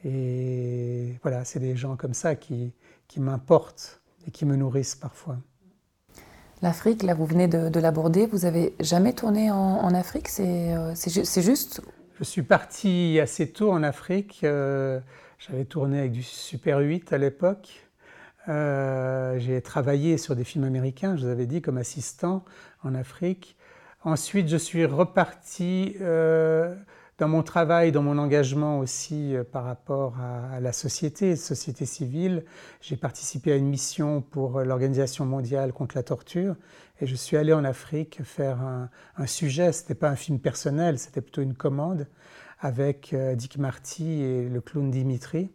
Et 0.04 1.18
voilà, 1.22 1.46
c'est 1.46 1.60
des 1.60 1.76
gens 1.76 1.96
comme 1.96 2.14
ça 2.14 2.36
qui, 2.36 2.74
qui 3.08 3.20
m'importent 3.22 4.02
et 4.28 4.32
qui 4.32 4.46
me 4.46 4.56
nourrissent 4.56 4.96
parfois. 4.96 5.38
L'Afrique, 6.62 7.04
là, 7.04 7.14
vous 7.14 7.26
venez 7.26 7.48
de, 7.48 7.80
l'aborder. 7.80 8.26
Vous 8.26 8.46
avez 8.46 8.74
jamais 8.80 9.14
tourné 9.14 9.52
en, 9.52 9.94
Afrique? 9.94 10.30
Euh, 10.40 10.94
C'est 10.96 11.42
juste? 11.42 11.82
Je 12.20 12.24
suis 12.24 12.44
parti 12.44 13.20
assez 13.22 13.50
tôt 13.50 13.72
en 13.72 13.84
Afrique. 13.84 14.42
Euh, 14.44 15.00
j'avais 15.40 15.66
tourné 15.66 16.00
avec 16.00 16.12
du 16.12 16.24
Super 16.24 16.80
8 16.80 17.12
à 17.12 17.18
l'époque. 17.18 17.86
Euh, 18.50 19.40
j'ai 19.40 19.62
travaillé 19.62 20.18
sur 20.18 20.36
des 20.36 20.44
films 20.44 20.66
américains, 20.66 21.16
je 21.16 21.24
vous 21.24 21.32
avais 21.32 21.46
dit, 21.46 21.62
comme 21.62 21.78
assistant 21.78 22.44
en 22.84 22.94
Afrique. 22.96 23.58
Ensuite, 24.04 24.50
je 24.50 24.58
suis 24.58 24.86
reparti 24.86 25.96
dans 27.20 27.28
mon 27.28 27.44
travail, 27.44 27.92
dans 27.92 28.02
mon 28.02 28.18
engagement 28.18 28.80
aussi 28.80 29.36
euh, 29.36 29.44
par 29.44 29.66
rapport 29.66 30.18
à, 30.20 30.60
la 30.60 30.74
société, 30.74 31.36
société 31.36 31.86
civile, 31.86 32.44
j'ai 32.82 32.98
participé 32.98 33.52
à 33.52 33.56
une 33.56 33.68
mission 33.68 34.22
pour 34.22 34.58
euh, 34.58 34.64
l'Organisation 34.64 35.26
mondiale 35.26 35.74
contre 35.74 35.96
la 35.96 36.04
torture 36.04 36.56
et 37.00 37.06
je 37.06 37.16
suis 37.16 37.38
allé 37.38 37.54
en 37.54 37.64
Afrique 37.64 38.24
faire 38.24 38.60
un, 38.62 39.26
sujet. 39.28 39.72
Ce 39.72 39.82
n'était 39.82 39.96
pas 39.96 40.10
un 40.10 40.16
film 40.16 40.40
personnel, 40.40 40.98
c'était 40.98 41.22
plutôt 41.22 41.42
une 41.42 41.54
commande 41.54 42.08
avec 42.60 43.14
euh, 43.14 43.36
Dick 43.36 43.58
Marty 43.58 44.22
et 44.22 44.50
le 44.50 44.62
clown 44.62 44.90
Dimitri. 44.90 45.52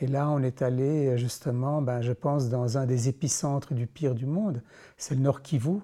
Et 0.00 0.06
là, 0.06 0.28
on 0.28 0.42
est 0.42 0.60
allé 0.60 1.16
justement, 1.16 1.80
ben, 1.80 2.02
je 2.02 2.12
pense, 2.12 2.48
dans 2.50 2.76
un 2.76 2.84
des 2.86 3.08
épicentres 3.08 3.72
du 3.72 3.86
pire 3.86 4.14
du 4.14 4.26
monde. 4.26 4.62
C'est 4.98 5.14
le 5.14 5.22
Nord 5.22 5.40
Kivu, 5.40 5.78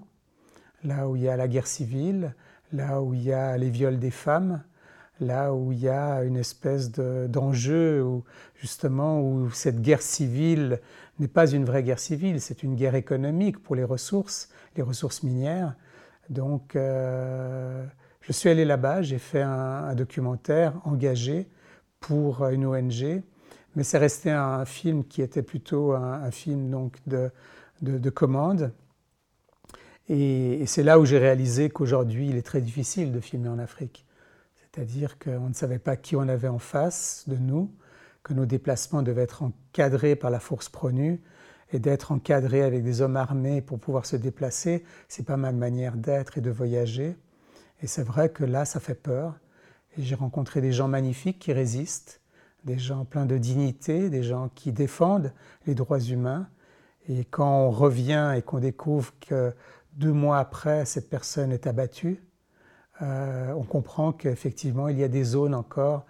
là 0.83 1.09
où 1.09 1.15
il 1.15 1.23
y 1.23 1.29
a 1.29 1.35
la 1.35 1.47
guerre 1.47 1.65
civile, 1.65 2.35
là 2.71 3.01
où 3.01 3.15
il 3.15 3.23
y 3.23 3.33
a 3.33 3.57
les 3.57 3.71
viols 3.71 3.97
des 3.97 4.11
femmes, 4.11 4.63
là 5.23 5.53
où 5.53 5.71
il 5.71 5.79
y 5.79 5.89
a 5.89 6.23
une 6.23 6.37
espèce 6.37 6.91
d'enjeu, 6.91 8.03
où 8.03 8.23
justement 8.55 9.21
où 9.21 9.49
cette 9.51 9.81
guerre 9.81 10.01
civile 10.01 10.79
n'est 11.19 11.27
pas 11.27 11.51
une 11.51 11.65
vraie 11.65 11.83
guerre 11.83 11.99
civile, 11.99 12.41
c'est 12.41 12.63
une 12.63 12.75
guerre 12.75 12.95
économique 12.95 13.61
pour 13.61 13.75
les 13.75 13.83
ressources, 13.83 14.49
les 14.75 14.83
ressources 14.83 15.23
minières. 15.23 15.75
Donc 16.29 16.75
euh, 16.75 17.85
je 18.21 18.31
suis 18.31 18.49
allé 18.49 18.65
là-bas, 18.65 19.01
j'ai 19.01 19.19
fait 19.19 19.41
un, 19.41 19.93
documentaire 19.95 20.73
engagé 20.85 21.47
pour 21.99 22.47
une 22.47 22.65
ONG, 22.65 23.21
mais 23.75 23.83
c'est 23.83 23.97
resté 23.97 24.31
un 24.31 24.65
film 24.65 25.03
qui 25.03 25.21
était 25.21 25.43
plutôt 25.43 25.93
un, 25.93 26.31
film 26.31 26.69
donc 26.69 26.97
de, 27.07 27.31
de, 27.81 28.09
commande. 28.09 28.71
et 30.09 30.65
c'est 30.65 30.83
là 30.83 30.99
où 30.99 31.05
j'ai 31.05 31.17
réalisé 31.17 31.69
qu'aujourd'hui, 31.69 32.29
il 32.29 32.35
est 32.37 32.45
très 32.45 32.61
difficile 32.61 33.11
de 33.11 33.19
filmer 33.19 33.49
en 33.49 33.59
Afrique. 33.59 34.02
C'est-à-dire 34.73 35.19
qu'on 35.19 35.49
ne 35.49 35.53
savait 35.53 35.79
pas 35.79 35.95
qui 35.95 36.15
on 36.15 36.27
avait 36.27 36.47
en 36.47 36.59
face 36.59 37.25
de 37.27 37.37
nous, 37.37 37.71
que 38.23 38.33
nos 38.33 38.45
déplacements 38.45 39.03
devaient 39.03 39.23
être 39.23 39.43
encadrés 39.43 40.15
par 40.15 40.31
la 40.31 40.39
force 40.39 40.69
pronue 40.69 41.21
et 41.71 41.79
d'être 41.79 42.11
encadrés 42.11 42.63
avec 42.63 42.83
des 42.83 43.01
hommes 43.01 43.17
armés 43.17 43.61
pour 43.61 43.79
pouvoir 43.79 44.05
se 44.05 44.15
déplacer, 44.15 44.83
c'est 45.07 45.25
pas 45.25 45.37
ma 45.37 45.51
manière 45.51 45.95
d'être 45.95 46.37
et 46.37 46.41
de 46.41 46.49
voyager. 46.49 47.15
Et 47.81 47.87
c'est 47.87 48.03
vrai 48.03 48.29
que 48.29 48.43
là, 48.43 48.65
ça 48.65 48.79
fait 48.79 48.95
peur. 48.95 49.35
Et 49.97 50.03
j'ai 50.03 50.15
rencontré 50.15 50.61
des 50.61 50.71
gens 50.71 50.87
magnifiques 50.87 51.39
qui 51.39 51.53
résistent, 51.53 52.21
des 52.63 52.79
gens 52.79 53.05
pleins 53.05 53.25
de 53.25 53.37
dignité, 53.37 54.09
des 54.09 54.23
gens 54.23 54.49
qui 54.55 54.71
défendent 54.71 55.33
les 55.67 55.75
droits 55.75 55.99
humains. 55.99 56.47
Et 57.07 57.25
quand 57.25 57.65
on 57.65 57.69
revient 57.69 58.33
et 58.35 58.41
qu'on 58.41 58.59
découvre 58.59 59.13
que 59.19 59.53
deux 59.93 60.13
mois 60.13 60.39
après, 60.39 60.85
cette 60.85 61.09
personne 61.09 61.51
est 61.51 61.67
abattue, 61.67 62.23
euh, 63.01 63.51
on 63.53 63.63
comprend 63.63 64.11
qu'effectivement, 64.11 64.87
il 64.87 64.99
y 64.99 65.03
a 65.03 65.07
des 65.07 65.23
zones 65.23 65.55
encore 65.55 66.05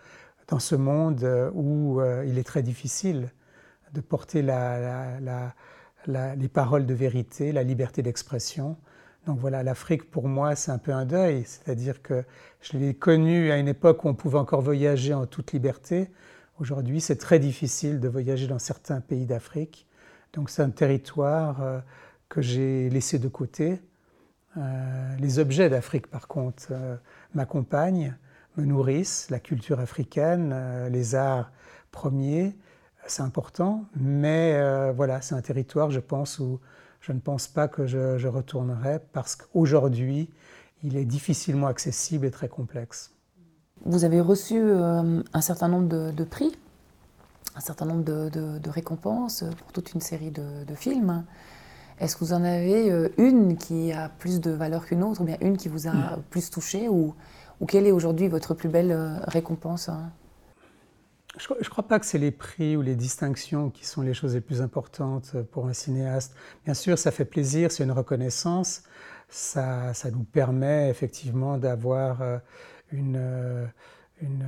dans 0.49 0.59
ce 0.59 0.75
monde 0.75 1.23
euh, 1.23 1.49
où 1.53 2.01
euh, 2.01 2.25
il 2.27 2.37
est 2.37 2.43
très 2.43 2.61
difficile 2.61 3.29
de 3.93 4.01
porter 4.01 4.41
les 4.41 4.51
paroles 6.49 6.85
de 6.85 6.93
vérité, 6.93 7.51
la 7.53 7.63
liberté 7.63 8.01
d'expression. 8.01 8.75
Donc 9.25 9.39
voilà, 9.39 9.63
l'Afrique 9.63 10.11
pour 10.11 10.27
moi 10.27 10.55
c'est 10.55 10.71
un 10.71 10.77
peu 10.77 10.91
un 10.91 11.05
deuil, 11.05 11.43
c'est-à-dire 11.45 12.01
que 12.01 12.25
je 12.59 12.77
l'ai 12.77 12.93
connue 12.93 13.51
à 13.51 13.57
une 13.57 13.69
époque 13.69 14.03
où 14.03 14.09
on 14.09 14.15
pouvait 14.15 14.39
encore 14.39 14.61
voyager 14.61 15.13
en 15.13 15.25
toute 15.27 15.53
liberté. 15.53 16.11
Aujourd'hui 16.59 16.99
c'est 16.99 17.15
très 17.15 17.39
difficile 17.39 18.01
de 18.01 18.09
voyager 18.09 18.47
dans 18.47 18.59
certains 18.59 18.99
pays 18.99 19.25
d'Afrique. 19.25 19.87
Donc 20.33 20.49
c'est 20.49 20.63
un 20.63 20.71
territoire 20.71 21.83
que 22.27 22.41
j'ai 22.41 22.89
laissé 22.89 23.19
de 23.19 23.27
côté. 23.29 23.79
Euh, 24.57 25.15
les 25.19 25.39
objets 25.39 25.69
d'Afrique, 25.69 26.07
par 26.07 26.27
contre, 26.27 26.67
euh, 26.71 26.95
m'accompagnent, 27.33 28.15
me 28.57 28.65
nourrissent, 28.65 29.29
la 29.29 29.39
culture 29.39 29.79
africaine, 29.79 30.51
euh, 30.53 30.89
les 30.89 31.15
arts 31.15 31.51
premiers, 31.91 32.55
c'est 33.07 33.23
important, 33.23 33.83
mais 33.97 34.57
voilà, 34.93 35.19
c'est 35.19 35.35
un 35.35 35.41
territoire, 35.41 35.91
je 35.91 35.99
pense, 35.99 36.39
où 36.39 36.61
je 37.01 37.11
ne 37.11 37.19
pense 37.19 37.47
pas 37.49 37.67
que 37.67 37.85
je, 37.85 38.27
retournerai 38.27 38.99
parce 39.11 39.35
qu'aujourd'hui, 39.35 40.29
il 40.83 40.95
est 40.95 41.03
difficilement 41.03 41.67
accessible 41.67 42.25
et 42.25 42.31
très 42.31 42.47
complexe. 42.47 43.11
Vous 43.83 44.05
avez 44.05 44.21
reçu 44.21 44.57
un 44.61 45.41
certain 45.41 45.67
nombre 45.67 45.89
de, 45.89 46.23
prix, 46.23 46.57
un 47.57 47.59
certain 47.59 47.85
nombre 47.85 48.05
de, 48.05 48.69
récompenses 48.69 49.43
pour 49.57 49.73
toute 49.73 49.91
une 49.93 50.01
série 50.01 50.31
de 50.31 50.75
films. 50.75 51.25
Est-ce 52.03 52.17
que 52.17 52.25
vous 52.25 52.33
en 52.33 52.43
avez 52.43 52.91
euh, 52.91 53.07
une 53.17 53.55
qui 53.55 53.93
a 53.93 54.09
plus 54.09 54.41
de 54.41 54.51
valeur 54.51 54.85
qu'une 54.85 55.03
autre, 55.03 55.21
ou 55.21 55.23
bien 55.23 55.37
une 55.39 55.55
qui 55.55 55.69
vous 55.69 55.87
a 55.87 55.93
mm. 55.93 56.23
plus 56.29 56.49
touché, 56.49 56.89
ou, 56.89 57.15
ou 57.61 57.65
quelle 57.65 57.87
est 57.87 57.91
aujourd'hui 57.91 58.27
votre 58.27 58.53
plus 58.53 58.67
belle 58.67 58.91
euh, 58.91 59.19
récompense 59.27 59.87
hein? 59.87 60.11
Je 61.37 61.47
ne 61.51 61.69
crois 61.69 61.87
pas 61.87 61.99
que 61.99 62.05
c'est 62.05 62.19
les 62.19 62.29
prix 62.29 62.77
ou 62.77 62.83
les 62.83 62.95
distinctions 62.95 63.71
qui 63.71 63.87
sont 63.87 64.03
les 64.03 64.13
choses 64.13 64.35
les 64.35 64.41
plus 64.41 64.61
importantes 64.61 65.35
pour 65.51 65.65
un 65.65 65.73
cinéaste. 65.73 66.35
Bien 66.63 66.75
sûr, 66.75 66.99
ça 66.99 67.09
fait 67.09 67.25
plaisir, 67.25 67.71
c'est 67.71 67.83
une 67.83 67.91
reconnaissance. 67.91 68.83
Ça, 69.29 69.95
ça, 69.95 70.11
nous 70.11 70.25
permet 70.25 70.89
effectivement 70.89 71.57
d'avoir 71.57 72.21
euh, 72.21 72.37
une, 72.91 73.67
une, 74.21 74.45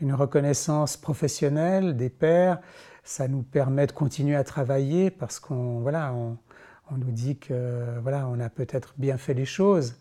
une, 0.00 0.14
reconnaissance 0.14 0.96
professionnelle 0.96 1.98
des 1.98 2.08
pairs. 2.08 2.60
Ça 3.04 3.28
nous 3.28 3.42
permet 3.42 3.86
de 3.86 3.92
continuer 3.92 4.36
à 4.36 4.44
travailler 4.44 5.10
parce 5.10 5.38
qu'on 5.38 5.80
voilà, 5.80 6.14
on, 6.14 6.38
on 6.90 6.96
nous 6.96 7.10
dit 7.10 7.38
que 7.38 7.98
voilà, 8.02 8.26
on 8.28 8.40
a 8.40 8.48
peut-être 8.48 8.94
bien 8.96 9.18
fait 9.18 9.34
les 9.34 9.44
choses. 9.44 9.96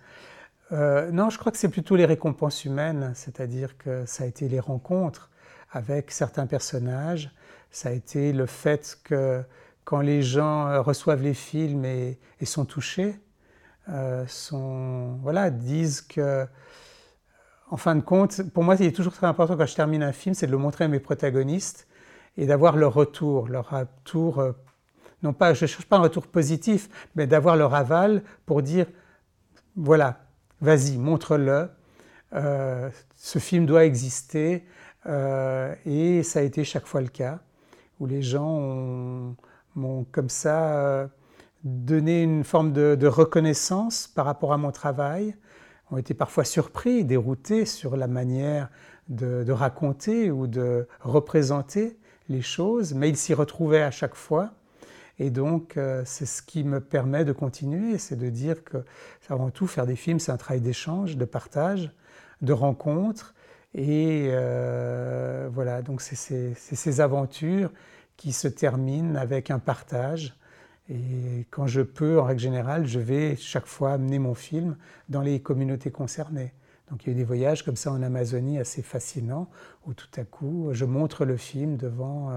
Euh, 0.72 1.12
non, 1.12 1.30
je 1.30 1.38
crois 1.38 1.52
que 1.52 1.58
c'est 1.58 1.70
plutôt 1.70 1.96
les 1.96 2.06
récompenses 2.06 2.66
humaines, 2.66 3.12
c'est-à-dire 3.16 3.78
que 3.78 4.06
ça 4.06 4.24
a 4.24 4.28
été 4.28 4.48
les 4.50 4.60
rencontres 4.60 5.30
avec 5.72 6.12
certains 6.12 6.48
personnages, 6.48 7.32
ça 7.70 7.90
a 7.90 7.92
été 7.92 8.34
le 8.34 8.46
fait 8.46 8.98
que 9.04 9.44
quand 9.84 10.00
les 10.00 10.24
gens 10.24 10.82
reçoivent 10.82 11.22
les 11.22 11.34
films 11.34 11.86
et, 11.86 12.18
sont 12.44 12.66
touchés, 12.66 13.20
euh, 13.90 14.26
sont, 14.28 15.18
voilà, 15.22 15.52
disent 15.52 16.02
que, 16.02 16.48
en 17.70 17.78
fin 17.78 17.96
de 17.96 18.02
compte, 18.02 18.42
pour 18.54 18.64
moi, 18.64 18.76
il 18.80 18.86
est 18.86 18.96
toujours 18.96 19.14
très 19.14 19.28
important 19.28 19.58
quand 19.58 19.66
je 19.66 19.76
termine 19.76 20.02
un 20.02 20.14
film, 20.14 20.34
c'est 20.34 20.48
de 20.48 20.52
le 20.52 20.58
montrer 20.58 20.86
à 20.86 20.88
mes 20.88 21.00
protagonistes 21.00 21.88
et 22.38 22.46
d'avoir 22.46 22.78
leur 22.78 22.94
retour, 22.94 23.48
leur 23.48 23.70
retour 23.70 24.40
euh, 24.40 24.52
non 25.26 25.34
pas, 25.34 25.54
je 25.54 25.66
ne 25.66 25.68
cherche 25.68 25.86
pas 25.86 25.98
un 25.98 26.02
retour 26.02 26.28
positif, 26.28 26.88
mais 27.16 27.26
d'avoir 27.26 27.58
leur 27.58 27.74
aval 27.74 28.22
pour 28.46 28.62
dire, 28.62 28.86
voilà, 29.76 30.20
vas-y, 30.62 30.98
montre-le, 30.98 31.68
euh, 32.34 32.90
ce 33.16 33.40
film 33.40 33.66
doit 33.66 33.86
exister, 33.86 34.64
euh, 35.08 35.74
et 35.86 36.22
ça 36.22 36.40
a 36.40 36.42
été 36.44 36.64
chaque 36.64 36.86
fois 36.86 37.02
le 37.02 37.08
cas, 37.08 37.40
où 38.00 38.06
les 38.06 38.22
gens 38.22 39.36
m'ont 39.76 40.06
comme 40.12 40.30
ça 40.30 40.78
euh, 40.78 41.08
donné 41.64 42.22
une 42.22 42.44
forme 42.44 42.72
de, 42.72 43.08
reconnaissance 43.08 44.08
par 44.08 44.26
rapport 44.26 44.54
à 44.54 44.58
mon 44.58 44.72
travail, 44.72 45.36
ont 45.90 45.98
été 45.98 46.14
parfois 46.14 46.44
surpris, 46.44 47.04
déroutés 47.04 47.66
sur 47.66 47.98
la 47.98 48.08
manière 48.08 48.70
de 49.08 49.52
raconter 49.52 50.32
ou 50.32 50.48
de 50.48 50.88
représenter 51.02 51.98
les 52.30 52.42
choses, 52.42 52.94
mais 52.94 53.10
ils 53.10 53.18
s'y 53.18 53.34
retrouvaient 53.34 53.84
à 53.84 53.92
chaque 53.92 54.16
fois. 54.16 54.52
Et 55.20 55.30
donc, 55.30 55.78
euh, 55.78 56.04
c'est 56.06 56.26
ce 56.26 56.42
qui 56.42 56.64
me 56.64 56.82
permet 56.82 57.24
de 57.24 57.32
continuer, 57.32 57.98
c'est 57.98 58.18
de 58.18 58.30
dire 58.30 58.64
que, 58.64 58.84
avant 59.30 59.50
tout, 59.50 59.68
faire 59.68 59.86
des 59.86 59.96
films, 59.96 60.20
c'est 60.20 60.32
un 60.32 60.38
travail 60.38 60.62
d'échange, 60.62 61.16
de 61.16 61.26
partage, 61.26 61.92
de 62.42 62.54
rencontre. 62.54 63.34
Et 63.74 64.28
euh, 64.30 65.50
voilà, 65.52 65.82
donc 65.82 66.02
c'est 66.02 66.16
ces, 66.56 67.02
aventures 67.02 67.72
qui 68.18 68.32
se 68.32 68.48
terminent 68.48 69.16
avec 69.16 69.52
un 69.52 69.60
partage 69.60 70.38
Et 70.90 71.46
quand 71.50 71.68
je 71.68 71.82
peux, 71.82 72.20
en 72.20 72.24
règle 72.24 72.40
générale, 72.40 72.86
je 72.86 73.00
vais 73.00 73.36
chaque 73.36 73.66
fois 73.66 73.94
amener 73.94 74.20
mon 74.20 74.34
film 74.34 74.78
dans 75.10 75.22
les 75.22 75.42
communautés 75.42 75.92
concernées. 75.92 76.54
Donc 76.90 77.04
il 77.04 77.08
y 77.08 77.10
a 77.10 77.14
eu 77.14 77.16
des 77.16 77.24
voyages 77.24 77.64
comme 77.64 77.76
ça 77.76 77.92
en 77.92 78.04
Amazonie 78.04 78.60
assez 78.60 78.84
fascinants, 78.84 79.50
où 79.88 79.94
tout 79.94 80.10
à 80.18 80.24
coup 80.24 80.70
je 80.72 80.86
montre 80.86 81.26
le 81.26 81.36
film 81.36 81.78
devant 81.78 82.32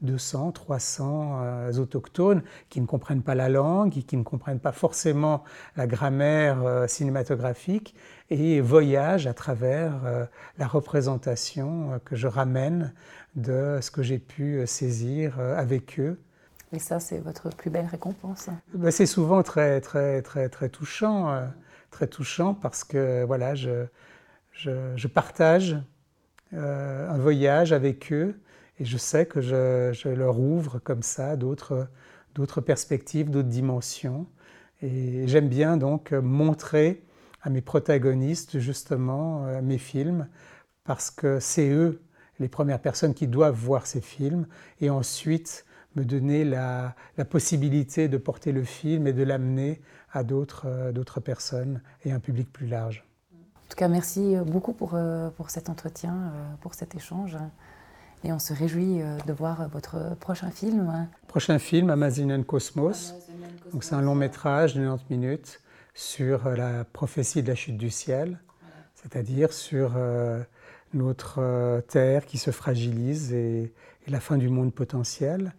200, 0.00 0.48
euh, 0.48 0.50
300 0.50 1.38
euh, 1.42 1.72
autochtones 1.74 2.42
qui 2.70 2.80
ne 2.80 2.86
comprennent 2.86 3.22
pas 3.22 3.36
la 3.36 3.48
langue, 3.48 3.90
qui 3.90 4.16
ne 4.16 4.24
comprennent 4.24 4.58
pas 4.58 4.72
forcément 4.72 5.44
la 5.76 5.86
grammaire 5.86 6.64
euh, 6.64 6.86
cinématographique, 6.88 7.94
et 8.30 8.60
voyagent 8.60 9.28
à 9.28 9.34
travers 9.34 10.28
la 10.58 10.66
représentation 10.66 12.00
que 12.06 12.16
je 12.16 12.26
ramène 12.26 12.94
de 13.36 13.78
ce 13.82 13.90
que 13.90 14.02
j'ai 14.02 14.18
pu 14.18 14.66
saisir 14.66 15.38
avec 15.38 16.00
eux. 16.00 16.18
Et 16.72 16.78
ça, 16.78 17.00
c'est 17.00 17.18
votre 17.18 17.50
plus 17.50 17.68
belle 17.68 17.86
récompense 17.86 18.48
ben, 18.72 18.90
C'est 18.90 19.04
souvent 19.04 19.42
très, 19.42 19.82
très, 19.82 20.22
très, 20.22 20.48
très 20.48 20.70
touchant 20.70 21.38
très 21.94 22.08
touchant 22.08 22.54
parce 22.54 22.82
que 22.82 23.24
voilà, 23.24 23.54
je, 23.54 23.86
je, 24.52 25.06
partage 25.06 25.76
euh, 26.52 27.08
un 27.08 27.18
voyage 27.18 27.72
avec 27.72 28.12
eux 28.12 28.34
et 28.80 28.84
je 28.84 28.98
sais 28.98 29.26
que 29.26 29.40
je, 29.40 29.90
je 29.92 30.08
leur 30.08 30.40
ouvre 30.40 30.80
comme 30.80 31.02
ça 31.02 31.36
d'autres, 31.36 31.86
perspectives, 32.66 33.30
d'autres 33.30 33.48
dimensions. 33.48 34.26
Et 34.82 35.28
j'aime 35.28 35.48
bien 35.48 35.76
donc 35.76 36.10
montrer 36.10 37.04
à 37.42 37.48
mes 37.48 37.60
protagonistes 37.60 38.58
justement 38.58 39.46
euh, 39.46 39.62
mes 39.62 39.78
films 39.78 40.26
parce 40.82 41.12
que 41.12 41.38
c'est 41.38 41.70
eux 41.70 42.02
les 42.40 42.48
premières 42.48 42.80
personnes 42.80 43.14
qui 43.14 43.28
doivent 43.28 43.54
voir 43.54 43.86
ces 43.86 44.00
films 44.00 44.48
et 44.80 44.90
ensuite 44.90 45.64
me 45.96 46.04
donner 46.04 46.44
la, 46.44 46.94
la 47.16 47.24
possibilité 47.24 48.08
de 48.08 48.18
porter 48.18 48.52
le 48.52 48.64
film 48.64 49.06
et 49.06 49.12
de 49.12 49.22
l'amener 49.22 49.80
à 50.14 50.22
d'autres, 50.22 50.66
euh, 50.66 51.20
personnes 51.20 51.82
et 52.04 52.12
un 52.12 52.20
public 52.20 52.50
plus 52.52 52.66
large. 52.66 53.04
En 53.32 53.68
tout 53.68 53.76
cas, 53.76 53.88
merci 53.88 54.36
beaucoup 54.46 54.72
pour, 54.72 54.92
euh, 54.94 55.30
pour 55.30 55.50
cet 55.50 55.68
entretien, 55.68 56.14
euh, 56.14 56.54
pour 56.60 56.74
cet 56.74 56.94
échange. 56.94 57.36
Et 58.22 58.32
on 58.32 58.38
se 58.38 58.54
réjouit 58.54 59.02
de 59.26 59.32
voir 59.34 59.68
votre 59.68 60.16
prochain 60.16 60.50
film. 60.50 61.08
Prochain 61.26 61.58
film, 61.58 61.90
Amazonian 61.90 62.42
Cosmos. 62.42 63.12
Donc 63.70 63.84
c'est 63.84 63.94
un 63.94 64.00
long 64.00 64.14
métrage 64.14 64.74
de 64.74 64.80
90 64.80 65.04
minutes 65.10 65.60
sur 65.92 66.48
la 66.48 66.84
prophétie 66.84 67.42
de 67.42 67.48
la 67.48 67.54
chute 67.54 67.76
du 67.76 67.90
ciel, 67.90 68.40
c'est-à-dire 68.94 69.52
sur 69.52 69.92
notre 70.94 71.82
Terre 71.88 72.24
qui 72.24 72.38
se 72.38 72.50
fragilise 72.50 73.34
et, 73.34 73.74
et, 74.06 74.10
la 74.10 74.20
fin 74.20 74.38
du 74.38 74.48
monde 74.48 74.72
potentiel. 74.72 75.52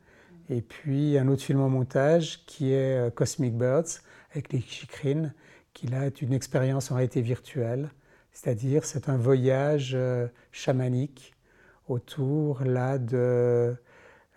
Et 0.49 0.61
puis 0.61 1.17
un 1.17 1.27
autre 1.27 1.41
film 1.41 1.61
en 1.61 1.69
montage 1.69 2.45
qui 2.45 2.71
est 2.71 3.13
Cosmic 3.15 3.57
Birds, 3.57 4.01
avec 4.31 4.51
les 4.53 4.61
chicrines, 4.61 5.33
qui 5.73 5.87
là 5.87 6.05
est 6.05 6.21
une 6.21 6.33
expérience 6.33 6.91
en 6.91 6.95
réalité 6.95 7.21
virtuelle, 7.21 7.89
c'est-à-dire 8.31 8.85
c'est 8.85 9.09
un 9.09 9.17
voyage 9.17 9.93
euh, 9.95 10.27
chamanique 10.51 11.33
autour 11.87 12.63
là 12.63 12.97
de 12.97 13.75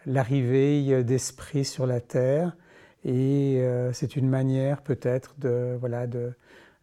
l'arrivée 0.07 1.03
d'esprit 1.05 1.65
sur 1.65 1.87
la 1.87 2.01
terre. 2.01 2.57
Et 3.05 3.59
euh, 3.59 3.93
c'est 3.93 4.17
une 4.17 4.29
manière 4.29 4.83
peut-être 4.83 5.35
de 5.39 5.77
voilà 5.79 6.07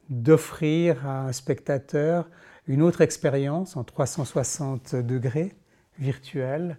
d'offrir 0.09 1.05
à 1.05 1.27
un 1.27 1.31
spectateur 1.31 2.29
une 2.67 2.81
autre 2.81 3.01
expérience 3.01 3.75
en 3.75 3.83
360 3.83 4.95
degrés 4.95 5.53
virtuelle 5.99 6.77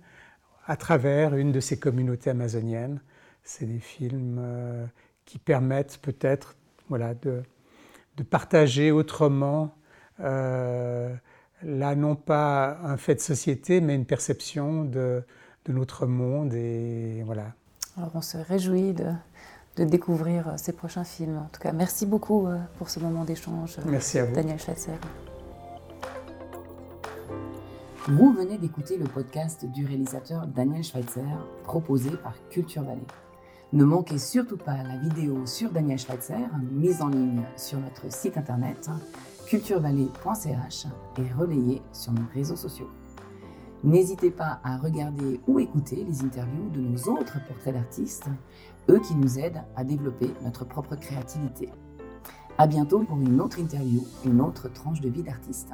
à 0.66 0.76
travers 0.76 1.34
une 1.34 1.52
de 1.52 1.60
ces 1.60 1.78
communautés 1.78 2.30
amazoniennes. 2.30 3.00
C'est 3.44 3.66
des 3.66 3.78
films 3.78 4.38
euh, 4.40 4.84
qui 5.24 5.38
permettent 5.38 5.98
peut-être 5.98 6.56
voilà, 6.88 7.14
de, 7.14 7.42
de, 8.16 8.22
partager 8.22 8.90
autrement, 8.90 9.74
euh, 10.20 11.14
là 11.62 11.94
non 11.94 12.16
pas 12.16 12.78
un 12.82 12.96
fait 12.96 13.14
de 13.14 13.20
société, 13.20 13.80
mais 13.80 13.94
une 13.94 14.06
perception 14.06 14.84
de, 14.84 15.22
de 15.64 15.72
notre 15.72 16.06
monde. 16.06 16.54
Et 16.54 17.22
voilà. 17.24 17.52
Alors 17.96 18.10
on 18.14 18.22
se 18.22 18.38
réjouit 18.38 18.92
de, 18.92 19.10
de, 19.76 19.84
découvrir 19.84 20.54
ces 20.56 20.72
prochains 20.72 21.04
films. 21.04 21.38
En 21.38 21.48
tout 21.52 21.60
cas, 21.60 21.72
merci 21.72 22.06
beaucoup 22.06 22.46
euh, 22.46 22.58
pour 22.78 22.90
ce 22.90 22.98
moment 22.98 23.24
d'échange. 23.24 23.78
Merci 23.86 24.18
à 24.18 24.24
vous. 24.24 24.34
Daniel 24.34 24.58
Schweitzer. 24.58 24.92
Vous 28.08 28.32
venez 28.32 28.56
d'écouter 28.56 28.98
le 28.98 29.06
podcast 29.06 29.66
du 29.66 29.84
réalisateur 29.84 30.46
Daniel 30.46 30.84
Schweitzer, 30.84 31.26
proposé 31.64 32.10
par 32.10 32.34
Culture 32.50 32.84
Valley. 32.84 33.02
Ne 33.72 33.84
manquez 33.84 34.18
surtout 34.18 34.56
pas 34.56 34.80
la 34.84 34.96
vidéo 34.96 35.44
sur 35.44 35.72
Daniel 35.72 35.98
Schweitzer, 35.98 36.46
mise 36.70 37.02
en 37.02 37.08
ligne 37.08 37.42
sur 37.56 37.80
notre 37.80 38.12
site 38.12 38.38
internet 38.38 38.88
culturevallée.ch 39.48 40.86
et 41.18 41.32
relayée 41.32 41.82
sur 41.92 42.12
nos 42.12 42.22
réseaux 42.32 42.54
sociaux. 42.54 42.90
N'hésitez 43.82 44.30
pas 44.30 44.60
à 44.62 44.76
regarder 44.76 45.40
ou 45.48 45.58
écouter 45.58 46.04
les 46.08 46.22
interviews 46.22 46.70
de 46.70 46.80
nos 46.80 46.98
autres 47.12 47.44
portraits 47.48 47.74
d'artistes, 47.74 48.28
eux 48.88 49.00
qui 49.00 49.16
nous 49.16 49.40
aident 49.40 49.64
à 49.74 49.82
développer 49.82 50.30
notre 50.44 50.64
propre 50.64 50.94
créativité. 50.94 51.70
À 52.56 52.68
bientôt 52.68 53.00
pour 53.00 53.18
une 53.18 53.40
autre 53.40 53.58
interview, 53.58 54.06
une 54.24 54.40
autre 54.40 54.68
tranche 54.68 55.00
de 55.00 55.08
vie 55.08 55.24
d'artiste. 55.24 55.72